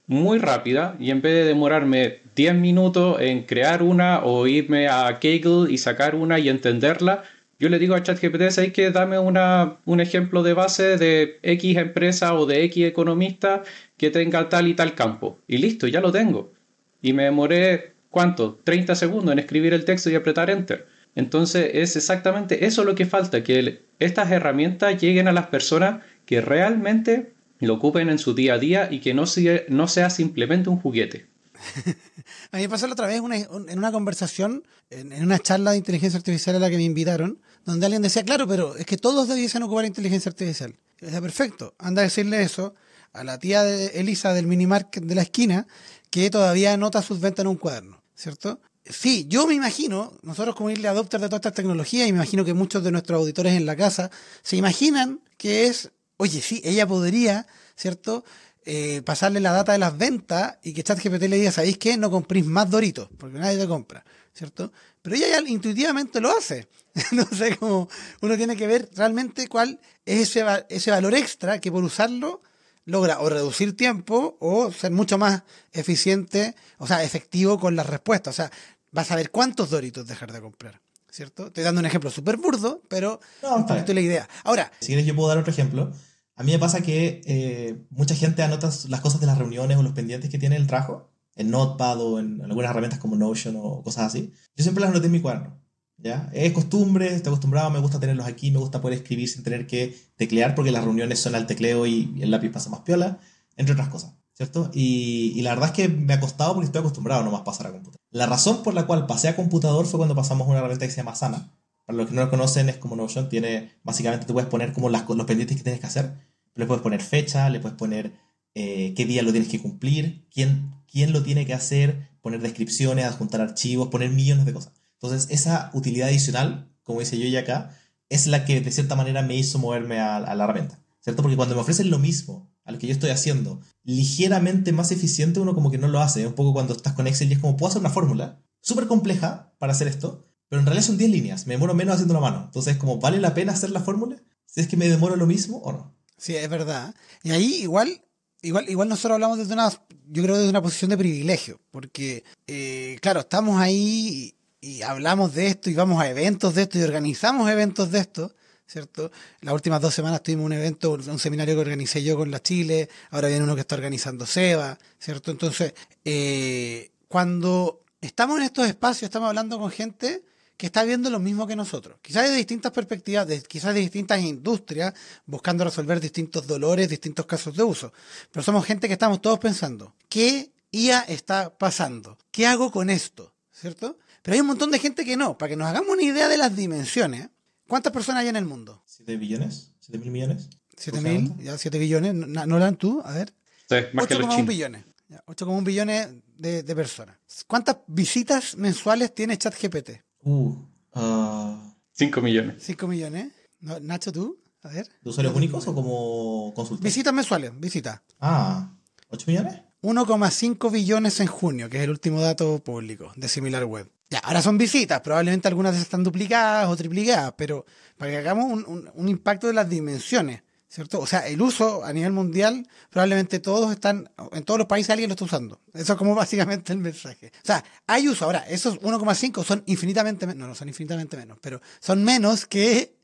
muy 0.06 0.38
rápida 0.38 0.94
y 1.00 1.10
en 1.10 1.22
vez 1.22 1.32
de 1.32 1.44
demorarme 1.44 2.20
10 2.36 2.54
minutos 2.54 3.18
en 3.20 3.44
crear 3.44 3.82
una 3.82 4.22
o 4.22 4.46
irme 4.46 4.88
a 4.88 5.18
Kaggle 5.18 5.72
y 5.72 5.78
sacar 5.78 6.14
una 6.14 6.38
y 6.38 6.50
entenderla, 6.50 7.24
yo 7.58 7.70
le 7.70 7.78
digo 7.78 7.94
a 7.94 8.02
ChatGPT, 8.02 8.50
¿sabes 8.50 8.72
que 8.74 8.90
dame 8.90 9.18
una, 9.18 9.78
un 9.86 10.00
ejemplo 10.00 10.42
de 10.42 10.52
base 10.52 10.98
de 10.98 11.38
X 11.42 11.78
empresa 11.78 12.34
o 12.34 12.44
de 12.44 12.64
X 12.64 12.84
economista 12.84 13.62
que 13.96 14.10
tenga 14.10 14.50
tal 14.50 14.68
y 14.68 14.74
tal 14.74 14.94
campo? 14.94 15.38
Y 15.48 15.56
listo, 15.56 15.86
ya 15.86 16.02
lo 16.02 16.12
tengo. 16.12 16.52
Y 17.00 17.14
me 17.14 17.24
demoré, 17.24 17.94
¿cuánto? 18.10 18.60
30 18.64 18.94
segundos 18.94 19.32
en 19.32 19.38
escribir 19.38 19.72
el 19.72 19.86
texto 19.86 20.10
y 20.10 20.14
apretar 20.14 20.50
Enter. 20.50 20.86
Entonces 21.14 21.70
es 21.72 21.96
exactamente 21.96 22.66
eso 22.66 22.84
lo 22.84 22.94
que 22.94 23.06
falta, 23.06 23.42
que 23.42 23.80
estas 23.98 24.30
herramientas 24.30 25.00
lleguen 25.00 25.26
a 25.26 25.32
las 25.32 25.46
personas 25.46 26.04
que 26.26 26.42
realmente 26.42 27.32
lo 27.60 27.74
ocupen 27.74 28.10
en 28.10 28.18
su 28.18 28.34
día 28.34 28.54
a 28.54 28.58
día 28.58 28.88
y 28.90 29.00
que 29.00 29.14
no 29.14 29.24
sea, 29.24 29.62
no 29.68 29.88
sea 29.88 30.10
simplemente 30.10 30.68
un 30.68 30.78
juguete. 30.78 31.24
a 32.52 32.56
mí 32.56 32.62
me 32.62 32.68
pasó 32.68 32.86
la 32.86 32.92
otra 32.92 33.06
vez 33.06 33.22
en 33.22 33.78
una 33.78 33.92
conversación, 33.92 34.64
en, 34.90 35.22
una 35.22 35.38
charla 35.38 35.72
de 35.72 35.78
inteligencia 35.78 36.18
artificial 36.18 36.56
a 36.56 36.58
la 36.58 36.70
que 36.70 36.76
me 36.76 36.84
invitaron, 36.84 37.40
donde 37.64 37.86
alguien 37.86 38.02
decía, 38.02 38.24
claro, 38.24 38.46
pero 38.46 38.76
es 38.76 38.86
que 38.86 38.96
todos 38.96 39.28
debiesen 39.28 39.62
ocupar 39.62 39.84
inteligencia 39.84 40.28
artificial. 40.30 40.74
Decía, 41.00 41.20
perfecto, 41.20 41.74
anda 41.78 42.02
a 42.02 42.04
decirle 42.04 42.42
eso 42.42 42.74
a 43.12 43.24
la 43.24 43.38
tía 43.38 43.62
de 43.62 43.86
Elisa 44.00 44.32
del 44.34 44.46
minimarket 44.46 45.04
de 45.04 45.14
la 45.14 45.22
esquina, 45.22 45.66
que 46.10 46.30
todavía 46.30 46.72
anota 46.72 47.02
sus 47.02 47.20
ventas 47.20 47.44
en 47.44 47.48
un 47.48 47.56
cuaderno, 47.56 48.02
¿cierto? 48.14 48.60
Sí, 48.84 49.26
yo 49.28 49.46
me 49.46 49.54
imagino, 49.54 50.12
nosotros 50.22 50.54
como 50.54 50.70
irle 50.70 50.88
adopter 50.88 51.20
de 51.20 51.28
todas 51.28 51.40
estas 51.40 51.54
tecnologías, 51.54 52.08
y 52.08 52.12
me 52.12 52.18
imagino 52.18 52.44
que 52.44 52.54
muchos 52.54 52.84
de 52.84 52.92
nuestros 52.92 53.18
auditores 53.18 53.54
en 53.54 53.66
la 53.66 53.74
casa 53.76 54.10
se 54.42 54.56
imaginan 54.56 55.20
que 55.36 55.66
es, 55.66 55.90
oye, 56.18 56.40
sí, 56.40 56.60
ella 56.64 56.86
podría, 56.86 57.46
¿cierto? 57.74 58.24
Eh, 58.68 59.00
pasarle 59.02 59.38
la 59.38 59.52
data 59.52 59.70
de 59.70 59.78
las 59.78 59.96
ventas 59.96 60.58
y 60.64 60.72
que 60.72 60.82
ChatGPT 60.82 61.22
le 61.28 61.36
diga, 61.36 61.52
¿sabéis 61.52 61.78
qué? 61.78 61.96
No 61.96 62.10
comprís 62.10 62.44
más 62.44 62.68
Doritos, 62.68 63.08
porque 63.16 63.38
nadie 63.38 63.58
te 63.58 63.68
compra, 63.68 64.04
¿cierto? 64.32 64.72
Pero 65.02 65.14
ella 65.14 65.28
ya 65.28 65.48
intuitivamente 65.48 66.20
lo 66.20 66.36
hace. 66.36 66.66
no 67.12 67.24
sé 67.26 67.56
cómo 67.56 67.88
uno 68.22 68.36
tiene 68.36 68.56
que 68.56 68.66
ver 68.66 68.90
realmente 68.96 69.46
cuál 69.46 69.78
es 70.04 70.36
ese, 70.36 70.44
ese 70.68 70.90
valor 70.90 71.14
extra 71.14 71.60
que 71.60 71.70
por 71.70 71.84
usarlo 71.84 72.42
logra 72.86 73.20
o 73.20 73.28
reducir 73.28 73.76
tiempo 73.76 74.36
o 74.40 74.72
ser 74.72 74.90
mucho 74.90 75.16
más 75.16 75.44
eficiente, 75.72 76.56
o 76.78 76.88
sea, 76.88 77.04
efectivo 77.04 77.60
con 77.60 77.76
las 77.76 77.86
respuestas. 77.86 78.34
O 78.34 78.36
sea, 78.36 78.50
vas 78.90 79.12
a 79.12 79.16
ver 79.16 79.30
cuántos 79.30 79.70
Doritos 79.70 80.08
dejar 80.08 80.32
de 80.32 80.40
comprar. 80.40 80.80
¿Cierto? 81.08 81.46
Estoy 81.46 81.62
dando 81.62 81.78
un 81.78 81.86
ejemplo 81.86 82.10
súper 82.10 82.36
burdo, 82.36 82.82
pero 82.88 83.20
no, 83.42 83.56
un 83.56 83.66
poquito 83.66 83.94
la 83.94 84.00
idea. 84.00 84.28
Ahora. 84.42 84.72
Si 84.80 84.88
quieres, 84.88 85.06
yo 85.06 85.14
puedo 85.14 85.28
dar 85.28 85.38
otro 85.38 85.52
ejemplo. 85.52 85.92
A 86.36 86.42
mí 86.42 86.52
me 86.52 86.58
pasa 86.58 86.82
que 86.82 87.22
eh, 87.24 87.86
mucha 87.90 88.14
gente 88.14 88.42
anota 88.42 88.70
las 88.88 89.00
cosas 89.00 89.20
de 89.20 89.26
las 89.26 89.38
reuniones 89.38 89.78
o 89.78 89.82
los 89.82 89.92
pendientes 89.92 90.30
que 90.30 90.38
tiene 90.38 90.56
el 90.56 90.66
trabajo 90.66 91.10
en 91.34 91.50
Notepad 91.50 92.00
o 92.00 92.18
en 92.18 92.42
algunas 92.42 92.70
herramientas 92.70 92.98
como 92.98 93.16
Notion 93.16 93.56
o 93.58 93.82
cosas 93.82 94.04
así. 94.04 94.32
Yo 94.54 94.62
siempre 94.62 94.82
las 94.82 94.90
anoté 94.90 95.06
en 95.06 95.12
mi 95.12 95.20
cuaderno. 95.20 95.58
¿ya? 95.96 96.28
Es 96.34 96.52
costumbre, 96.52 97.14
estoy 97.14 97.30
acostumbrado, 97.30 97.70
me 97.70 97.78
gusta 97.78 97.98
tenerlos 97.98 98.26
aquí, 98.26 98.50
me 98.50 98.58
gusta 98.58 98.82
poder 98.82 98.98
escribir 98.98 99.28
sin 99.28 99.42
tener 99.42 99.66
que 99.66 99.96
teclear 100.16 100.54
porque 100.54 100.70
las 100.70 100.84
reuniones 100.84 101.20
son 101.20 101.34
al 101.34 101.46
tecleo 101.46 101.86
y 101.86 102.14
el 102.20 102.30
lápiz 102.30 102.50
pasa 102.50 102.68
más 102.68 102.80
piola, 102.80 103.18
entre 103.56 103.72
otras 103.72 103.88
cosas. 103.88 104.14
¿Cierto? 104.34 104.70
Y, 104.74 105.40
la 105.40 105.54
verdad 105.54 105.70
es 105.70 105.74
que 105.74 105.88
me 105.88 106.12
ha 106.12 106.20
costado 106.20 106.52
porque 106.52 106.66
estoy 106.66 106.80
acostumbrado 106.80 107.24
nomás 107.24 107.40
a 107.40 107.44
pasar 107.44 107.68
a 107.68 107.72
computador. 107.72 107.98
La 108.10 108.26
razón 108.26 108.62
por 108.62 108.74
la 108.74 108.86
cual 108.86 109.06
pasé 109.06 109.28
a 109.28 109.36
computador 109.36 109.86
fue 109.86 109.96
cuando 109.96 110.14
pasamos 110.14 110.46
una 110.46 110.58
herramienta 110.58 110.84
que 110.84 110.90
se 110.90 110.98
llama 110.98 111.14
Sana. 111.14 111.54
Para 111.86 111.96
los 111.96 112.08
que 112.08 112.14
no 112.14 112.20
lo 112.20 112.28
conocen, 112.28 112.68
es 112.68 112.76
como 112.76 112.96
Notion, 112.96 113.30
tiene, 113.30 113.70
básicamente 113.82 114.26
tú 114.26 114.34
puedes 114.34 114.50
poner 114.50 114.74
como 114.74 114.90
los 114.90 115.24
pendientes 115.24 115.56
que 115.56 115.62
tienes 115.62 115.80
que 115.80 115.86
hacer 115.86 116.25
le 116.56 116.66
puedes 116.66 116.82
poner 116.82 117.02
fecha, 117.02 117.48
le 117.50 117.60
puedes 117.60 117.76
poner 117.76 118.14
eh, 118.54 118.94
qué 118.96 119.04
día 119.04 119.22
lo 119.22 119.32
tienes 119.32 119.50
que 119.50 119.60
cumplir, 119.60 120.26
quién, 120.32 120.74
quién 120.90 121.12
lo 121.12 121.22
tiene 121.22 121.46
que 121.46 121.54
hacer, 121.54 122.08
poner 122.22 122.40
descripciones, 122.40 123.04
adjuntar 123.04 123.40
archivos, 123.40 123.88
poner 123.88 124.10
millones 124.10 124.46
de 124.46 124.52
cosas. 124.52 124.72
Entonces, 124.94 125.28
esa 125.30 125.70
utilidad 125.74 126.08
adicional, 126.08 126.72
como 126.82 127.00
dice 127.00 127.18
yo 127.18 127.28
ya 127.28 127.40
acá, 127.40 127.76
es 128.08 128.26
la 128.26 128.44
que 128.44 128.60
de 128.60 128.72
cierta 128.72 128.96
manera 128.96 129.22
me 129.22 129.36
hizo 129.36 129.58
moverme 129.58 130.00
a, 130.00 130.20
la 130.20 130.44
herramienta. 130.44 130.80
¿Cierto? 131.00 131.22
Porque 131.22 131.36
cuando 131.36 131.54
me 131.54 131.60
ofrecen 131.60 131.90
lo 131.90 131.98
mismo 131.98 132.50
al 132.64 132.78
que 132.78 132.88
yo 132.88 132.92
estoy 132.92 133.10
haciendo, 133.10 133.60
ligeramente 133.84 134.72
más 134.72 134.90
eficiente, 134.90 135.38
uno 135.38 135.54
como 135.54 135.70
que 135.70 135.78
no 135.78 135.86
lo 135.86 136.00
hace. 136.00 136.26
Un 136.26 136.32
poco 136.32 136.52
cuando 136.52 136.72
estás 136.72 136.94
con 136.94 137.06
Excel 137.06 137.30
y 137.30 137.34
es 137.34 137.38
como, 137.38 137.56
puedo 137.56 137.68
hacer 137.70 137.80
una 137.80 137.90
fórmula 137.90 138.42
súper 138.60 138.86
compleja 138.88 139.54
para 139.58 139.72
hacer 139.72 139.86
esto, 139.86 140.26
pero 140.48 140.60
en 140.60 140.66
realidad 140.66 140.86
son 140.86 140.98
10 140.98 141.10
líneas. 141.10 141.46
Me 141.46 141.54
demoro 141.54 141.74
menos 141.74 141.94
haciendo 141.94 142.14
la 142.14 142.20
mano. 142.20 142.44
Entonces, 142.46 142.76
como, 142.76 142.98
¿vale 142.98 143.20
la 143.20 143.34
pena 143.34 143.52
hacer 143.52 143.70
la 143.70 143.80
fórmula? 143.80 144.16
Si 144.46 144.60
es 144.60 144.66
que 144.66 144.76
me 144.76 144.88
demoro 144.88 145.14
lo 145.14 145.26
mismo 145.26 145.58
o 145.58 145.72
no. 145.72 145.95
Sí, 146.16 146.36
es 146.36 146.48
verdad. 146.48 146.94
Y 147.22 147.30
ahí 147.30 147.62
igual, 147.62 148.02
igual, 148.42 148.68
igual 148.68 148.88
nosotros 148.88 149.14
hablamos 149.14 149.38
desde 149.38 149.52
una, 149.52 149.70
yo 150.08 150.22
creo 150.22 150.36
desde 150.36 150.50
una 150.50 150.62
posición 150.62 150.90
de 150.90 150.98
privilegio, 150.98 151.60
porque, 151.70 152.24
eh, 152.46 152.98
claro, 153.00 153.20
estamos 153.20 153.60
ahí 153.60 154.34
y, 154.60 154.82
hablamos 154.82 155.34
de 155.34 155.48
esto 155.48 155.70
y 155.70 155.74
vamos 155.74 156.00
a 156.00 156.08
eventos 156.08 156.54
de 156.54 156.62
esto 156.62 156.78
y 156.78 156.82
organizamos 156.82 157.50
eventos 157.50 157.90
de 157.90 158.00
esto. 158.00 158.34
¿cierto? 158.68 159.12
Las 159.42 159.54
últimas 159.54 159.80
dos 159.80 159.94
semanas 159.94 160.24
tuvimos 160.24 160.46
un 160.46 160.52
evento, 160.54 160.94
un 160.94 161.18
seminario 161.20 161.54
que 161.54 161.60
organicé 161.60 162.02
yo 162.02 162.16
con 162.16 162.32
la 162.32 162.42
Chile, 162.42 162.88
ahora 163.10 163.28
viene 163.28 163.44
uno 163.44 163.54
que 163.54 163.60
está 163.60 163.76
organizando 163.76 164.26
Seba, 164.26 164.76
¿cierto? 164.98 165.30
Entonces, 165.30 165.72
eh, 166.04 166.90
cuando 167.06 167.84
estamos 168.00 168.38
en 168.38 168.42
estos 168.42 168.66
espacios, 168.66 169.04
estamos 169.04 169.28
hablando 169.28 169.60
con 169.60 169.70
gente 169.70 170.24
que 170.56 170.66
está 170.66 170.84
viendo 170.84 171.10
lo 171.10 171.18
mismo 171.18 171.46
que 171.46 171.56
nosotros, 171.56 171.98
quizás 172.00 172.28
de 172.28 172.34
distintas 172.34 172.72
perspectivas, 172.72 173.26
de, 173.26 173.42
quizás 173.42 173.74
de 173.74 173.80
distintas 173.80 174.20
industrias, 174.22 174.94
buscando 175.26 175.64
resolver 175.64 176.00
distintos 176.00 176.46
dolores, 176.46 176.88
distintos 176.88 177.26
casos 177.26 177.56
de 177.56 177.62
uso, 177.62 177.92
pero 178.32 178.42
somos 178.42 178.64
gente 178.64 178.86
que 178.86 178.94
estamos 178.94 179.20
todos 179.20 179.38
pensando, 179.38 179.94
¿qué 180.08 180.50
IA 180.70 181.00
está 181.00 181.56
pasando? 181.56 182.16
¿Qué 182.30 182.46
hago 182.46 182.70
con 182.70 182.90
esto? 182.90 183.34
¿Cierto? 183.52 183.98
Pero 184.22 184.34
hay 184.34 184.40
un 184.40 184.46
montón 184.48 184.70
de 184.70 184.78
gente 184.78 185.04
que 185.04 185.16
no, 185.16 185.38
para 185.38 185.50
que 185.50 185.56
nos 185.56 185.68
hagamos 185.68 185.90
una 185.90 186.02
idea 186.02 186.28
de 186.28 186.36
las 186.36 186.56
dimensiones. 186.56 187.28
¿Cuántas 187.68 187.92
personas 187.92 188.22
hay 188.22 188.28
en 188.28 188.36
el 188.36 188.44
mundo? 188.44 188.82
¿7 188.86 189.18
billones? 189.18 189.72
¿7 189.86 189.98
mil 189.98 190.10
millones? 190.10 190.48
¿7 190.76 191.00
mil? 191.00 191.36
¿Ya 191.42 191.56
7 191.56 191.78
billones? 191.78 192.14
¿Nolan 192.14 192.76
tú? 192.76 193.02
A 193.04 193.12
ver. 193.12 193.32
Sí, 193.68 193.76
más 193.92 194.06
que 194.06 194.14
los 194.14 194.26
8,1 194.26 194.30
chinos. 194.30 194.46
billones. 194.46 194.84
Ya, 195.08 195.22
8,1 195.26 195.64
billones 195.64 196.08
de, 196.36 196.62
de 196.62 196.74
personas. 196.74 197.16
¿Cuántas 197.46 197.78
visitas 197.86 198.56
mensuales 198.56 199.14
tiene 199.14 199.38
ChatGPT? 199.38 200.05
Uh, 200.26 200.54
ah, 200.94 201.72
5 201.92 202.20
millones. 202.20 202.56
5 202.58 202.88
millones. 202.88 203.28
No, 203.60 203.78
Nacho, 203.80 204.10
tú? 204.10 204.38
A 204.62 204.68
ver. 204.68 204.86
¿De 205.02 205.10
usuarios 205.10 205.34
únicos 205.36 205.66
o 205.68 205.74
como 205.74 206.52
consultas? 206.54 206.82
Visitas 206.82 207.14
mensuales, 207.14 207.52
visitas. 207.58 208.00
Ah, 208.20 208.72
¿8 209.10 209.26
millones? 209.28 209.60
1,5 209.82 210.70
billones 210.72 211.20
en 211.20 211.28
junio, 211.28 211.70
que 211.70 211.76
es 211.78 211.84
el 211.84 211.90
último 211.90 212.20
dato 212.20 212.58
público 212.58 213.12
de 213.14 213.28
Similar 213.28 213.64
Web. 213.66 213.88
Ya, 214.10 214.18
ahora 214.18 214.42
son 214.42 214.58
visitas, 214.58 215.00
probablemente 215.00 215.46
algunas 215.48 215.72
de 215.72 215.76
esas 215.78 215.86
están 215.86 216.02
duplicadas 216.02 216.68
o 216.68 216.76
triplicadas, 216.76 217.34
pero 217.36 217.64
para 217.96 218.10
que 218.10 218.16
hagamos 218.18 218.46
un, 218.52 218.64
un- 218.66 218.90
un 218.94 219.08
impacto 219.08 219.46
de 219.46 219.52
las 219.52 219.68
dimensiones, 219.68 220.42
¿cierto? 220.76 221.00
O 221.00 221.06
sea, 221.06 221.26
el 221.26 221.40
uso 221.40 221.82
a 221.86 221.92
nivel 221.94 222.12
mundial, 222.12 222.68
probablemente 222.90 223.40
todos 223.40 223.72
están, 223.72 224.10
en 224.32 224.44
todos 224.44 224.58
los 224.58 224.66
países 224.66 224.90
alguien 224.90 225.08
lo 225.08 225.14
está 225.14 225.24
usando. 225.24 225.58
Eso 225.72 225.94
es 225.94 225.98
como 225.98 226.14
básicamente 226.14 226.70
el 226.74 226.78
mensaje. 226.78 227.32
O 227.34 227.46
sea, 227.46 227.64
hay 227.86 228.06
uso. 228.08 228.26
Ahora, 228.26 228.40
esos 228.46 228.78
1,5 228.82 229.42
son 229.42 229.62
infinitamente 229.64 230.26
menos, 230.26 230.38
no, 230.38 230.48
no 230.48 230.54
son 230.54 230.68
infinitamente 230.68 231.16
menos, 231.16 231.38
pero 231.40 231.62
son 231.80 232.04
menos 232.04 232.44
que 232.44 232.94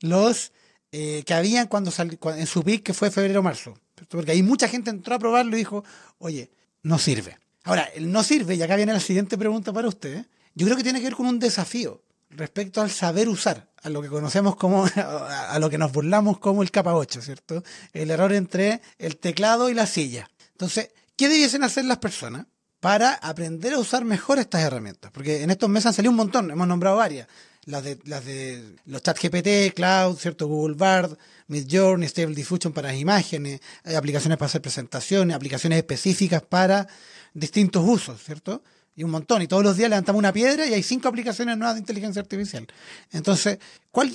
los 0.00 0.52
eh, 0.92 1.22
que 1.24 1.32
habían 1.32 1.68
cuando 1.68 1.90
salió, 1.90 2.18
en 2.36 2.46
su 2.46 2.62
pic 2.62 2.82
que 2.82 2.92
fue 2.92 3.10
febrero-marzo. 3.10 3.78
Porque 4.10 4.32
ahí 4.32 4.42
mucha 4.42 4.68
gente 4.68 4.90
entró 4.90 5.14
a 5.14 5.18
probarlo 5.18 5.56
y 5.56 5.60
dijo, 5.60 5.84
oye, 6.18 6.50
no 6.82 6.98
sirve. 6.98 7.38
Ahora, 7.64 7.84
el 7.94 8.12
no 8.12 8.22
sirve, 8.22 8.56
y 8.56 8.62
acá 8.62 8.76
viene 8.76 8.92
la 8.92 9.00
siguiente 9.00 9.38
pregunta 9.38 9.72
para 9.72 9.88
usted, 9.88 10.26
yo 10.54 10.66
creo 10.66 10.76
que 10.76 10.82
tiene 10.82 10.98
que 10.98 11.06
ver 11.06 11.14
con 11.14 11.24
un 11.26 11.38
desafío 11.38 12.02
respecto 12.32 12.80
al 12.80 12.90
saber 12.90 13.28
usar, 13.28 13.68
a 13.82 13.88
lo 13.88 14.02
que 14.02 14.08
conocemos 14.08 14.56
como, 14.56 14.86
a 14.96 15.58
lo 15.58 15.70
que 15.70 15.78
nos 15.78 15.92
burlamos 15.92 16.38
como 16.38 16.62
el 16.62 16.70
capa 16.70 16.94
8, 16.94 17.20
¿cierto? 17.22 17.62
El 17.92 18.10
error 18.10 18.32
entre 18.32 18.80
el 18.98 19.16
teclado 19.16 19.68
y 19.68 19.74
la 19.74 19.86
silla. 19.86 20.28
Entonces, 20.52 20.90
¿qué 21.16 21.28
debiesen 21.28 21.64
hacer 21.64 21.84
las 21.84 21.98
personas 21.98 22.46
para 22.80 23.14
aprender 23.14 23.74
a 23.74 23.78
usar 23.78 24.04
mejor 24.04 24.38
estas 24.38 24.62
herramientas? 24.62 25.10
Porque 25.12 25.42
en 25.42 25.50
estos 25.50 25.68
meses 25.68 25.86
han 25.86 25.94
salido 25.94 26.10
un 26.10 26.16
montón, 26.16 26.50
hemos 26.50 26.66
nombrado 26.66 26.96
varias. 26.96 27.28
Las 27.64 27.84
de, 27.84 27.96
las 28.06 28.24
de 28.24 28.74
los 28.86 29.02
chat 29.02 29.16
GPT, 29.16 29.72
Cloud, 29.72 30.16
¿cierto? 30.16 30.48
Google 30.48 30.74
Bard, 30.74 31.16
Midjourney, 31.46 32.08
Stable 32.08 32.34
Diffusion 32.34 32.72
para 32.72 32.92
imágenes, 32.92 33.60
hay 33.84 33.94
aplicaciones 33.94 34.36
para 34.36 34.46
hacer 34.46 34.60
presentaciones, 34.60 35.36
aplicaciones 35.36 35.78
específicas 35.78 36.42
para 36.42 36.88
distintos 37.34 37.84
usos, 37.86 38.20
¿cierto? 38.20 38.64
Y 38.94 39.04
un 39.04 39.10
montón. 39.10 39.42
Y 39.42 39.46
todos 39.46 39.62
los 39.62 39.76
días 39.76 39.88
levantamos 39.88 40.18
una 40.18 40.32
piedra 40.32 40.66
y 40.66 40.74
hay 40.74 40.82
cinco 40.82 41.08
aplicaciones 41.08 41.56
nuevas 41.56 41.76
de 41.76 41.80
inteligencia 41.80 42.20
artificial. 42.20 42.66
Entonces, 43.10 43.58
¿cuál, 43.90 44.12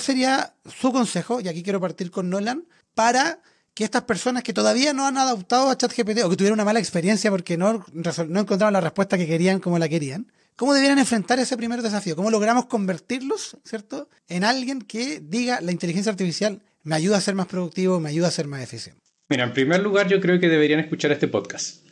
sería 0.00 0.54
su 0.66 0.92
consejo? 0.92 1.40
Y 1.40 1.48
aquí 1.48 1.62
quiero 1.62 1.80
partir 1.80 2.10
con 2.10 2.30
Nolan, 2.30 2.64
para 2.94 3.40
que 3.74 3.84
estas 3.84 4.02
personas 4.02 4.42
que 4.42 4.52
todavía 4.52 4.92
no 4.92 5.06
han 5.06 5.18
adoptado 5.18 5.70
a 5.70 5.76
ChatGPT 5.76 6.24
o 6.24 6.30
que 6.30 6.36
tuvieron 6.36 6.56
una 6.56 6.64
mala 6.64 6.80
experiencia 6.80 7.30
porque 7.30 7.56
no, 7.56 7.84
no 7.92 8.40
encontraron 8.40 8.72
la 8.72 8.80
respuesta 8.80 9.16
que 9.16 9.26
querían 9.26 9.60
como 9.60 9.78
la 9.78 9.88
querían, 9.88 10.32
¿cómo 10.56 10.74
debieran 10.74 10.98
enfrentar 10.98 11.38
ese 11.38 11.56
primer 11.56 11.80
desafío? 11.80 12.16
¿Cómo 12.16 12.30
logramos 12.30 12.66
convertirlos, 12.66 13.56
¿cierto?, 13.62 14.08
en 14.26 14.42
alguien 14.42 14.82
que 14.82 15.20
diga 15.20 15.60
la 15.60 15.70
inteligencia 15.70 16.10
artificial 16.10 16.60
me 16.82 16.96
ayuda 16.96 17.18
a 17.18 17.20
ser 17.20 17.36
más 17.36 17.46
productivo, 17.46 18.00
me 18.00 18.08
ayuda 18.08 18.28
a 18.28 18.32
ser 18.32 18.48
más 18.48 18.62
eficiente. 18.62 19.00
Mira, 19.28 19.44
en 19.44 19.52
primer 19.52 19.80
lugar 19.80 20.08
yo 20.08 20.20
creo 20.20 20.40
que 20.40 20.48
deberían 20.48 20.80
escuchar 20.80 21.12
este 21.12 21.28
podcast. 21.28 21.87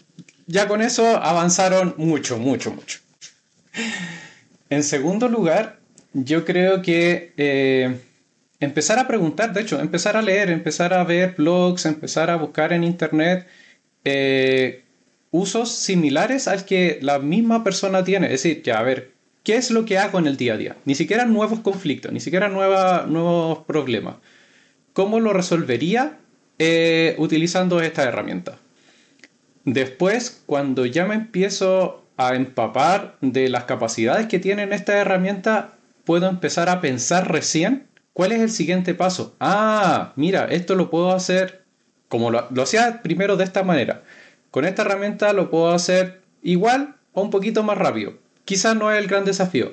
Ya 0.46 0.66
con 0.68 0.80
eso 0.82 1.06
avanzaron 1.22 1.94
mucho, 1.98 2.38
mucho, 2.38 2.72
mucho. 2.72 2.98
En 4.70 4.82
segundo 4.82 5.28
lugar, 5.28 5.78
yo 6.12 6.44
creo 6.44 6.82
que 6.82 7.32
eh, 7.36 7.98
empezar 8.60 8.98
a 8.98 9.06
preguntar, 9.06 9.52
de 9.52 9.60
hecho, 9.62 9.80
empezar 9.80 10.16
a 10.16 10.22
leer, 10.22 10.50
empezar 10.50 10.92
a 10.94 11.04
ver 11.04 11.34
blogs, 11.36 11.86
empezar 11.86 12.30
a 12.30 12.36
buscar 12.36 12.72
en 12.72 12.84
internet 12.84 13.46
eh, 14.04 14.82
usos 15.30 15.70
similares 15.72 16.48
al 16.48 16.64
que 16.64 16.98
la 17.02 17.18
misma 17.18 17.62
persona 17.64 18.02
tiene. 18.04 18.26
Es 18.26 18.42
decir, 18.42 18.62
ya, 18.62 18.78
a 18.78 18.82
ver, 18.82 19.12
¿qué 19.44 19.56
es 19.56 19.70
lo 19.70 19.84
que 19.84 19.98
hago 19.98 20.18
en 20.18 20.26
el 20.26 20.36
día 20.36 20.54
a 20.54 20.56
día? 20.56 20.76
Ni 20.84 20.94
siquiera 20.94 21.24
nuevos 21.26 21.60
conflictos, 21.60 22.12
ni 22.12 22.20
siquiera 22.20 22.48
nueva- 22.48 23.06
nuevos 23.08 23.60
problemas. 23.66 24.16
¿Cómo 24.92 25.20
lo 25.20 25.32
resolvería 25.32 26.18
eh, 26.58 27.14
utilizando 27.18 27.80
esta 27.80 28.04
herramienta? 28.04 28.58
Después, 29.66 30.44
cuando 30.46 30.86
ya 30.86 31.06
me 31.06 31.16
empiezo 31.16 32.06
a 32.16 32.36
empapar 32.36 33.16
de 33.20 33.48
las 33.48 33.64
capacidades 33.64 34.28
que 34.28 34.38
tienen 34.38 34.72
esta 34.72 34.96
herramienta, 34.96 35.74
puedo 36.04 36.28
empezar 36.28 36.68
a 36.68 36.80
pensar 36.80 37.32
recién 37.32 37.88
cuál 38.12 38.30
es 38.30 38.40
el 38.40 38.50
siguiente 38.50 38.94
paso. 38.94 39.34
Ah, 39.40 40.12
mira, 40.14 40.44
esto 40.46 40.76
lo 40.76 40.88
puedo 40.88 41.10
hacer 41.12 41.64
como 42.08 42.30
lo, 42.30 42.46
lo 42.50 42.62
hacía 42.62 43.02
primero 43.02 43.36
de 43.36 43.42
esta 43.42 43.64
manera. 43.64 44.04
Con 44.52 44.64
esta 44.64 44.82
herramienta 44.82 45.32
lo 45.32 45.50
puedo 45.50 45.72
hacer 45.72 46.22
igual 46.42 46.94
o 47.12 47.22
un 47.22 47.30
poquito 47.30 47.64
más 47.64 47.76
rápido. 47.76 48.14
Quizás 48.44 48.76
no 48.76 48.92
es 48.92 48.98
el 49.00 49.08
gran 49.08 49.24
desafío, 49.24 49.72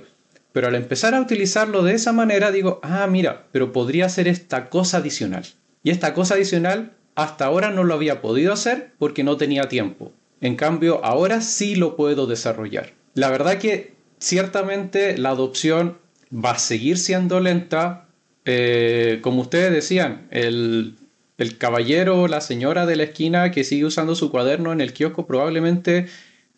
pero 0.54 0.68
al 0.68 0.76
empezar 0.76 1.14
a 1.14 1.22
utilizarlo 1.22 1.84
de 1.84 1.94
esa 1.94 2.14
manera 2.14 2.52
digo, 2.52 2.80
ah, 2.82 3.06
mira, 3.06 3.44
pero 3.52 3.72
podría 3.72 4.08
hacer 4.08 4.28
esta 4.28 4.72
cosa 4.72 4.98
adicional. 4.98 5.46
Y 5.84 5.92
esta 5.92 6.16
cosa 6.16 6.34
adicional 6.34 6.94
hasta 7.16 7.46
ahora 7.46 7.72
no 7.72 7.84
lo 7.84 7.94
había 7.94 8.22
podido 8.22 8.54
hacer 8.54 8.92
porque 8.98 9.24
no 9.24 9.38
tenía 9.38 9.68
tiempo. 9.68 10.12
En 10.42 10.56
cambio, 10.56 11.04
ahora 11.06 11.42
sí 11.42 11.76
lo 11.76 11.96
puedo 11.96 12.28
desarrollar. 12.28 12.94
La 13.14 13.30
verdad 13.30 13.60
que 13.60 13.94
ciertamente 14.20 15.18
la 15.18 15.30
adopción 15.30 15.98
va 16.34 16.52
a 16.52 16.60
seguir 16.60 16.98
siendo 16.98 17.40
lenta. 17.40 18.08
Eh, 18.46 19.20
como 19.22 19.42
ustedes 19.42 19.72
decían, 19.72 20.28
el, 20.32 20.96
el 21.38 21.58
caballero 21.58 22.24
o 22.24 22.28
la 22.28 22.42
señora 22.42 22.86
de 22.86 22.96
la 22.96 23.04
esquina 23.04 23.52
que 23.52 23.64
sigue 23.64 23.86
usando 23.86 24.16
su 24.16 24.32
cuaderno 24.32 24.74
en 24.74 24.82
el 24.82 24.94
kiosco 24.94 25.26
probablemente 25.26 26.08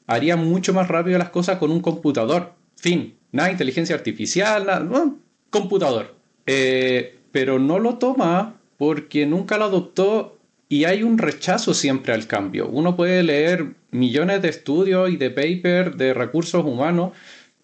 haría 0.08 0.36
mucho 0.36 0.74
más 0.74 0.88
rápido 0.88 1.18
las 1.18 1.30
cosas 1.30 1.58
con 1.58 1.72
un 1.72 1.82
computador. 1.82 2.54
Fin, 2.76 3.16
nada 3.32 3.52
inteligencia 3.52 3.96
artificial, 3.96 4.66
nada, 4.66 5.12
computador. 5.50 6.16
Eh, 6.46 7.18
pero 7.32 7.60
no 7.60 7.80
lo 7.80 7.98
toma 7.98 8.56
porque 8.78 9.26
nunca 9.26 9.58
lo 9.58 9.66
adoptó 9.66 10.35
y 10.68 10.86
hay 10.86 11.04
un 11.04 11.18
rechazo 11.18 11.74
siempre 11.74 12.14
al 12.14 12.28
cambio. 12.28 12.68
Uno 12.68 12.96
puede 12.96 13.24
leer 13.24 13.76
millones 13.92 14.42
de 14.42 14.50
estudios 14.50 15.10
y 15.10 15.18
de 15.18 15.30
papers 15.30 15.98
de 15.98 16.14
recursos 16.14 16.66
humanos 16.66 17.14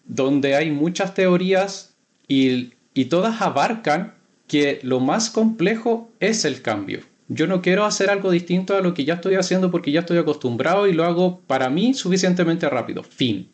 donde 0.04 0.54
hay 0.54 0.70
muchas 0.70 1.14
teorías 1.14 1.94
y, 2.28 2.72
y 2.94 3.06
todas 3.06 3.40
abarcan 3.40 4.14
que 4.46 4.80
lo 4.82 5.00
más 5.00 5.30
complejo 5.30 6.10
es 6.20 6.44
el 6.44 6.62
cambio. 6.62 7.00
Yo 7.28 7.46
no 7.46 7.62
quiero 7.62 7.84
hacer 7.84 8.10
algo 8.10 8.30
distinto 8.30 8.76
a 8.76 8.80
lo 8.80 8.94
que 8.94 9.04
ya 9.04 9.14
estoy 9.14 9.36
haciendo 9.36 9.70
porque 9.70 9.92
ya 9.92 10.00
estoy 10.00 10.18
acostumbrado 10.18 10.86
y 10.86 10.92
lo 10.92 11.04
hago 11.04 11.40
para 11.46 11.70
mí 11.70 11.94
suficientemente 11.94 12.68
rápido. 12.68 13.02
Fin. 13.02 13.50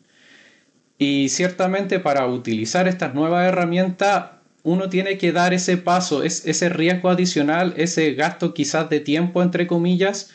Y 0.97 1.29
ciertamente 1.29 1.99
para 1.99 2.27
utilizar 2.27 2.87
estas 2.87 3.13
nuevas 3.13 3.47
herramientas 3.47 4.38
uno 4.69 4.87
tiene 4.87 5.17
que 5.17 5.31
dar 5.31 5.53
ese 5.53 5.77
paso, 5.77 6.21
es, 6.21 6.45
ese 6.45 6.69
riesgo 6.69 7.09
adicional, 7.09 7.73
ese 7.75 8.13
gasto 8.13 8.53
quizás 8.53 8.89
de 8.89 8.99
tiempo 8.99 9.41
entre 9.41 9.65
comillas 9.65 10.29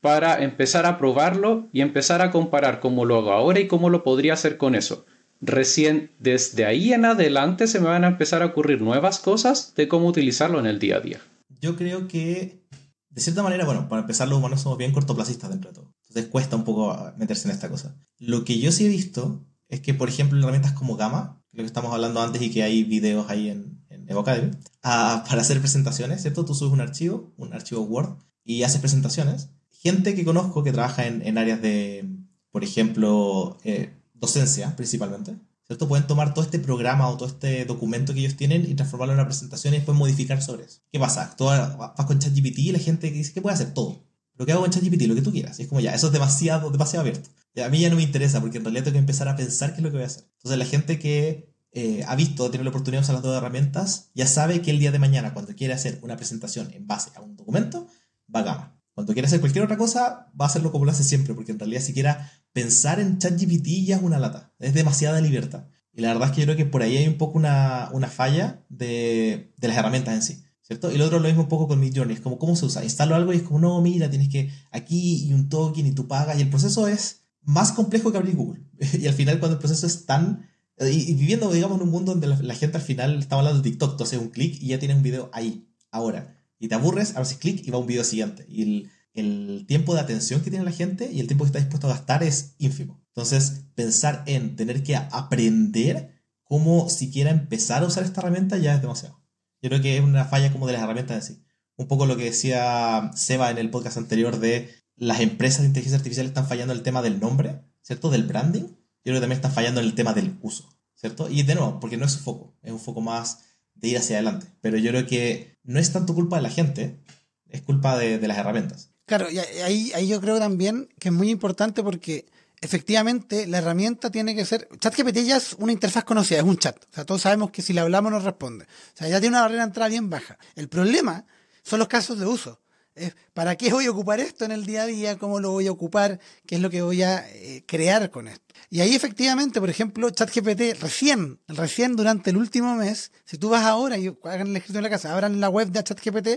para 0.00 0.42
empezar 0.42 0.86
a 0.86 0.98
probarlo 0.98 1.68
y 1.72 1.80
empezar 1.80 2.22
a 2.22 2.30
comparar 2.30 2.78
cómo 2.78 3.04
lo 3.04 3.16
hago 3.16 3.32
ahora 3.32 3.58
y 3.58 3.66
cómo 3.66 3.90
lo 3.90 4.04
podría 4.04 4.34
hacer 4.34 4.56
con 4.56 4.76
eso. 4.76 5.04
Recién 5.40 6.12
desde 6.20 6.64
ahí 6.64 6.92
en 6.92 7.04
adelante 7.04 7.66
se 7.66 7.80
me 7.80 7.88
van 7.88 8.04
a 8.04 8.08
empezar 8.08 8.42
a 8.42 8.46
ocurrir 8.46 8.80
nuevas 8.80 9.18
cosas 9.18 9.74
de 9.74 9.88
cómo 9.88 10.06
utilizarlo 10.06 10.60
en 10.60 10.66
el 10.66 10.78
día 10.78 10.98
a 10.98 11.00
día. 11.00 11.20
Yo 11.60 11.74
creo 11.74 12.06
que, 12.06 12.62
de 13.10 13.20
cierta 13.20 13.42
manera, 13.42 13.64
bueno, 13.64 13.88
para 13.88 14.02
empezar, 14.02 14.28
los 14.28 14.38
humanos 14.38 14.62
somos 14.62 14.78
bien 14.78 14.92
cortoplacistas 14.92 15.50
dentro 15.50 15.70
de 15.70 15.74
todo. 15.74 15.92
Entonces 16.08 16.30
cuesta 16.30 16.54
un 16.54 16.64
poco 16.64 16.96
meterse 17.16 17.48
en 17.48 17.54
esta 17.54 17.68
cosa. 17.68 17.96
Lo 18.18 18.44
que 18.44 18.60
yo 18.60 18.70
sí 18.70 18.86
he 18.86 18.88
visto 18.88 19.44
es 19.68 19.80
que, 19.80 19.94
por 19.94 20.08
ejemplo, 20.08 20.38
herramientas 20.38 20.72
como 20.72 20.96
Gamma, 20.96 21.41
lo 21.52 21.62
que 21.62 21.66
estamos 21.66 21.92
hablando 21.92 22.20
antes 22.20 22.40
y 22.42 22.50
que 22.50 22.62
hay 22.62 22.84
videos 22.84 23.28
ahí 23.28 23.48
en, 23.48 23.84
en 23.90 24.10
Evo 24.10 24.20
Academy, 24.20 24.52
para 24.80 25.22
hacer 25.22 25.60
presentaciones, 25.60 26.22
¿cierto? 26.22 26.44
Tú 26.44 26.54
subes 26.54 26.72
un 26.72 26.80
archivo, 26.80 27.32
un 27.36 27.52
archivo 27.52 27.82
Word, 27.82 28.16
y 28.44 28.62
haces 28.62 28.80
presentaciones. 28.80 29.50
Gente 29.70 30.14
que 30.14 30.24
conozco 30.24 30.62
que 30.62 30.72
trabaja 30.72 31.06
en, 31.06 31.22
en 31.26 31.38
áreas 31.38 31.60
de, 31.60 32.08
por 32.50 32.64
ejemplo, 32.64 33.58
eh, 33.64 33.94
docencia 34.14 34.74
principalmente, 34.76 35.36
¿cierto? 35.66 35.88
Pueden 35.88 36.06
tomar 36.06 36.34
todo 36.34 36.44
este 36.44 36.58
programa 36.58 37.08
o 37.08 37.16
todo 37.16 37.28
este 37.28 37.64
documento 37.64 38.14
que 38.14 38.20
ellos 38.20 38.36
tienen 38.36 38.68
y 38.68 38.74
transformarlo 38.74 39.12
en 39.14 39.20
una 39.20 39.26
presentación 39.26 39.74
y 39.74 39.78
después 39.78 39.98
modificar 39.98 40.40
sobre 40.42 40.64
eso. 40.64 40.80
¿Qué 40.90 40.98
pasa? 40.98 41.34
Tú 41.36 41.44
vas 41.44 42.06
con 42.06 42.18
ChatGPT 42.18 42.58
y 42.58 42.72
la 42.72 42.78
gente 42.78 43.10
dice 43.10 43.32
que 43.32 43.42
puede 43.42 43.54
hacer 43.54 43.74
todo. 43.74 44.04
Lo 44.36 44.46
que 44.46 44.52
hago 44.52 44.62
con 44.62 44.70
ChatGPT, 44.70 45.02
lo 45.02 45.14
que 45.14 45.22
tú 45.22 45.32
quieras. 45.32 45.60
Es 45.60 45.68
como 45.68 45.80
ya, 45.80 45.94
eso 45.94 46.06
es 46.06 46.12
demasiado, 46.12 46.70
demasiado 46.70 47.02
abierto. 47.02 47.30
A 47.64 47.68
mí 47.68 47.80
ya 47.80 47.90
no 47.90 47.96
me 47.96 48.02
interesa 48.02 48.40
porque 48.40 48.58
en 48.58 48.64
realidad 48.64 48.84
tengo 48.84 48.94
que 48.94 49.00
empezar 49.00 49.28
a 49.28 49.36
pensar 49.36 49.72
qué 49.72 49.76
es 49.76 49.82
lo 49.82 49.90
que 49.90 49.96
voy 49.96 50.04
a 50.04 50.06
hacer. 50.06 50.24
Entonces 50.38 50.58
la 50.58 50.64
gente 50.64 50.98
que 50.98 51.52
eh, 51.72 52.04
ha 52.06 52.16
visto, 52.16 52.50
tiene 52.50 52.64
la 52.64 52.70
oportunidad 52.70 53.00
de 53.00 53.04
usar 53.04 53.14
las 53.14 53.22
dos 53.22 53.36
herramientas, 53.36 54.10
ya 54.14 54.26
sabe 54.26 54.62
que 54.62 54.70
el 54.70 54.78
día 54.78 54.92
de 54.92 54.98
mañana, 54.98 55.32
cuando 55.32 55.54
quiere 55.54 55.74
hacer 55.74 55.98
una 56.02 56.16
presentación 56.16 56.70
en 56.72 56.86
base 56.86 57.10
a 57.14 57.20
un 57.20 57.36
documento, 57.36 57.86
va 58.34 58.40
a 58.40 58.44
gama. 58.44 58.78
Cuando 58.94 59.14
quiere 59.14 59.26
hacer 59.26 59.40
cualquier 59.40 59.64
otra 59.64 59.78
cosa, 59.78 60.30
va 60.38 60.44
a 60.44 60.48
hacerlo 60.48 60.70
como 60.70 60.84
lo 60.84 60.90
hace 60.90 61.04
siempre, 61.04 61.34
porque 61.34 61.52
en 61.52 61.58
realidad 61.58 61.80
siquiera 61.80 62.30
pensar 62.52 63.00
en 63.00 63.18
ChatGPT 63.18 63.86
ya 63.86 63.96
es 63.96 64.02
una 64.02 64.18
lata. 64.18 64.52
Es 64.58 64.74
demasiada 64.74 65.20
libertad. 65.20 65.66
Y 65.94 66.02
la 66.02 66.08
verdad 66.08 66.28
es 66.28 66.34
que 66.34 66.40
yo 66.42 66.46
creo 66.46 66.56
que 66.56 66.66
por 66.66 66.82
ahí 66.82 66.96
hay 66.96 67.06
un 67.06 67.18
poco 67.18 67.38
una, 67.38 67.90
falla 68.10 68.64
de 68.68 69.54
las 69.60 69.76
herramientas 69.76 70.14
en 70.14 70.22
sí. 70.22 70.44
¿Cierto? 70.62 70.92
Y 70.92 70.96
lo 70.96 71.06
otro 71.06 71.18
lo 71.18 71.26
mismo 71.26 71.42
un 71.42 71.48
poco 71.48 71.66
con 71.66 71.80
Midjourney, 71.80 72.14
es 72.14 72.20
como 72.20 72.38
cómo 72.38 72.54
se 72.54 72.66
usa. 72.66 72.84
Instalo 72.84 73.14
algo 73.14 73.32
y 73.32 73.36
es 73.36 73.42
como, 73.42 73.58
no, 73.58 73.80
mira, 73.80 74.08
tienes 74.08 74.28
que 74.28 74.50
aquí 74.70 75.24
y 75.26 75.32
un 75.32 75.48
token 75.48 75.86
y 75.86 75.92
tú 75.92 76.06
pagas. 76.06 76.38
Y 76.38 76.42
el 76.42 76.50
proceso 76.50 76.86
es 76.86 77.24
más 77.42 77.72
complejo 77.72 78.12
que 78.12 78.18
abrir 78.18 78.36
Google. 78.36 78.62
y 79.00 79.06
al 79.06 79.14
final 79.14 79.38
cuando 79.38 79.56
el 79.56 79.60
proceso 79.60 79.86
es 79.86 80.06
tan... 80.06 80.48
Y, 80.80 81.14
viviendo, 81.14 81.52
digamos, 81.52 81.76
en 81.76 81.84
un 81.84 81.90
mundo 81.90 82.12
donde 82.12 82.26
la, 82.26 82.40
la 82.40 82.54
gente 82.54 82.78
al 82.78 82.82
final 82.82 83.18
está 83.18 83.36
hablando 83.36 83.60
de 83.60 83.70
TikTok, 83.70 83.96
tú 83.96 84.04
haces 84.04 84.18
un 84.18 84.28
clic 84.28 84.60
y 84.60 84.68
ya 84.68 84.78
tienes 84.78 84.96
un 84.96 85.02
video 85.02 85.30
ahí, 85.32 85.68
ahora. 85.90 86.36
Y 86.58 86.68
te 86.68 86.74
aburres, 86.74 87.16
haces 87.16 87.38
clic 87.38 87.66
y 87.66 87.70
va 87.70 87.78
un 87.78 87.86
video 87.86 88.04
siguiente. 88.04 88.46
Y 88.48 88.62
el, 88.62 88.90
el 89.14 89.64
tiempo 89.66 89.94
de 89.94 90.00
atención 90.00 90.40
que 90.40 90.50
tiene 90.50 90.64
la 90.64 90.72
gente 90.72 91.10
y 91.12 91.20
el 91.20 91.26
tiempo 91.26 91.44
que 91.44 91.48
está 91.48 91.58
dispuesto 91.58 91.86
a 91.88 91.90
gastar 91.90 92.22
es 92.22 92.54
ínfimo. 92.58 93.02
Entonces, 93.08 93.64
pensar 93.74 94.22
en 94.26 94.56
tener 94.56 94.82
que 94.82 94.96
aprender 94.96 96.12
cómo 96.44 96.88
siquiera 96.88 97.30
empezar 97.30 97.82
a 97.82 97.86
usar 97.86 98.04
esta 98.04 98.20
herramienta 98.20 98.56
ya 98.56 98.74
es 98.74 98.80
demasiado. 98.80 99.21
Yo 99.62 99.70
creo 99.70 99.80
que 99.80 99.96
es 99.96 100.02
una 100.02 100.24
falla 100.24 100.52
como 100.52 100.66
de 100.66 100.74
las 100.74 100.82
herramientas 100.82 101.16
en 101.16 101.36
sí. 101.36 101.42
Un 101.76 101.86
poco 101.86 102.04
lo 102.04 102.16
que 102.16 102.24
decía 102.24 103.10
Seba 103.14 103.50
en 103.50 103.58
el 103.58 103.70
podcast 103.70 103.96
anterior 103.96 104.38
de 104.38 104.68
las 104.96 105.20
empresas 105.20 105.60
de 105.60 105.68
inteligencia 105.68 105.96
artificial 105.96 106.26
están 106.26 106.46
fallando 106.46 106.72
en 106.72 106.78
el 106.78 106.84
tema 106.84 107.00
del 107.00 107.20
nombre, 107.20 107.62
¿cierto? 107.80 108.10
Del 108.10 108.24
branding. 108.24 108.62
Yo 108.62 108.76
creo 109.04 109.16
que 109.16 109.20
también 109.20 109.38
están 109.38 109.52
fallando 109.52 109.80
en 109.80 109.86
el 109.86 109.94
tema 109.94 110.12
del 110.12 110.36
uso, 110.42 110.68
¿cierto? 110.94 111.30
Y 111.30 111.44
de 111.44 111.54
nuevo, 111.54 111.80
porque 111.80 111.96
no 111.96 112.04
es 112.04 112.12
su 112.12 112.18
foco, 112.18 112.56
es 112.62 112.72
un 112.72 112.80
foco 112.80 113.00
más 113.00 113.44
de 113.74 113.88
ir 113.88 113.98
hacia 113.98 114.16
adelante. 114.16 114.46
Pero 114.60 114.76
yo 114.78 114.90
creo 114.90 115.06
que 115.06 115.58
no 115.62 115.78
es 115.78 115.92
tanto 115.92 116.14
culpa 116.14 116.36
de 116.36 116.42
la 116.42 116.50
gente, 116.50 117.00
es 117.48 117.62
culpa 117.62 117.96
de, 117.96 118.18
de 118.18 118.28
las 118.28 118.38
herramientas. 118.38 118.90
Claro, 119.06 119.30
y 119.30 119.38
ahí, 119.38 119.92
ahí 119.94 120.08
yo 120.08 120.20
creo 120.20 120.38
también 120.38 120.88
que 120.98 121.08
es 121.08 121.14
muy 121.14 121.30
importante 121.30 121.82
porque 121.82 122.26
efectivamente 122.62 123.46
la 123.46 123.58
herramienta 123.58 124.10
tiene 124.10 124.34
que 124.34 124.44
ser. 124.46 124.68
ChatGPT 124.80 125.18
ya 125.18 125.36
es 125.36 125.54
una 125.58 125.72
interfaz 125.72 126.04
conocida, 126.04 126.38
es 126.38 126.44
un 126.44 126.56
chat. 126.56 126.76
O 126.90 126.94
sea, 126.94 127.04
todos 127.04 127.20
sabemos 127.22 127.50
que 127.50 127.60
si 127.60 127.72
le 127.74 127.80
hablamos 127.80 128.10
nos 128.10 128.24
responde. 128.24 128.64
O 128.64 128.96
sea, 128.96 129.08
ya 129.08 129.20
tiene 129.20 129.34
una 129.36 129.42
barrera 129.42 129.62
de 129.62 129.66
entrada 129.68 129.88
bien 129.90 130.08
baja. 130.08 130.38
El 130.56 130.68
problema 130.68 131.26
son 131.62 131.78
los 131.80 131.88
casos 131.88 132.18
de 132.18 132.26
uso. 132.26 132.60
Es, 132.94 133.14
¿Para 133.32 133.56
qué 133.56 133.70
voy 133.72 133.86
a 133.86 133.90
ocupar 133.90 134.20
esto 134.20 134.44
en 134.44 134.52
el 134.52 134.66
día 134.66 134.82
a 134.82 134.86
día? 134.86 135.16
¿Cómo 135.18 135.40
lo 135.40 135.50
voy 135.50 135.66
a 135.66 135.72
ocupar? 135.72 136.20
¿Qué 136.46 136.56
es 136.56 136.60
lo 136.60 136.68
que 136.68 136.82
voy 136.82 137.02
a 137.02 137.26
eh, 137.30 137.64
crear 137.66 138.10
con 138.10 138.28
esto? 138.28 138.44
Y 138.68 138.80
ahí 138.80 138.94
efectivamente, 138.94 139.60
por 139.60 139.70
ejemplo, 139.70 140.10
ChatGPT 140.10 140.78
recién, 140.80 141.40
recién 141.48 141.96
durante 141.96 142.30
el 142.30 142.36
último 142.36 142.74
mes, 142.76 143.10
si 143.24 143.38
tú 143.38 143.48
vas 143.48 143.64
ahora 143.64 143.96
y 143.96 144.14
hagan 144.24 144.48
el 144.48 144.56
escrito 144.56 144.78
en 144.78 144.84
la 144.84 144.90
casa, 144.90 145.12
abran 145.12 145.40
la 145.40 145.48
web 145.48 145.68
de 145.68 145.82
ChatGPT 145.82 146.28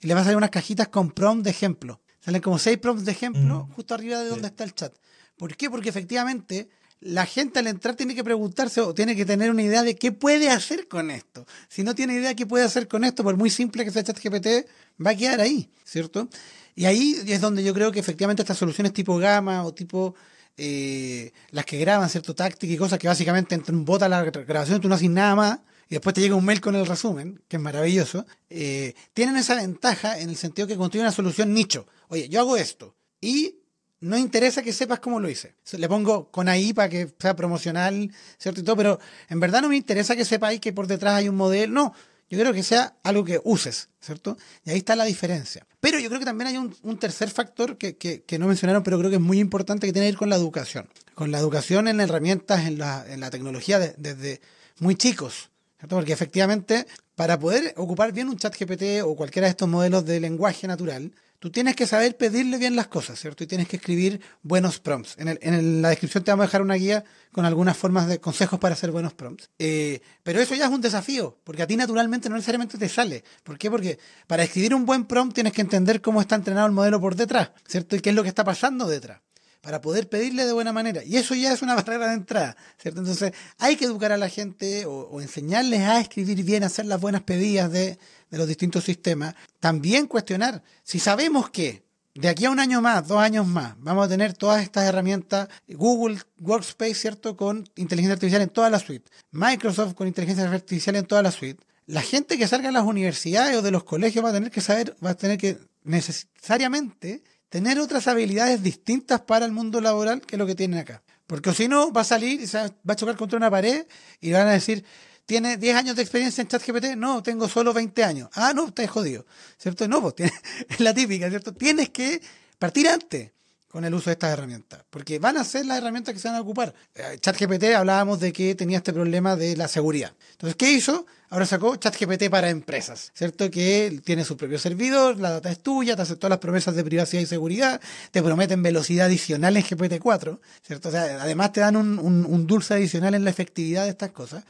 y 0.00 0.06
le 0.06 0.14
vas 0.14 0.22
a 0.22 0.24
salir 0.24 0.38
unas 0.38 0.50
cajitas 0.50 0.88
con 0.88 1.10
prompt 1.10 1.44
de 1.44 1.50
ejemplo. 1.50 2.00
Salen 2.20 2.40
como 2.40 2.58
seis 2.58 2.78
prompts 2.78 3.04
de 3.04 3.12
ejemplo 3.12 3.66
Mm. 3.68 3.72
justo 3.74 3.94
arriba 3.94 4.18
de 4.18 4.24
Sí. 4.24 4.30
donde 4.30 4.48
está 4.48 4.64
el 4.64 4.74
chat. 4.74 4.94
¿Por 5.38 5.56
qué? 5.56 5.70
Porque 5.70 5.88
efectivamente 5.88 6.68
la 7.00 7.26
gente 7.26 7.60
al 7.60 7.68
entrar 7.68 7.94
tiene 7.94 8.14
que 8.14 8.24
preguntarse 8.24 8.80
o 8.80 8.92
tiene 8.92 9.14
que 9.14 9.24
tener 9.24 9.50
una 9.50 9.62
idea 9.62 9.84
de 9.84 9.94
qué 9.94 10.10
puede 10.10 10.50
hacer 10.50 10.88
con 10.88 11.10
esto. 11.12 11.46
Si 11.68 11.84
no 11.84 11.94
tiene 11.94 12.14
idea 12.14 12.30
de 12.30 12.36
qué 12.36 12.44
puede 12.44 12.64
hacer 12.64 12.88
con 12.88 13.04
esto, 13.04 13.22
por 13.22 13.36
muy 13.36 13.50
simple 13.50 13.84
que 13.84 13.92
sea 13.92 14.02
ChatGPT, 14.02 14.68
va 15.04 15.12
a 15.12 15.14
quedar 15.14 15.40
ahí, 15.40 15.70
¿cierto? 15.84 16.28
Y 16.74 16.86
ahí 16.86 17.16
es 17.26 17.40
donde 17.40 17.62
yo 17.62 17.72
creo 17.72 17.92
que 17.92 18.00
efectivamente 18.00 18.42
estas 18.42 18.58
soluciones 18.58 18.92
tipo 18.92 19.16
Gamma 19.16 19.64
o 19.64 19.72
tipo 19.72 20.14
eh, 20.56 21.32
las 21.50 21.64
que 21.64 21.78
graban, 21.78 22.08
¿cierto? 22.08 22.34
Táctica 22.34 22.72
y 22.72 22.76
cosas 22.76 22.98
que 22.98 23.06
básicamente 23.06 23.54
entre 23.54 23.74
un 23.74 23.84
bot 23.84 24.02
a 24.02 24.08
la 24.08 24.24
gra- 24.24 24.44
grabación 24.44 24.80
tú 24.80 24.88
no 24.88 24.96
haces 24.96 25.08
nada 25.08 25.36
más 25.36 25.58
y 25.88 25.94
después 25.94 26.14
te 26.14 26.20
llega 26.20 26.34
un 26.34 26.44
mail 26.44 26.60
con 26.60 26.74
el 26.74 26.84
resumen, 26.84 27.40
que 27.48 27.56
es 27.56 27.62
maravilloso, 27.62 28.26
eh, 28.50 28.94
tienen 29.14 29.36
esa 29.36 29.54
ventaja 29.54 30.18
en 30.18 30.30
el 30.30 30.36
sentido 30.36 30.66
que 30.66 30.76
construyen 30.76 31.06
una 31.06 31.12
solución 31.12 31.54
nicho. 31.54 31.86
Oye, 32.08 32.28
yo 32.28 32.40
hago 32.40 32.56
esto 32.56 32.96
y 33.20 33.54
no 34.00 34.16
interesa 34.16 34.62
que 34.62 34.72
sepas 34.72 35.00
cómo 35.00 35.20
lo 35.20 35.28
hice. 35.28 35.54
Le 35.72 35.88
pongo 35.88 36.30
con 36.30 36.48
ahí 36.48 36.72
para 36.72 36.88
que 36.88 37.08
sea 37.18 37.34
promocional, 37.34 38.10
¿cierto? 38.38 38.60
Y 38.60 38.64
todo, 38.64 38.76
pero 38.76 39.00
en 39.28 39.40
verdad 39.40 39.62
no 39.62 39.68
me 39.68 39.76
interesa 39.76 40.14
que 40.14 40.24
sepáis 40.24 40.60
que 40.60 40.72
por 40.72 40.86
detrás 40.86 41.14
hay 41.14 41.28
un 41.28 41.36
modelo. 41.36 41.72
No, 41.72 41.94
yo 42.30 42.38
creo 42.38 42.52
que 42.52 42.62
sea 42.62 42.94
algo 43.02 43.24
que 43.24 43.40
uses, 43.44 43.88
¿cierto? 44.00 44.36
Y 44.64 44.70
ahí 44.70 44.78
está 44.78 44.94
la 44.94 45.04
diferencia. 45.04 45.66
Pero 45.80 45.98
yo 45.98 46.08
creo 46.08 46.20
que 46.20 46.26
también 46.26 46.48
hay 46.48 46.56
un, 46.58 46.98
tercer 46.98 47.30
factor 47.30 47.78
que, 47.78 47.96
que- 47.96 48.38
no 48.38 48.46
mencionaron, 48.46 48.82
pero 48.82 48.98
creo 48.98 49.10
que 49.10 49.16
es 49.16 49.22
muy 49.22 49.38
importante 49.38 49.86
que 49.86 49.92
tiene 49.92 50.06
que 50.06 50.12
ver 50.12 50.18
con 50.18 50.28
la 50.30 50.36
educación. 50.36 50.88
Con 51.14 51.30
la 51.30 51.38
educación 51.38 51.88
en 51.88 52.00
herramientas, 52.00 52.66
en 52.66 52.78
la, 52.78 53.04
en 53.08 53.20
la 53.20 53.30
tecnología 53.30 53.78
de- 53.78 53.94
desde 53.96 54.40
muy 54.78 54.94
chicos. 54.94 55.50
¿cierto? 55.78 55.96
Porque 55.96 56.12
efectivamente, 56.12 56.86
para 57.14 57.38
poder 57.38 57.72
ocupar 57.76 58.12
bien 58.12 58.28
un 58.28 58.36
chat 58.36 58.54
GPT 58.54 59.02
o 59.04 59.16
cualquiera 59.16 59.46
de 59.46 59.50
estos 59.50 59.68
modelos 59.68 60.04
de 60.04 60.20
lenguaje 60.20 60.66
natural, 60.66 61.12
tú 61.38 61.50
tienes 61.50 61.76
que 61.76 61.86
saber 61.86 62.16
pedirle 62.16 62.58
bien 62.58 62.76
las 62.76 62.88
cosas, 62.88 63.18
¿cierto? 63.18 63.44
Y 63.44 63.46
tienes 63.46 63.68
que 63.68 63.76
escribir 63.76 64.20
buenos 64.42 64.80
prompts. 64.80 65.16
En, 65.18 65.82
la 65.82 65.90
descripción 65.90 66.24
te 66.24 66.30
vamos 66.30 66.44
a 66.44 66.46
dejar 66.46 66.62
una 66.62 66.74
guía 66.74 67.04
con 67.32 67.44
algunas 67.44 67.76
formas 67.76 68.08
de 68.08 68.20
consejos 68.20 68.58
para 68.58 68.74
hacer 68.74 68.90
buenos 68.90 69.14
prompts. 69.14 69.50
Eh, 69.58 70.00
pero 70.22 70.40
eso 70.40 70.54
ya 70.54 70.66
es 70.66 70.70
un 70.70 70.80
desafío, 70.80 71.38
porque 71.44 71.62
a 71.62 71.66
ti 71.66 71.76
naturalmente 71.76 72.28
no 72.28 72.36
necesariamente 72.36 72.78
te 72.78 72.88
sale. 72.88 73.24
¿Por 73.42 73.58
qué? 73.58 73.70
Porque 73.70 73.98
para 74.26 74.42
escribir 74.42 74.74
un 74.74 74.86
buen 74.86 75.04
prompt 75.04 75.34
tienes 75.34 75.52
que 75.52 75.60
entender 75.60 76.00
cómo 76.00 76.20
está 76.20 76.34
entrenado 76.34 76.66
el 76.66 76.72
modelo 76.72 77.00
por 77.00 77.14
detrás, 77.14 77.52
¿cierto? 77.66 77.96
Y 77.96 78.00
qué 78.00 78.10
es 78.10 78.16
lo 78.16 78.22
que 78.22 78.28
está 78.28 78.44
pasando 78.44 78.86
detrás 78.86 79.20
para 79.68 79.82
poder 79.82 80.08
pedirle 80.08 80.46
de 80.46 80.52
buena 80.54 80.72
manera. 80.72 81.04
Y 81.04 81.18
eso 81.18 81.34
ya 81.34 81.52
es 81.52 81.60
una 81.60 81.74
barrera 81.76 82.08
de 82.08 82.14
entrada, 82.14 82.56
¿cierto? 82.78 83.00
Entonces 83.00 83.34
hay 83.58 83.76
que 83.76 83.84
educar 83.84 84.12
a 84.12 84.16
la 84.16 84.30
gente 84.30 84.86
o, 84.86 85.00
o 85.10 85.20
enseñarles 85.20 85.80
a 85.82 86.00
escribir 86.00 86.42
bien, 86.42 86.62
a 86.62 86.68
hacer 86.68 86.86
las 86.86 86.98
buenas 86.98 87.20
pedidas 87.20 87.70
de, 87.70 87.98
de 88.30 88.38
los 88.38 88.48
distintos 88.48 88.84
sistemas. 88.84 89.34
También 89.60 90.06
cuestionar, 90.06 90.62
si 90.84 90.98
sabemos 90.98 91.50
que 91.50 91.82
de 92.14 92.28
aquí 92.30 92.46
a 92.46 92.50
un 92.50 92.60
año 92.60 92.80
más, 92.80 93.06
dos 93.06 93.18
años 93.18 93.46
más, 93.46 93.74
vamos 93.76 94.06
a 94.06 94.08
tener 94.08 94.32
todas 94.32 94.62
estas 94.62 94.86
herramientas, 94.86 95.50
Google 95.68 96.18
Workspace, 96.40 96.94
¿cierto? 96.94 97.36
Con 97.36 97.68
inteligencia 97.76 98.14
artificial 98.14 98.40
en 98.40 98.48
toda 98.48 98.70
la 98.70 98.78
suite, 98.78 99.10
Microsoft 99.32 99.92
con 99.92 100.08
inteligencia 100.08 100.50
artificial 100.50 100.96
en 100.96 101.04
toda 101.04 101.22
la 101.22 101.30
suite. 101.30 101.62
La 101.84 102.00
gente 102.00 102.38
que 102.38 102.48
salga 102.48 102.68
de 102.68 102.72
las 102.72 102.84
universidades 102.84 103.54
o 103.54 103.60
de 103.60 103.70
los 103.70 103.84
colegios 103.84 104.24
va 104.24 104.30
a 104.30 104.32
tener 104.32 104.50
que 104.50 104.62
saber, 104.62 104.96
va 105.04 105.10
a 105.10 105.14
tener 105.14 105.36
que 105.36 105.58
necesariamente 105.84 107.22
tener 107.48 107.78
otras 107.80 108.06
habilidades 108.08 108.62
distintas 108.62 109.20
para 109.22 109.44
el 109.46 109.52
mundo 109.52 109.80
laboral 109.80 110.20
que 110.22 110.36
lo 110.36 110.46
que 110.46 110.54
tienen 110.54 110.78
acá. 110.80 111.02
Porque 111.26 111.52
si 111.52 111.68
no, 111.68 111.92
va 111.92 112.02
a 112.02 112.04
salir 112.04 112.40
y 112.40 112.46
se 112.46 112.58
va 112.58 112.70
a 112.88 112.96
chocar 112.96 113.16
contra 113.16 113.36
una 113.36 113.50
pared 113.50 113.86
y 114.20 114.32
van 114.32 114.46
a 114.48 114.52
decir, 114.52 114.84
¿tiene 115.26 115.56
10 115.58 115.76
años 115.76 115.96
de 115.96 116.02
experiencia 116.02 116.40
en 116.42 116.48
ChatGPT? 116.48 116.96
No, 116.96 117.22
tengo 117.22 117.48
solo 117.48 117.72
20 117.74 118.02
años. 118.04 118.30
Ah, 118.34 118.52
no, 118.54 118.68
estás 118.68 118.88
jodido. 118.90 119.26
¿Cierto? 119.58 119.86
No, 119.88 120.00
pues 120.00 120.14
tiene- 120.14 120.32
es 120.68 120.80
la 120.80 120.94
típica, 120.94 121.28
¿cierto? 121.28 121.52
Tienes 121.52 121.90
que 121.90 122.20
partir 122.58 122.88
antes 122.88 123.32
con 123.68 123.84
el 123.84 123.92
uso 123.92 124.08
de 124.08 124.12
estas 124.14 124.32
herramientas, 124.32 124.82
porque 124.88 125.18
van 125.18 125.36
a 125.36 125.44
ser 125.44 125.66
las 125.66 125.76
herramientas 125.76 126.14
que 126.14 126.20
se 126.20 126.28
van 126.28 126.38
a 126.38 126.40
ocupar. 126.40 126.74
Eh, 126.94 127.18
ChatGPT 127.20 127.64
hablábamos 127.76 128.18
de 128.20 128.32
que 128.32 128.54
tenía 128.54 128.78
este 128.78 128.94
problema 128.94 129.36
de 129.36 129.54
la 129.58 129.68
seguridad. 129.68 130.14
Entonces, 130.32 130.56
¿qué 130.56 130.72
hizo? 130.72 131.04
Ahora 131.30 131.44
sacó 131.44 131.76
ChatGPT 131.76 132.30
para 132.30 132.48
empresas, 132.48 133.12
¿cierto? 133.14 133.50
Que 133.50 134.00
tiene 134.02 134.24
su 134.24 134.38
propio 134.38 134.58
servidor, 134.58 135.18
la 135.18 135.30
data 135.30 135.50
es 135.50 135.58
tuya, 135.58 135.94
te 135.94 136.00
hace 136.00 136.16
todas 136.16 136.30
las 136.30 136.38
promesas 136.38 136.74
de 136.74 136.82
privacidad 136.82 137.20
y 137.20 137.26
seguridad, 137.26 137.82
te 138.12 138.22
prometen 138.22 138.62
velocidad 138.62 139.06
adicional 139.06 139.54
en 139.58 139.62
GPT-4, 139.62 140.38
¿cierto? 140.62 140.88
O 140.88 140.92
sea, 140.92 141.22
además 141.22 141.52
te 141.52 141.60
dan 141.60 141.76
un, 141.76 142.46
dulce 142.46 142.72
adicional 142.72 143.14
en 143.14 143.24
la 143.24 143.30
efectividad 143.30 143.84
de 143.84 143.90
estas 143.90 144.10
cosas, 144.10 144.44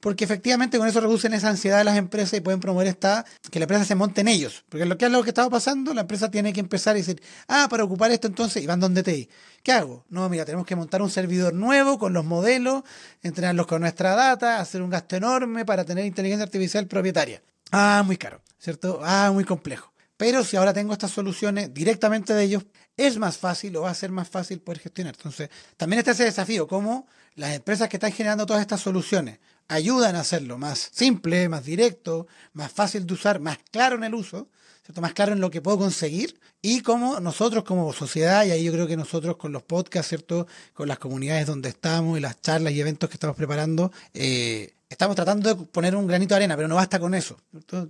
porque 0.00 0.24
efectivamente 0.24 0.78
con 0.78 0.88
eso 0.88 1.02
reducen 1.02 1.34
esa 1.34 1.50
ansiedad 1.50 1.76
de 1.76 1.84
las 1.84 1.98
empresas 1.98 2.32
y 2.38 2.40
pueden 2.40 2.60
promover 2.60 2.86
esta, 2.86 3.26
que 3.50 3.58
la 3.58 3.64
empresa 3.64 3.84
se 3.84 3.94
monte 3.94 4.22
en 4.22 4.28
ellos. 4.28 4.64
Porque 4.70 4.86
lo 4.86 4.96
que 4.96 5.04
es 5.04 5.12
lo 5.12 5.22
que 5.22 5.30
estaba 5.30 5.50
pasando, 5.50 5.92
la 5.92 6.00
empresa 6.00 6.30
tiene 6.30 6.54
que 6.54 6.60
empezar 6.60 6.94
a 6.94 6.98
decir, 6.98 7.20
ah, 7.46 7.66
para 7.68 7.84
ocupar 7.84 8.10
esto 8.10 8.26
entonces, 8.26 8.62
y 8.62 8.66
van 8.66 8.80
donde 8.80 9.02
te 9.02 9.28
¿Qué 9.62 9.70
hago? 9.70 10.04
No, 10.10 10.28
mira, 10.28 10.44
tenemos 10.44 10.66
que 10.66 10.74
montar 10.74 11.02
un 11.02 11.10
servidor 11.10 11.54
nuevo 11.54 11.96
con 11.96 12.12
los 12.12 12.24
modelos, 12.24 12.82
entrenarlos 13.22 13.68
con 13.68 13.82
nuestra 13.82 14.16
data, 14.16 14.58
hacer 14.58 14.82
un 14.82 14.90
gasto 14.90 15.14
enorme 15.14 15.64
para 15.64 15.84
tener 15.84 16.04
inteligencia 16.22 16.44
artificial 16.44 16.86
propietaria. 16.86 17.42
Ah, 17.70 18.02
muy 18.04 18.16
caro, 18.16 18.40
¿cierto? 18.58 19.00
Ah, 19.02 19.30
muy 19.32 19.44
complejo. 19.44 19.92
Pero 20.16 20.44
si 20.44 20.56
ahora 20.56 20.72
tengo 20.72 20.92
estas 20.92 21.10
soluciones 21.10 21.74
directamente 21.74 22.32
de 22.32 22.44
ellos, 22.44 22.64
es 22.96 23.18
más 23.18 23.38
fácil 23.38 23.76
o 23.76 23.82
va 23.82 23.90
a 23.90 23.94
ser 23.94 24.10
más 24.10 24.28
fácil 24.28 24.60
poder 24.60 24.80
gestionar. 24.80 25.14
Entonces, 25.16 25.50
también 25.76 25.98
está 25.98 26.12
ese 26.12 26.24
desafío, 26.24 26.68
cómo 26.68 27.06
las 27.34 27.54
empresas 27.54 27.88
que 27.88 27.96
están 27.96 28.12
generando 28.12 28.46
todas 28.46 28.60
estas 28.60 28.80
soluciones 28.80 29.40
ayudan 29.68 30.14
a 30.16 30.20
hacerlo 30.20 30.58
más 30.58 30.90
simple, 30.92 31.48
más 31.48 31.64
directo, 31.64 32.26
más 32.52 32.70
fácil 32.70 33.06
de 33.06 33.14
usar, 33.14 33.40
más 33.40 33.58
claro 33.70 33.96
en 33.96 34.04
el 34.04 34.14
uso, 34.14 34.48
¿cierto? 34.84 35.00
más 35.00 35.12
claro 35.12 35.32
en 35.32 35.40
lo 35.40 35.50
que 35.50 35.60
puedo 35.60 35.78
conseguir 35.78 36.38
y 36.60 36.80
como 36.80 37.20
nosotros 37.20 37.64
como 37.64 37.92
sociedad, 37.92 38.44
y 38.44 38.50
ahí 38.50 38.64
yo 38.64 38.72
creo 38.72 38.86
que 38.86 38.96
nosotros 38.96 39.36
con 39.36 39.52
los 39.52 39.62
podcasts, 39.62 40.08
¿cierto? 40.08 40.46
con 40.74 40.88
las 40.88 40.98
comunidades 40.98 41.46
donde 41.46 41.68
estamos 41.68 42.18
y 42.18 42.20
las 42.20 42.40
charlas 42.40 42.72
y 42.72 42.80
eventos 42.80 43.08
que 43.08 43.14
estamos 43.14 43.36
preparando, 43.36 43.92
eh, 44.14 44.74
estamos 44.88 45.16
tratando 45.16 45.54
de 45.54 45.64
poner 45.66 45.96
un 45.96 46.06
granito 46.06 46.34
de 46.34 46.36
arena, 46.36 46.54
pero 46.54 46.68
no 46.68 46.76
basta 46.76 47.00
con 47.00 47.14
eso. 47.14 47.36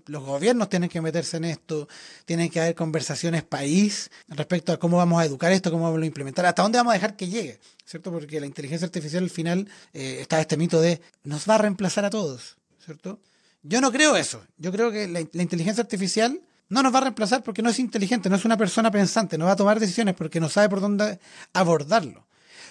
Los 0.07 0.25
gobiernos 0.25 0.69
tienen 0.69 0.89
que 0.89 1.01
meterse 1.01 1.37
en 1.37 1.45
esto, 1.45 1.89
tienen 2.25 2.49
que 2.49 2.61
haber 2.61 2.75
conversaciones 2.75 3.43
país 3.43 4.11
respecto 4.29 4.73
a 4.73 4.79
cómo 4.79 4.97
vamos 4.97 5.21
a 5.21 5.27
educar 5.27 5.53
esto, 5.53 5.71
cómo 5.71 5.85
vamos 5.85 6.01
a 6.01 6.07
implementar, 6.07 6.47
hasta 6.47 6.63
dónde 6.63 6.79
vamos 6.79 6.93
a 6.93 6.95
dejar 6.95 7.17
que 7.17 7.29
llegue, 7.29 7.59
¿cierto? 7.85 8.11
Porque 8.13 8.41
la 8.41 8.47
inteligencia 8.47 8.87
artificial 8.87 9.25
al 9.25 9.31
final 9.31 9.69
eh, 9.93 10.19
está 10.21 10.41
este 10.41 10.57
mito 10.57 10.81
de 10.81 11.01
nos 11.25 11.49
va 11.49 11.57
a 11.57 11.59
reemplazar 11.59 12.05
a 12.05 12.11
todos, 12.11 12.57
¿cierto? 12.85 13.21
Yo 13.63 13.81
no 13.81 13.93
creo 13.93 14.17
eso. 14.17 14.43
Yo 14.57 14.73
creo 14.73 14.91
que 14.91 15.07
la, 15.09 15.23
la 15.33 15.43
inteligencia 15.43 15.83
artificial 15.83 16.41
no 16.73 16.83
nos 16.83 16.95
va 16.95 16.99
a 16.99 17.03
reemplazar 17.03 17.43
porque 17.43 17.61
no 17.61 17.69
es 17.69 17.79
inteligente, 17.79 18.31
no 18.31 18.37
es 18.37 18.47
una 18.47 18.57
persona 18.57 18.91
pensante, 18.91 19.37
no 19.37 19.45
va 19.45 19.53
a 19.53 19.57
tomar 19.57 19.79
decisiones 19.79 20.15
porque 20.15 20.41
no 20.41 20.49
sabe 20.49 20.71
por 20.71 20.81
dónde 20.81 21.21
abordarlo. 21.53 22.27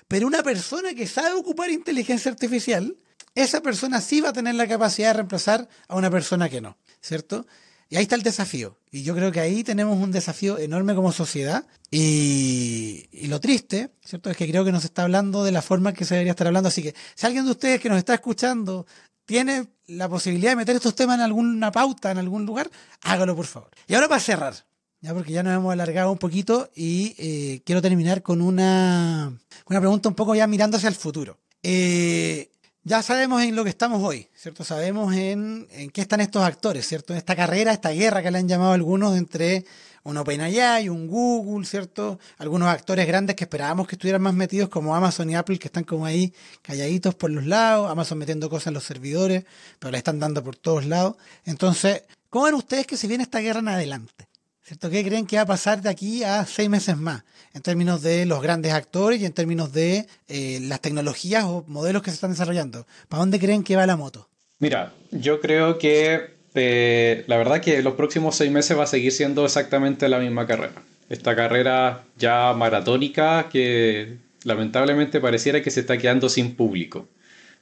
Pero 0.07 0.25
una 0.25 0.41
persona 0.41 0.95
que 0.95 1.05
sabe 1.05 1.33
ocupar 1.33 1.69
inteligencia 1.69 2.31
artificial, 2.31 2.97
esa 3.35 3.61
persona 3.61 4.01
sí 4.01 4.19
va 4.19 4.29
a 4.29 4.33
tener 4.33 4.55
la 4.55 4.67
capacidad 4.67 5.09
de 5.09 5.13
reemplazar 5.13 5.69
a 5.87 5.95
una 5.95 6.09
persona 6.09 6.49
que 6.49 6.61
no, 6.61 6.77
¿cierto? 6.99 7.45
Y 7.89 7.97
ahí 7.97 8.03
está 8.03 8.15
el 8.15 8.23
desafío. 8.23 8.77
Y 8.89 9.03
yo 9.03 9.13
creo 9.13 9.31
que 9.31 9.39
ahí 9.39 9.63
tenemos 9.63 9.97
un 10.01 10.11
desafío 10.11 10.57
enorme 10.57 10.95
como 10.95 11.11
sociedad. 11.11 11.67
Y, 11.91 13.07
lo 13.27 13.39
triste, 13.39 13.91
¿cierto? 14.03 14.31
Es 14.31 14.37
que 14.37 14.47
creo 14.49 14.65
que 14.65 14.71
nos 14.71 14.85
está 14.85 15.03
hablando 15.03 15.43
de 15.43 15.51
la 15.51 15.61
forma 15.61 15.93
que 15.93 16.05
se 16.05 16.15
debería 16.15 16.31
estar 16.31 16.47
hablando. 16.47 16.69
Así 16.69 16.81
que 16.81 16.95
si 17.15 17.25
alguien 17.25 17.45
de 17.45 17.51
ustedes 17.51 17.81
que 17.81 17.89
nos 17.89 17.97
está 17.97 18.13
escuchando 18.13 18.87
tiene 19.31 19.67
la 19.87 20.09
posibilidad 20.09 20.51
de 20.51 20.57
meter 20.57 20.75
estos 20.75 20.93
temas 20.93 21.15
en 21.15 21.21
alguna 21.21 21.71
pauta, 21.71 22.11
en 22.11 22.17
algún 22.17 22.45
lugar, 22.45 22.69
hágalo 23.01 23.33
por 23.33 23.45
favor. 23.45 23.69
Y 23.87 23.93
ahora 23.93 24.09
para 24.09 24.19
cerrar, 24.19 24.53
ya 24.99 25.13
porque 25.13 25.31
ya 25.31 25.41
nos 25.41 25.55
hemos 25.55 25.71
alargado 25.71 26.11
un 26.11 26.17
poquito 26.17 26.69
y 26.75 27.15
eh, 27.17 27.61
quiero 27.65 27.81
terminar 27.81 28.23
con 28.23 28.41
una, 28.41 29.31
una 29.69 29.79
pregunta 29.79 30.09
un 30.09 30.15
poco 30.15 30.35
ya 30.35 30.47
mirando 30.47 30.75
hacia 30.75 30.89
el 30.89 30.95
futuro. 30.95 31.37
Eh, 31.63 32.51
ya 32.83 33.01
sabemos 33.01 33.41
en 33.41 33.55
lo 33.55 33.63
que 33.63 33.69
estamos 33.69 34.03
hoy, 34.03 34.27
¿cierto? 34.35 34.65
Sabemos 34.65 35.15
en, 35.15 35.65
en 35.71 35.91
qué 35.91 36.01
están 36.01 36.19
estos 36.19 36.43
actores, 36.43 36.85
¿cierto? 36.85 37.13
En 37.13 37.17
esta 37.17 37.33
carrera, 37.33 37.71
esta 37.71 37.91
guerra 37.91 38.21
que 38.21 38.31
le 38.31 38.37
han 38.37 38.49
llamado 38.49 38.73
algunos 38.73 39.17
entre 39.17 39.63
un 40.03 40.17
OpenAI, 40.17 40.89
un 40.89 41.07
Google, 41.07 41.65
¿cierto? 41.65 42.19
Algunos 42.37 42.69
actores 42.69 43.07
grandes 43.07 43.35
que 43.35 43.43
esperábamos 43.43 43.87
que 43.87 43.95
estuvieran 43.95 44.21
más 44.21 44.33
metidos 44.33 44.69
como 44.69 44.95
Amazon 44.95 45.29
y 45.29 45.35
Apple 45.35 45.59
que 45.59 45.67
están 45.67 45.83
como 45.83 46.05
ahí 46.05 46.33
calladitos 46.61 47.15
por 47.15 47.31
los 47.31 47.45
lados, 47.45 47.89
Amazon 47.89 48.17
metiendo 48.17 48.49
cosas 48.49 48.67
en 48.67 48.73
los 48.73 48.83
servidores, 48.83 49.45
pero 49.79 49.91
le 49.91 49.97
están 49.97 50.19
dando 50.19 50.43
por 50.43 50.55
todos 50.55 50.85
lados. 50.85 51.15
Entonces, 51.45 52.03
¿cómo 52.29 52.45
ven 52.45 52.55
ustedes 52.55 52.87
que 52.87 52.97
se 52.97 53.07
viene 53.07 53.23
esta 53.23 53.39
guerra 53.39 53.59
en 53.59 53.67
adelante? 53.67 54.27
¿Cierto? 54.63 54.89
¿Qué 54.89 55.03
creen 55.03 55.25
que 55.25 55.35
va 55.35 55.41
a 55.41 55.47
pasar 55.47 55.81
de 55.81 55.89
aquí 55.89 56.23
a 56.23 56.45
seis 56.45 56.69
meses 56.69 56.95
más? 56.95 57.23
En 57.53 57.61
términos 57.61 58.01
de 58.01 58.25
los 58.25 58.41
grandes 58.41 58.71
actores 58.71 59.19
y 59.19 59.25
en 59.25 59.33
términos 59.33 59.73
de 59.73 60.07
eh, 60.27 60.59
las 60.61 60.79
tecnologías 60.79 61.43
o 61.43 61.65
modelos 61.67 62.01
que 62.01 62.09
se 62.09 62.15
están 62.15 62.31
desarrollando. 62.31 62.87
¿Para 63.09 63.19
dónde 63.19 63.39
creen 63.39 63.63
que 63.63 63.75
va 63.75 63.85
la 63.85 63.97
moto? 63.97 64.29
Mira, 64.59 64.93
yo 65.11 65.41
creo 65.41 65.77
que 65.77 66.40
eh, 66.53 67.23
la 67.27 67.37
verdad 67.37 67.61
que 67.61 67.81
los 67.81 67.93
próximos 67.93 68.35
seis 68.35 68.51
meses 68.51 68.77
va 68.77 68.83
a 68.83 68.87
seguir 68.87 69.11
siendo 69.11 69.45
exactamente 69.45 70.09
la 70.09 70.19
misma 70.19 70.47
carrera. 70.47 70.81
Esta 71.09 71.35
carrera 71.35 72.03
ya 72.17 72.53
maratónica 72.53 73.49
que 73.49 74.17
lamentablemente 74.43 75.19
pareciera 75.19 75.61
que 75.61 75.71
se 75.71 75.81
está 75.81 75.97
quedando 75.97 76.29
sin 76.29 76.55
público. 76.55 77.07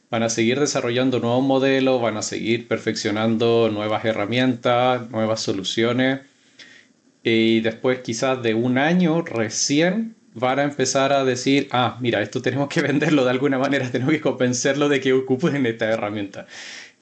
Van 0.10 0.24
a 0.24 0.30
seguir 0.30 0.60
desarrollando 0.60 1.20
nuevos 1.20 1.44
modelos, 1.44 2.02
van 2.02 2.18
a 2.18 2.22
seguir 2.22 2.68
perfeccionando 2.68 3.70
nuevas 3.72 4.06
herramientas, 4.06 5.10
nuevas 5.12 5.42
soluciones 5.42 6.22
y 7.24 7.60
después 7.60 8.00
quizás 8.00 8.42
de 8.42 8.54
un 8.56 8.78
año 8.78 9.22
recién 9.22 10.16
van 10.34 10.60
a 10.60 10.64
empezar 10.64 11.14
a 11.14 11.26
decir, 11.26 11.68
ah, 11.72 11.98
mira, 12.00 12.22
esto 12.22 12.42
tenemos 12.42 12.70
que 12.70 12.82
venderlo 12.84 13.24
de 13.24 13.32
alguna 13.32 13.60
manera, 13.60 13.92
tenemos 13.92 14.14
que 14.14 14.22
convencerlo 14.22 14.90
de 14.90 15.00
que 15.00 15.14
ocupen 15.14 15.66
esta 15.66 15.86
herramienta. 15.86 16.48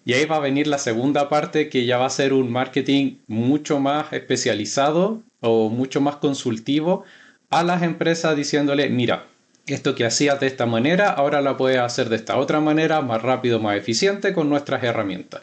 Y 0.08 0.14
ahí 0.14 0.24
va 0.24 0.38
a 0.38 0.39
venir 0.39 0.68
la 0.68 0.78
segunda 0.78 1.28
parte 1.28 1.68
que 1.68 1.86
ya 1.86 1.97
va 1.97 2.05
a 2.05 2.10
ser 2.10 2.32
un 2.32 2.49
marketing 2.49 3.18
mucho 3.28 3.82
más 3.82 4.14
especializado 4.14 5.22
o 5.41 5.70
mucho 5.70 5.99
más 5.99 6.16
consultivo 6.16 7.03
a 7.49 7.62
las 7.62 7.84
empresas 7.84 8.34
diciéndole, 8.38 8.89
mira, 8.89 9.26
esto 9.66 9.95
que 9.95 10.05
hacías 10.05 10.39
de 10.39 10.47
esta 10.47 10.66
manera, 10.66 11.10
ahora 11.10 11.41
la 11.41 11.58
puedes 11.58 11.80
hacer 11.80 12.08
de 12.08 12.16
esta 12.16 12.38
otra 12.38 12.62
manera, 12.62 13.01
más 13.01 13.22
rápido, 13.22 13.60
más 13.60 13.76
eficiente 13.76 14.32
con 14.32 14.47
nuestras 14.47 14.82
herramientas. 14.82 15.41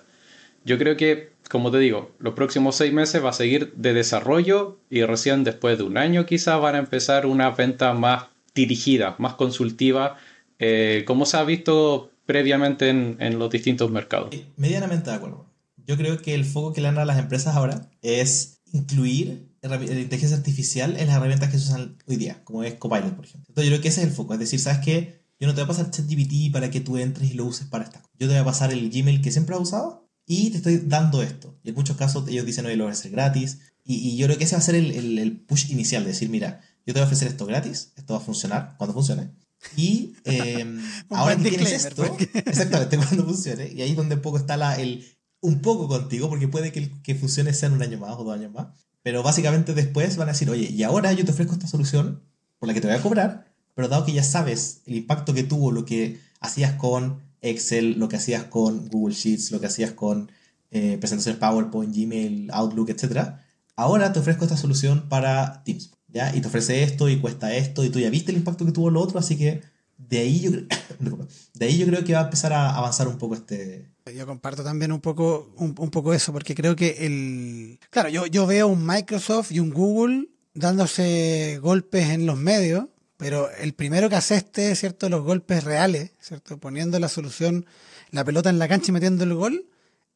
Yo 0.65 0.79
creo 0.79 0.97
que 0.97 1.35
como 1.51 1.71
te 1.71 1.79
digo, 1.79 2.13
los 2.19 2.33
próximos 2.33 2.75
seis 2.77 2.91
meses 2.91 3.23
va 3.23 3.29
a 3.29 3.35
seguir 3.35 3.75
de 3.75 3.93
desarrollo 3.93 4.79
y 4.89 5.03
recién 5.03 5.45
después 5.45 5.77
de 5.77 5.85
un 5.85 5.99
año 5.99 6.25
quizás 6.25 6.59
van 6.59 6.77
a 6.77 6.79
empezar 6.79 7.27
una 7.27 7.51
venta 7.51 7.93
más 7.93 8.29
dirigida, 8.55 9.15
más 9.19 9.35
consultiva, 9.35 10.17
eh, 10.59 11.05
como 11.07 11.27
se 11.27 11.37
ha 11.37 11.45
visto 11.45 12.11
previamente 12.27 12.89
en, 12.89 13.39
los 13.39 13.51
distintos 13.51 13.91
mercados. 13.91 14.35
Medianamente 14.57 15.11
de 15.11 15.17
acuerdo. 15.17 15.51
Yo 15.87 15.97
creo 15.97 16.21
que 16.21 16.35
el 16.35 16.45
foco 16.45 16.73
que 16.73 16.81
le 16.81 16.89
dan 16.89 16.99
a 16.99 17.05
las 17.05 17.19
empresas 17.19 17.57
ahora 17.57 17.91
es 18.01 18.63
incluir 18.73 19.55
la 19.61 19.77
inteligencia 19.77 20.37
artificial 20.37 20.97
en 20.99 21.07
las 21.07 21.17
herramientas 21.17 21.51
que 21.51 21.59
se 21.59 21.65
usan 21.69 21.97
hoy 22.07 22.17
día, 22.17 22.43
como 22.45 22.65
es 22.65 22.75
Copilot, 22.75 23.15
por 23.15 23.25
ejemplo. 23.25 23.47
Entonces 23.49 23.65
yo 23.65 23.71
creo 23.71 23.83
que 23.83 23.89
ese 23.89 24.03
es 24.03 24.09
el 24.09 24.13
foco, 24.13 24.35
es 24.35 24.41
decir, 24.41 24.61
¿sabes 24.61 24.81
qué? 24.85 25.25
Yo 25.41 25.47
no 25.47 25.55
te 25.55 25.61
voy 25.61 25.65
a 25.65 25.69
pasar 25.69 25.91
ChatGPT 25.91 26.53
para 26.53 26.71
que 26.71 26.81
tú 26.81 26.97
entres 26.97 27.31
y 27.31 27.35
lo 27.35 27.45
uses 27.45 27.67
para 27.67 27.85
esta. 27.85 28.03
Yo 28.19 28.27
te 28.27 28.35
voy 28.35 28.37
a 28.37 28.45
pasar 28.45 28.73
el 28.73 28.91
Gmail 28.91 29.21
que 29.21 29.31
siempre 29.31 29.55
has 29.55 29.63
usado 29.63 30.09
y 30.27 30.51
te 30.51 30.59
estoy 30.59 30.79
dando 30.79 31.23
esto. 31.23 31.59
Y 31.63 31.71
en 31.71 31.75
muchos 31.75 31.97
casos 31.97 32.29
ellos 32.29 32.47
dicen, 32.47 32.67
oye, 32.67 32.77
lo 32.77 32.85
voy 32.85 32.91
a 32.91 32.95
hacer 32.95 33.11
gratis. 33.11 33.59
Y, 33.85 34.17
yo 34.17 34.27
creo 34.27 34.39
que 34.39 34.45
ese 34.45 34.55
va 34.55 34.61
a 34.61 34.63
ser 34.63 34.77
el, 34.77 35.19
el, 35.19 35.41
push 35.41 35.71
inicial, 35.71 36.05
de 36.05 36.11
decir, 36.11 36.31
mira, 36.31 36.61
yo 36.87 36.95
te 36.95 37.01
voy 37.01 37.03
a 37.03 37.05
ofrecer 37.05 37.29
esto 37.29 37.45
gratis, 37.45 37.93
esto 37.97 38.15
va 38.15 38.21
a 38.21 38.23
funcionar 38.23 38.77
cuando 38.79 38.95
funcione. 38.95 39.31
Y 39.77 40.15
eh, 40.25 40.79
ahora 41.11 41.37
que 41.37 41.51
tienes 41.51 41.73
esto, 41.73 42.05
exactamente, 42.35 42.97
cuando 42.97 43.25
funcione. 43.25 43.73
Y 43.73 43.83
ahí 43.83 43.91
es 43.91 43.97
donde 43.97 44.17
un 44.17 44.23
poco 44.23 44.39
está 44.39 44.57
la, 44.57 44.81
el, 44.81 45.05
un 45.41 45.61
poco 45.61 45.89
contigo, 45.89 46.29
porque 46.29 46.49
puede 46.49 46.73
que, 46.73 46.91
que 47.03 47.15
funcione 47.15 47.53
sea 47.53 47.69
en 47.69 47.75
un 47.75 47.83
año 47.83 47.99
más 47.99 48.17
o 48.17 48.25
dos 48.25 48.35
años 48.35 48.53
más. 48.53 48.69
Pero 49.03 49.23
básicamente 49.23 49.75
después 49.75 50.17
van 50.17 50.29
a 50.29 50.33
decir, 50.33 50.49
oye, 50.49 50.71
y 50.71 50.83
ahora 50.83 51.13
yo 51.13 51.25
te 51.25 51.33
ofrezco 51.33 51.53
esta 51.53 51.67
solución 51.67 52.23
por 52.59 52.69
la 52.69 52.75
que 52.75 52.81
te 52.81 52.87
voy 52.87 52.97
a 52.97 53.03
cobrar, 53.03 53.53
pero 53.75 53.89
dado 53.89 54.07
que 54.07 54.13
ya 54.13 54.23
sabes 54.23 54.81
el 54.87 54.95
impacto 54.95 55.35
que 55.35 55.43
tuvo 55.43 55.73
lo 55.73 55.85
que 55.85 56.21
hacías 56.41 56.73
con 56.75 57.21
Excel, 57.43 57.99
lo 57.99 58.09
que 58.09 58.17
hacías 58.17 58.45
con 58.45 58.89
Google 58.89 59.15
Sheets, 59.15 59.51
lo 59.51 59.61
que 59.61 59.67
hacías 59.67 59.93
con 59.93 60.31
eh, 60.71 60.97
presentaciones 60.99 61.39
PowerPoint, 61.39 61.95
Gmail, 61.95 62.51
Outlook, 62.53 62.89
etc. 62.89 63.35
Ahora 63.77 64.13
te 64.13 64.21
ofrezco 64.21 64.45
esta 64.45 64.57
solución 64.57 65.09
para 65.09 65.63
Teams, 65.65 65.91
¿ya? 66.15 66.35
Y 66.35 66.41
te 66.41 66.49
ofrece 66.49 66.83
esto 66.83 67.09
y 67.09 67.19
cuesta 67.19 67.55
esto 67.55 67.85
y 67.85 67.91
tú 67.91 67.99
ya 67.99 68.09
viste 68.09 68.31
el 68.31 68.39
impacto 68.39 68.65
que 68.65 68.73
tuvo 68.73 68.89
lo 68.89 69.01
otro, 69.01 69.19
así 69.19 69.37
que 69.37 69.63
de 69.99 70.21
ahí 70.21 70.41
yo, 70.41 70.51
de 71.55 71.67
ahí 71.67 71.77
yo 71.77 71.87
creo 71.87 72.05
que 72.05 72.15
va 72.15 72.21
a 72.21 72.25
empezar 72.25 72.53
a 72.53 72.75
avanzar 72.75 73.09
un 73.09 73.19
poco 73.19 73.35
este... 73.35 73.91
Yo 74.15 74.27
comparto 74.27 74.63
también 74.63 74.93
un 74.93 75.01
poco, 75.01 75.53
un, 75.57 75.75
poco 75.75 76.13
eso, 76.13 76.33
porque 76.33 76.55
creo 76.55 76.77
que 76.77 77.07
el... 77.07 77.81
Claro, 77.91 78.11
yo, 78.11 78.27
yo 78.27 78.47
veo 78.47 78.69
un 78.69 78.87
Microsoft 78.87 79.51
y 79.51 79.61
un 79.61 79.71
Google 79.71 80.29
dándose 80.53 81.59
golpes 81.63 82.11
en 82.11 82.27
los 82.27 82.37
medios, 82.37 82.87
pero 83.17 83.51
el 83.51 83.73
primero 83.73 84.11
que 84.11 84.17
este, 84.17 84.75
¿cierto? 84.77 85.09
Los 85.09 85.25
golpes 85.25 85.65
reales, 85.65 86.13
¿cierto? 86.21 86.59
Poniendo 86.59 86.99
la 87.01 87.09
solución, 87.09 87.65
la 88.11 88.25
pelota 88.25 88.51
en 88.51 88.59
la 88.59 88.69
cancha 88.69 88.91
y 88.91 88.93
metiendo 88.93 89.25
el 89.25 89.35
gol, 89.35 89.67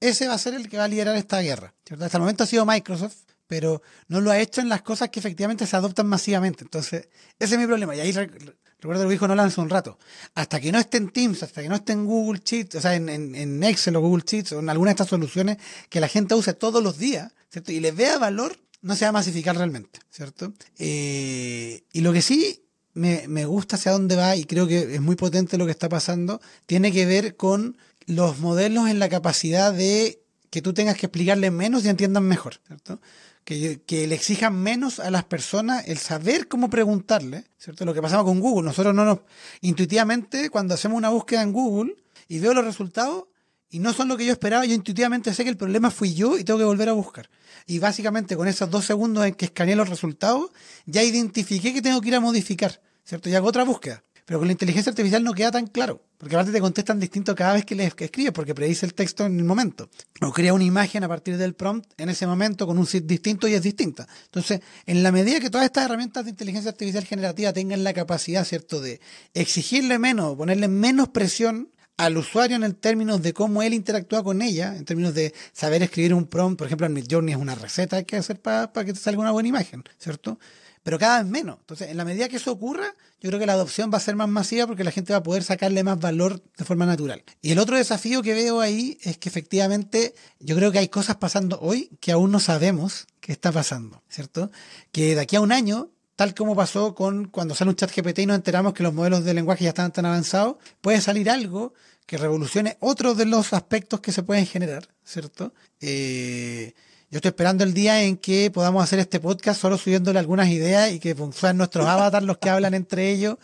ese 0.01 0.29
va 0.29 0.35
a 0.35 0.39
ser 0.39 0.55
el 0.55 0.69
que 0.69 0.77
va 0.77 0.85
a 0.85 0.89
liderar 0.89 1.17
esta 1.17 1.41
guerra, 1.41 1.75
¿cierto? 1.87 2.05
Hasta 2.05 2.19
el 2.19 2.23
momento 2.23 2.45
ha 2.45 2.47
sido 2.47 2.67
Microsoft, 2.67 3.17
pero 3.49 3.83
no 4.07 4.21
lo 4.21 4.31
ha 4.31 4.39
hecho 4.39 4.61
en 4.61 4.69
las 4.69 4.83
cosas 4.83 5.09
que 5.09 5.19
efectivamente 5.19 5.67
se 5.67 5.75
adoptan 5.75 6.07
masivamente. 6.07 6.63
Entonces, 6.63 7.09
ese 7.39 7.55
es 7.55 7.61
mi 7.61 7.67
problema. 7.67 7.97
Y 7.97 8.01
ahí 8.01 8.13
recuerdo 8.13 9.05
lo 9.05 9.11
dijo 9.11 9.27
Nolan 9.27 9.49
hace 9.49 9.61
un 9.61 9.71
rato. 9.71 9.99
Hasta 10.35 10.61
que 10.61 10.71
no 10.71 10.79
esté 10.79 10.99
en 10.99 11.11
Teams, 11.11 11.43
hasta 11.43 11.63
que 11.63 11.69
no 11.69 11.75
esté 11.75 11.93
en 11.95 12.07
Google 12.07 12.41
Sheets, 12.45 12.77
o 12.77 12.81
sea, 12.81 12.95
en, 12.95 13.09
en, 13.09 13.65
Excel 13.65 13.97
o 13.97 14.01
Google 14.01 14.23
Sheets 14.25 14.53
o 14.53 14.61
en 14.61 14.69
alguna 14.69 14.91
de 14.91 14.93
estas 14.93 15.09
soluciones 15.09 15.57
que 15.89 16.01
la 16.01 16.09
gente 16.09 16.35
use 16.35 16.55
todos 16.55 16.83
los 16.83 16.99
días, 16.99 17.33
¿cierto? 17.51 17.73
Y 17.73 17.81
le 17.81 17.91
vea 17.91 18.19
valor, 18.19 18.57
no 18.83 18.95
se 18.95 19.05
va 19.05 19.09
a 19.09 19.13
masificar 19.13 19.57
realmente, 19.57 19.99
¿cierto? 20.11 20.53
Eh, 20.79 21.83
y 21.93 22.01
lo 22.03 22.13
que 22.13 22.23
sí 22.23 22.63
me, 22.95 23.45
gusta 23.47 23.77
hacia 23.77 23.93
dónde 23.93 24.17
va 24.17 24.37
y 24.37 24.45
creo 24.45 24.67
que 24.67 24.95
es 24.95 25.01
muy 25.01 25.17
potente 25.17 25.59
lo 25.59 25.67
que 25.67 25.73
está 25.73 25.89
pasando, 25.89 26.41
tiene 26.67 26.93
que 26.93 27.07
ver 27.07 27.37
con 27.37 27.77
los 28.07 28.39
modelos 28.39 28.89
en 28.89 28.99
la 28.99 29.09
capacidad 29.09 29.73
de 29.73 30.21
que 30.51 30.63
tú 30.63 30.73
tengas 30.73 30.97
que 30.97 31.07
explicarle 31.07 31.51
menos 31.51 31.85
y 31.85 31.89
entiendan 31.89 32.25
mejor, 32.25 32.61
¿cierto? 32.67 33.01
Que, 33.49 33.81
que, 33.87 34.07
le 34.07 34.15
exijan 34.15 34.55
menos 34.55 35.01
a 35.01 35.11
las 35.11 35.25
personas 35.25 35.89
el 35.89 35.97
saber 35.97 36.49
cómo 36.49 36.69
preguntarle, 36.69 37.47
¿cierto? 37.57 37.87
Lo 37.87 37.95
que 37.95 38.03
pasaba 38.03 38.23
con 38.23 38.41
Google, 38.41 38.67
nosotros 38.67 38.95
no 38.95 39.07
nos, 39.07 39.21
intuitivamente, 39.63 40.51
cuando 40.51 40.75
hacemos 40.75 40.99
una 40.99 41.09
búsqueda 41.09 41.41
en 41.41 41.55
Google 41.55 41.97
y 42.29 42.41
veo 42.41 42.53
los 42.53 42.63
resultados 42.63 43.25
y 43.71 43.79
no 43.79 43.95
son 43.95 44.09
lo 44.09 44.19
que 44.19 44.27
yo 44.27 44.33
esperaba, 44.33 44.67
yo 44.67 44.75
intuitivamente 44.75 45.33
sé 45.33 45.45
que 45.45 45.49
el 45.49 45.57
problema 45.57 45.91
fui 45.91 46.13
yo 46.13 46.37
y 46.37 46.45
tengo 46.45 46.59
que 46.59 46.67
volver 46.67 46.91
a 46.91 46.93
buscar. 46.93 47.31
Y 47.65 47.79
básicamente 47.79 48.37
con 48.37 48.49
esos 48.49 48.69
dos 48.69 48.85
segundos 48.85 49.25
en 49.25 49.33
que 49.33 49.47
escaneé 49.47 49.77
los 49.77 49.89
resultados, 49.89 50.51
ya 50.85 51.03
identifiqué 51.03 51.73
que 51.73 51.81
tengo 51.81 52.03
que 52.03 52.09
ir 52.09 52.17
a 52.17 52.21
modificar. 52.21 52.83
¿cierto? 53.09 53.31
Y 53.31 53.35
hago 53.35 53.49
otra 53.49 53.65
búsqueda. 53.65 54.05
Pero 54.29 54.41
con 54.41 54.49
la 54.49 54.53
inteligencia 54.53 54.91
artificial 54.91 55.25
no 55.25 55.33
queda 55.33 55.51
tan 55.51 55.69
claro, 55.69 56.03
porque 56.19 56.35
aparte 56.35 56.53
te 56.53 56.61
contestan 56.61 57.01
distinto 57.01 57.35
cada 57.35 57.55
vez 57.55 57.65
que 57.65 57.75
le 57.75 57.87
escribes, 57.87 58.31
porque 58.31 58.55
predice 58.55 58.85
el 58.85 58.93
texto 58.93 59.25
en 59.25 59.39
el 59.39 59.45
momento. 59.47 59.89
O 60.21 60.31
crea 60.35 60.53
una 60.53 60.65
imagen 60.65 61.03
a 61.03 61.09
partir 61.09 61.39
del 61.39 61.55
prompt 61.55 61.99
en 61.99 62.11
ese 62.11 62.27
momento 62.27 62.67
con 62.67 62.77
un 62.77 62.85
sitio 62.85 63.07
distinto 63.07 63.49
y 63.49 63.55
es 63.55 63.63
distinta. 63.63 64.07
Entonces, 64.27 64.61
en 64.85 65.03
la 65.03 65.13
medida 65.13 65.41
que 65.41 65.49
todas 65.49 65.65
estas 65.65 65.87
herramientas 65.87 66.27
de 66.27 66.33
inteligencia 66.33 66.71
artificial 66.71 67.07
generativa 67.07 67.55
tengan 67.55 67.83
la 67.83 67.95
capacidad, 67.95 68.45
¿cierto?, 68.45 68.83
de 68.83 69.01
exigirle 69.33 69.99
menos, 69.99 70.37
ponerle 70.37 70.69
menos 70.69 71.09
presión 71.09 71.71
al 71.97 72.19
usuario 72.19 72.63
en 72.63 72.75
términos 72.75 73.23
de 73.23 73.33
cómo 73.33 73.63
él 73.63 73.73
interactúa 73.73 74.23
con 74.23 74.43
ella, 74.43 74.77
en 74.77 74.85
términos 74.85 75.15
de 75.15 75.33
saber 75.55 75.83
escribir 75.83 76.13
un 76.13 76.27
prompt, 76.27 76.59
por 76.59 76.67
ejemplo, 76.67 76.87
en 76.87 76.93
Midjourney 76.93 77.33
es 77.33 77.41
una 77.41 77.55
receta 77.55 78.03
que 78.03 78.17
hacer 78.17 78.43
para 78.43 78.71
que 78.85 78.93
te 78.93 79.01
salga 79.01 79.23
una 79.23 79.31
buena 79.31 79.49
imagen, 79.49 79.85
¿cierto? 79.99 80.39
Pero 80.83 80.99
cada 80.99 81.23
vez 81.23 81.31
menos. 81.31 81.59
Entonces, 81.61 81.91
en 81.91 81.97
la 81.97 82.05
medida 82.05 82.29
que 82.29 82.37
eso 82.37 82.53
ocurra, 82.53 82.95
yo 83.21 83.31
creo 83.31 83.41
que 83.41 83.47
la 83.47 83.55
adopción 83.55 83.91
va 83.93 83.99
a 83.99 84.01
ser 84.01 84.17
más 84.17 84.29
masiva 84.29 84.67
porque 84.67 84.85
la 84.85 84.91
gente 84.91 85.13
va 85.13 85.19
a 85.19 85.23
poder 85.23 85.43
sacarle 85.43 85.83
más 85.83 85.99
valor 85.99 86.43
de 86.57 86.65
forma 86.65 86.87
natural. 86.87 87.23
Y 87.43 87.53
el 87.53 87.59
otro 87.59 87.77
desafío 87.77 88.23
que 88.23 88.35
veo 88.35 88.61
ahí 88.61 88.99
es 89.03 89.19
que 89.19 89.29
efectivamente 89.29 90.15
yo 90.41 90.57
creo 90.57 90.73
que 90.73 90.79
hay 90.79 90.89
cosas 90.89 91.17
pasando 91.17 91.59
hoy 91.61 91.91
que 92.01 92.13
aún 92.13 92.31
no 92.31 92.41
sabemos 92.41 93.07
qué 93.21 93.33
está 93.33 93.53
pasando, 93.53 94.03
¿cierto? 94.09 94.51
Que 94.93 95.15
de 95.15 95.21
aquí 95.21 95.37
a 95.37 95.41
un 95.41 95.53
año 95.53 95.91
tal 96.19 96.35
como 96.35 96.57
pasó 96.57 96.97
con 96.97 97.29
cuando 97.29 97.55
sale 97.55 97.71
un 97.71 97.77
chat 97.77 97.95
GPT 97.95 98.19
y 98.21 98.27
nos 98.27 98.35
enteramos 98.35 98.75
que 98.75 98.83
los 98.83 98.93
modelos 98.93 99.25
de 99.25 99.35
lenguaje 99.35 99.63
ya 99.63 99.71
están 99.71 99.93
tan 99.93 100.05
avanzados, 100.05 100.57
puede 100.81 101.01
salir 101.01 101.31
algo 101.31 101.75
que 102.07 102.17
revolucione 102.17 102.77
otro 102.81 103.15
de 103.15 103.25
los 103.25 103.53
aspectos 103.53 104.01
que 104.01 104.11
se 104.11 104.25
pueden 104.25 104.45
generar, 104.45 104.89
¿cierto? 105.05 105.55
Eh, 105.81 106.75
yo 107.11 107.19
estoy 107.19 107.31
esperando 107.31 107.65
el 107.65 107.73
día 107.73 108.03
en 108.03 108.17
que 108.17 108.51
podamos 108.51 108.85
hacer 108.85 108.99
este 108.99 109.19
podcast 109.19 109.61
solo 109.61 109.79
subiéndole 109.79 110.19
algunas 110.19 110.49
ideas 110.49 110.93
y 110.93 111.01
que 111.01 111.17
sean 111.33 111.57
nuestros 111.57 111.87
avatars 111.89 112.27
los 112.27 112.39
que 112.39 112.51
hablan 112.51 112.75
entre 112.75 113.11
ellos 113.11 113.39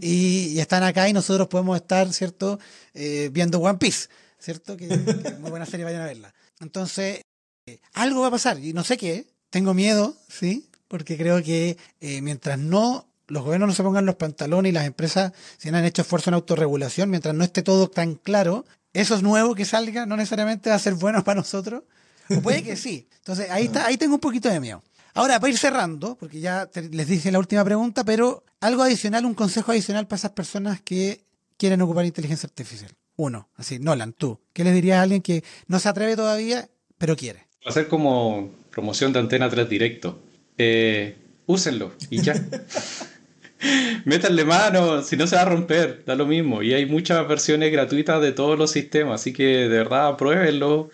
y, 0.00 0.58
están 0.58 0.82
acá 0.82 1.08
y 1.08 1.12
nosotros 1.12 1.48
podemos 1.48 1.76
estar, 1.76 2.12
¿cierto? 2.12 2.58
Eh, 2.94 3.30
viendo 3.32 3.58
One 3.58 3.78
Piece, 3.78 4.08
¿cierto? 4.38 4.76
Que, 4.76 4.86
es 4.86 5.38
muy 5.38 5.50
buena 5.50 5.66
serie, 5.66 5.84
vayan 5.84 6.02
a 6.02 6.06
verla. 6.06 6.34
Entonces, 6.60 7.22
eh, 7.66 7.80
algo 7.94 8.20
va 8.20 8.28
a 8.28 8.32
pasar 8.32 8.58
y 8.58 8.72
no 8.72 8.84
sé 8.84 8.96
qué, 8.96 9.26
tengo 9.50 9.72
miedo, 9.72 10.16
¿sí? 10.28 10.68
Porque 10.88 11.16
creo 11.16 11.42
que 11.42 11.76
mientras 12.22 12.58
no 12.58 13.08
los 13.28 13.42
gobiernos 13.42 13.68
no 13.68 13.74
se 13.74 13.82
pongan 13.82 14.06
los 14.06 14.14
pantalones 14.16 14.70
y 14.70 14.72
las 14.72 14.86
empresas 14.86 15.32
si 15.58 15.68
han 15.68 15.84
hecho 15.84 16.02
esfuerzo 16.02 16.30
en 16.30 16.34
autorregulación, 16.34 17.10
mientras 17.10 17.34
no 17.34 17.44
esté 17.44 17.62
todo 17.62 17.88
tan 17.88 18.14
claro, 18.14 18.64
eso 18.92 19.14
es 19.14 19.22
nuevo 19.22 19.54
que 19.54 19.64
salga 19.64 20.06
no 20.06 20.16
necesariamente 20.16 20.70
va 20.70 20.76
a 20.76 20.80
ser 20.80 20.94
bueno 20.94 21.24
para 21.24 21.40
nosotros. 21.40 21.82
O 22.30 22.40
puede 22.40 22.62
que 22.62 22.76
sí. 22.76 23.08
Entonces 23.18 23.50
ahí 23.50 23.66
está, 23.66 23.86
ahí 23.86 23.96
tengo 23.96 24.14
un 24.14 24.20
poquito 24.20 24.48
de 24.48 24.60
miedo. 24.60 24.82
Ahora, 25.14 25.40
para 25.40 25.50
ir 25.50 25.58
cerrando, 25.58 26.16
porque 26.16 26.40
ya 26.40 26.68
les 26.90 27.08
dije 27.08 27.32
la 27.32 27.38
última 27.38 27.64
pregunta, 27.64 28.04
pero 28.04 28.44
algo 28.60 28.82
adicional, 28.82 29.24
un 29.24 29.34
consejo 29.34 29.72
adicional 29.72 30.06
para 30.06 30.18
esas 30.18 30.32
personas 30.32 30.82
que 30.82 31.24
quieren 31.56 31.80
ocupar 31.80 32.04
inteligencia 32.04 32.46
artificial. 32.46 32.90
Uno, 33.16 33.48
así, 33.56 33.78
Nolan, 33.78 34.12
tú, 34.12 34.40
¿qué 34.52 34.62
le 34.62 34.72
dirías 34.72 34.98
a 34.98 35.02
alguien 35.02 35.22
que 35.22 35.42
no 35.68 35.78
se 35.78 35.88
atreve 35.88 36.16
todavía, 36.16 36.68
pero 36.98 37.16
quiere? 37.16 37.46
Hacer 37.64 37.88
como 37.88 38.50
promoción 38.70 39.12
de 39.14 39.20
Antena 39.20 39.48
3 39.48 39.68
directo. 39.68 40.20
Eh, 40.58 41.16
úsenlo 41.46 41.92
y 42.10 42.20
ya. 42.20 42.34
Métanle 44.04 44.44
mano, 44.44 45.02
si 45.02 45.16
no 45.16 45.26
se 45.26 45.36
va 45.36 45.42
a 45.42 45.46
romper, 45.46 46.04
da 46.04 46.14
lo 46.14 46.26
mismo. 46.26 46.62
Y 46.62 46.74
hay 46.74 46.84
muchas 46.84 47.26
versiones 47.26 47.72
gratuitas 47.72 48.20
de 48.20 48.32
todos 48.32 48.58
los 48.58 48.70
sistemas, 48.70 49.22
así 49.22 49.32
que 49.32 49.44
de 49.44 49.68
verdad 49.68 50.16
pruébenlo. 50.16 50.90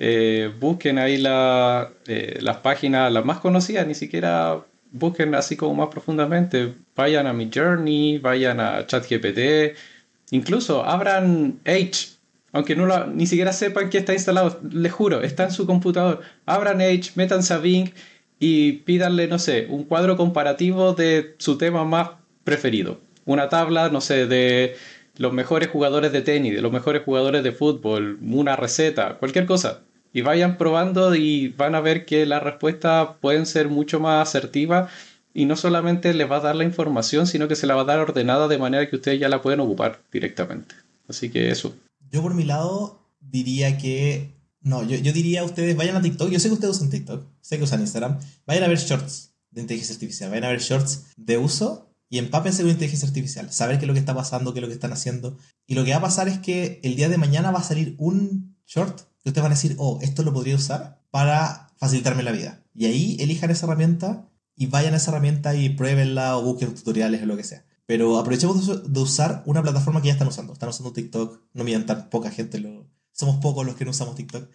Eh, 0.00 0.52
busquen 0.60 0.96
ahí 0.98 1.20
eh, 2.06 2.38
las 2.40 2.56
páginas, 2.58 3.12
las 3.12 3.24
más 3.24 3.40
conocidas, 3.40 3.84
ni 3.84 3.96
siquiera 3.96 4.64
busquen 4.92 5.34
así 5.34 5.56
como 5.56 5.74
más 5.74 5.88
profundamente. 5.88 6.74
Vayan 6.94 7.26
a 7.26 7.32
mi 7.32 7.50
Journey, 7.52 8.18
vayan 8.18 8.60
a 8.60 8.86
ChatGPT, 8.86 9.76
incluso 10.30 10.84
abran 10.84 11.58
Edge, 11.64 12.10
aunque 12.52 12.76
no 12.76 13.06
ni 13.06 13.26
siquiera 13.26 13.52
sepan 13.52 13.90
que 13.90 13.98
está 13.98 14.12
instalado, 14.12 14.60
les 14.70 14.92
juro, 14.92 15.20
está 15.22 15.44
en 15.44 15.50
su 15.50 15.66
computador. 15.66 16.20
Abran 16.46 16.80
Edge, 16.80 17.10
métanse 17.16 17.52
a 17.52 17.58
Bing 17.58 17.90
y 18.38 18.72
pídanle, 18.84 19.26
no 19.26 19.40
sé, 19.40 19.66
un 19.68 19.82
cuadro 19.82 20.16
comparativo 20.16 20.94
de 20.94 21.34
su 21.38 21.58
tema 21.58 21.84
más 21.84 22.10
preferido. 22.44 23.00
Una 23.24 23.48
tabla, 23.48 23.88
no 23.88 24.00
sé, 24.00 24.26
de 24.26 24.76
los 25.16 25.32
mejores 25.32 25.68
jugadores 25.68 26.12
de 26.12 26.22
tenis, 26.22 26.54
de 26.54 26.62
los 26.62 26.72
mejores 26.72 27.02
jugadores 27.02 27.42
de 27.42 27.50
fútbol, 27.50 28.18
una 28.22 28.54
receta, 28.54 29.16
cualquier 29.18 29.44
cosa. 29.46 29.82
Y 30.12 30.22
vayan 30.22 30.56
probando 30.56 31.14
y 31.14 31.48
van 31.48 31.74
a 31.74 31.80
ver 31.80 32.06
que 32.06 32.26
las 32.26 32.42
respuestas 32.42 33.08
pueden 33.20 33.46
ser 33.46 33.68
mucho 33.68 34.00
más 34.00 34.28
asertivas 34.28 34.90
y 35.34 35.44
no 35.44 35.56
solamente 35.56 36.12
les 36.14 36.30
va 36.30 36.38
a 36.38 36.40
dar 36.40 36.56
la 36.56 36.64
información, 36.64 37.26
sino 37.26 37.46
que 37.46 37.56
se 37.56 37.66
la 37.66 37.74
va 37.74 37.82
a 37.82 37.86
dar 37.86 38.00
ordenada 38.00 38.48
de 38.48 38.58
manera 38.58 38.88
que 38.88 38.96
ustedes 38.96 39.20
ya 39.20 39.28
la 39.28 39.42
pueden 39.42 39.60
ocupar 39.60 40.02
directamente. 40.10 40.74
Así 41.08 41.30
que 41.30 41.50
eso. 41.50 41.74
Yo 42.10 42.22
por 42.22 42.34
mi 42.34 42.44
lado 42.44 42.98
diría 43.20 43.78
que 43.78 44.32
no, 44.60 44.82
yo, 44.82 44.96
yo, 44.96 45.12
diría 45.12 45.42
a 45.42 45.44
ustedes, 45.44 45.76
vayan 45.76 45.96
a 45.96 46.02
TikTok. 46.02 46.30
Yo 46.30 46.40
sé 46.40 46.48
que 46.48 46.54
ustedes 46.54 46.76
usan 46.76 46.90
TikTok, 46.90 47.24
sé 47.40 47.58
que 47.58 47.64
usan 47.64 47.80
Instagram. 47.80 48.18
Vayan 48.46 48.64
a 48.64 48.68
ver 48.68 48.78
shorts 48.78 49.32
de 49.50 49.60
inteligencia 49.60 49.94
artificial, 49.94 50.30
vayan 50.30 50.44
a 50.44 50.48
ver 50.50 50.60
shorts 50.60 51.06
de 51.16 51.38
uso 51.38 51.88
y 52.10 52.18
empápense 52.18 52.62
con 52.62 52.70
inteligencia 52.70 53.06
artificial. 53.06 53.52
Saber 53.52 53.78
qué 53.78 53.84
es 53.84 53.88
lo 53.88 53.94
que 53.94 54.00
está 54.00 54.14
pasando, 54.14 54.52
qué 54.52 54.58
es 54.58 54.62
lo 54.62 54.68
que 54.68 54.74
están 54.74 54.92
haciendo. 54.92 55.38
Y 55.66 55.74
lo 55.74 55.84
que 55.84 55.92
va 55.92 55.98
a 55.98 56.02
pasar 56.02 56.28
es 56.28 56.38
que 56.38 56.80
el 56.82 56.96
día 56.96 57.08
de 57.08 57.18
mañana 57.18 57.50
va 57.50 57.60
a 57.60 57.64
salir 57.64 57.94
un 57.98 58.56
short 58.66 59.02
ustedes 59.30 59.42
van 59.42 59.52
a 59.52 59.54
decir, 59.54 59.76
oh, 59.78 59.98
esto 60.02 60.22
lo 60.22 60.32
podría 60.32 60.56
usar 60.56 61.00
para 61.10 61.72
facilitarme 61.76 62.22
la 62.22 62.32
vida. 62.32 62.62
Y 62.74 62.86
ahí 62.86 63.16
elijan 63.20 63.50
esa 63.50 63.66
herramienta 63.66 64.28
y 64.56 64.66
vayan 64.66 64.94
a 64.94 64.96
esa 64.98 65.10
herramienta 65.10 65.54
y 65.54 65.70
pruébenla 65.70 66.36
o 66.36 66.42
busquen 66.42 66.74
tutoriales 66.74 67.22
o 67.22 67.26
lo 67.26 67.36
que 67.36 67.44
sea. 67.44 67.64
Pero 67.86 68.18
aprovechemos 68.18 68.92
de 68.92 69.00
usar 69.00 69.42
una 69.46 69.62
plataforma 69.62 70.02
que 70.02 70.08
ya 70.08 70.12
están 70.12 70.28
usando. 70.28 70.52
Están 70.52 70.68
usando 70.68 70.92
TikTok, 70.92 71.40
no 71.54 71.64
mientan, 71.64 72.10
poca 72.10 72.30
gente 72.30 72.58
lo, 72.58 72.86
somos 73.12 73.36
pocos 73.38 73.66
los 73.66 73.76
que 73.76 73.84
no 73.84 73.90
usamos 73.90 74.14
TikTok. 74.14 74.48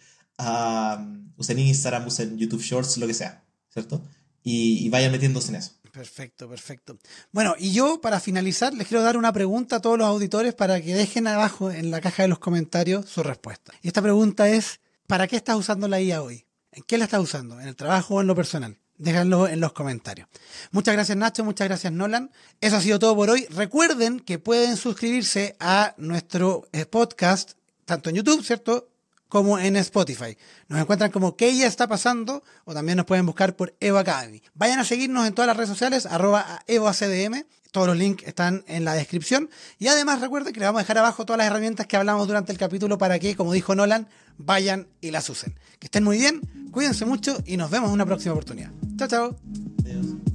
usen 1.36 1.58
Instagram, 1.58 2.06
usen 2.06 2.38
YouTube 2.38 2.62
Shorts, 2.62 2.96
lo 2.98 3.06
que 3.06 3.14
sea, 3.14 3.44
¿cierto? 3.68 4.02
Y, 4.42 4.88
vayan 4.90 5.12
metiéndose 5.12 5.48
en 5.50 5.56
eso. 5.56 5.72
Perfecto, 5.94 6.48
perfecto. 6.48 6.98
Bueno, 7.30 7.54
y 7.56 7.72
yo 7.72 8.00
para 8.00 8.18
finalizar 8.18 8.74
les 8.74 8.88
quiero 8.88 9.04
dar 9.04 9.16
una 9.16 9.32
pregunta 9.32 9.76
a 9.76 9.80
todos 9.80 9.96
los 9.96 10.08
auditores 10.08 10.52
para 10.52 10.80
que 10.80 10.92
dejen 10.92 11.28
abajo 11.28 11.70
en 11.70 11.92
la 11.92 12.00
caja 12.00 12.24
de 12.24 12.28
los 12.28 12.40
comentarios 12.40 13.08
su 13.08 13.22
respuesta. 13.22 13.72
Y 13.80 13.86
esta 13.86 14.02
pregunta 14.02 14.48
es, 14.48 14.80
¿para 15.06 15.28
qué 15.28 15.36
estás 15.36 15.54
usando 15.54 15.86
la 15.86 16.00
IA 16.00 16.20
hoy? 16.20 16.46
¿En 16.72 16.82
qué 16.82 16.98
la 16.98 17.04
estás 17.04 17.20
usando? 17.20 17.60
¿En 17.60 17.68
el 17.68 17.76
trabajo 17.76 18.16
o 18.16 18.20
en 18.20 18.26
lo 18.26 18.34
personal? 18.34 18.76
Déjenlo 18.98 19.46
en 19.46 19.60
los 19.60 19.72
comentarios. 19.72 20.26
Muchas 20.72 20.94
gracias 20.94 21.16
Nacho, 21.16 21.44
muchas 21.44 21.68
gracias 21.68 21.92
Nolan. 21.92 22.32
Eso 22.60 22.74
ha 22.74 22.80
sido 22.80 22.98
todo 22.98 23.14
por 23.14 23.30
hoy. 23.30 23.46
Recuerden 23.50 24.18
que 24.18 24.40
pueden 24.40 24.76
suscribirse 24.76 25.54
a 25.60 25.94
nuestro 25.96 26.66
eh, 26.72 26.86
podcast 26.86 27.52
tanto 27.84 28.10
en 28.10 28.16
YouTube, 28.16 28.44
¿cierto? 28.44 28.88
Como 29.34 29.58
en 29.58 29.74
Spotify. 29.74 30.38
Nos 30.68 30.80
encuentran 30.80 31.10
como 31.10 31.34
¿Qué 31.34 31.56
ya 31.56 31.66
está 31.66 31.88
pasando? 31.88 32.44
O 32.64 32.72
también 32.72 32.96
nos 32.96 33.04
pueden 33.04 33.26
buscar 33.26 33.56
por 33.56 33.74
Evo 33.80 33.98
Academy. 33.98 34.40
Vayan 34.54 34.78
a 34.78 34.84
seguirnos 34.84 35.26
en 35.26 35.34
todas 35.34 35.48
las 35.48 35.56
redes 35.56 35.70
sociales, 35.70 36.06
arroba 36.06 36.62
EvoACDM. 36.68 37.42
Todos 37.72 37.88
los 37.88 37.96
links 37.96 38.22
están 38.28 38.62
en 38.68 38.84
la 38.84 38.94
descripción. 38.94 39.50
Y 39.80 39.88
además 39.88 40.20
recuerden 40.20 40.52
que 40.52 40.60
les 40.60 40.68
vamos 40.68 40.78
a 40.78 40.82
dejar 40.84 40.98
abajo 40.98 41.26
todas 41.26 41.38
las 41.38 41.48
herramientas 41.48 41.88
que 41.88 41.96
hablamos 41.96 42.28
durante 42.28 42.52
el 42.52 42.58
capítulo 42.58 42.96
para 42.96 43.18
que, 43.18 43.34
como 43.34 43.52
dijo 43.52 43.74
Nolan, 43.74 44.06
vayan 44.38 44.86
y 45.00 45.10
las 45.10 45.28
usen. 45.28 45.58
Que 45.80 45.88
estén 45.88 46.04
muy 46.04 46.18
bien, 46.18 46.40
cuídense 46.70 47.04
mucho 47.04 47.36
y 47.44 47.56
nos 47.56 47.72
vemos 47.72 47.88
en 47.88 47.94
una 47.94 48.06
próxima 48.06 48.34
oportunidad. 48.34 48.70
Chao, 48.96 49.08
chao. 49.08 49.36
Adiós. 49.84 50.33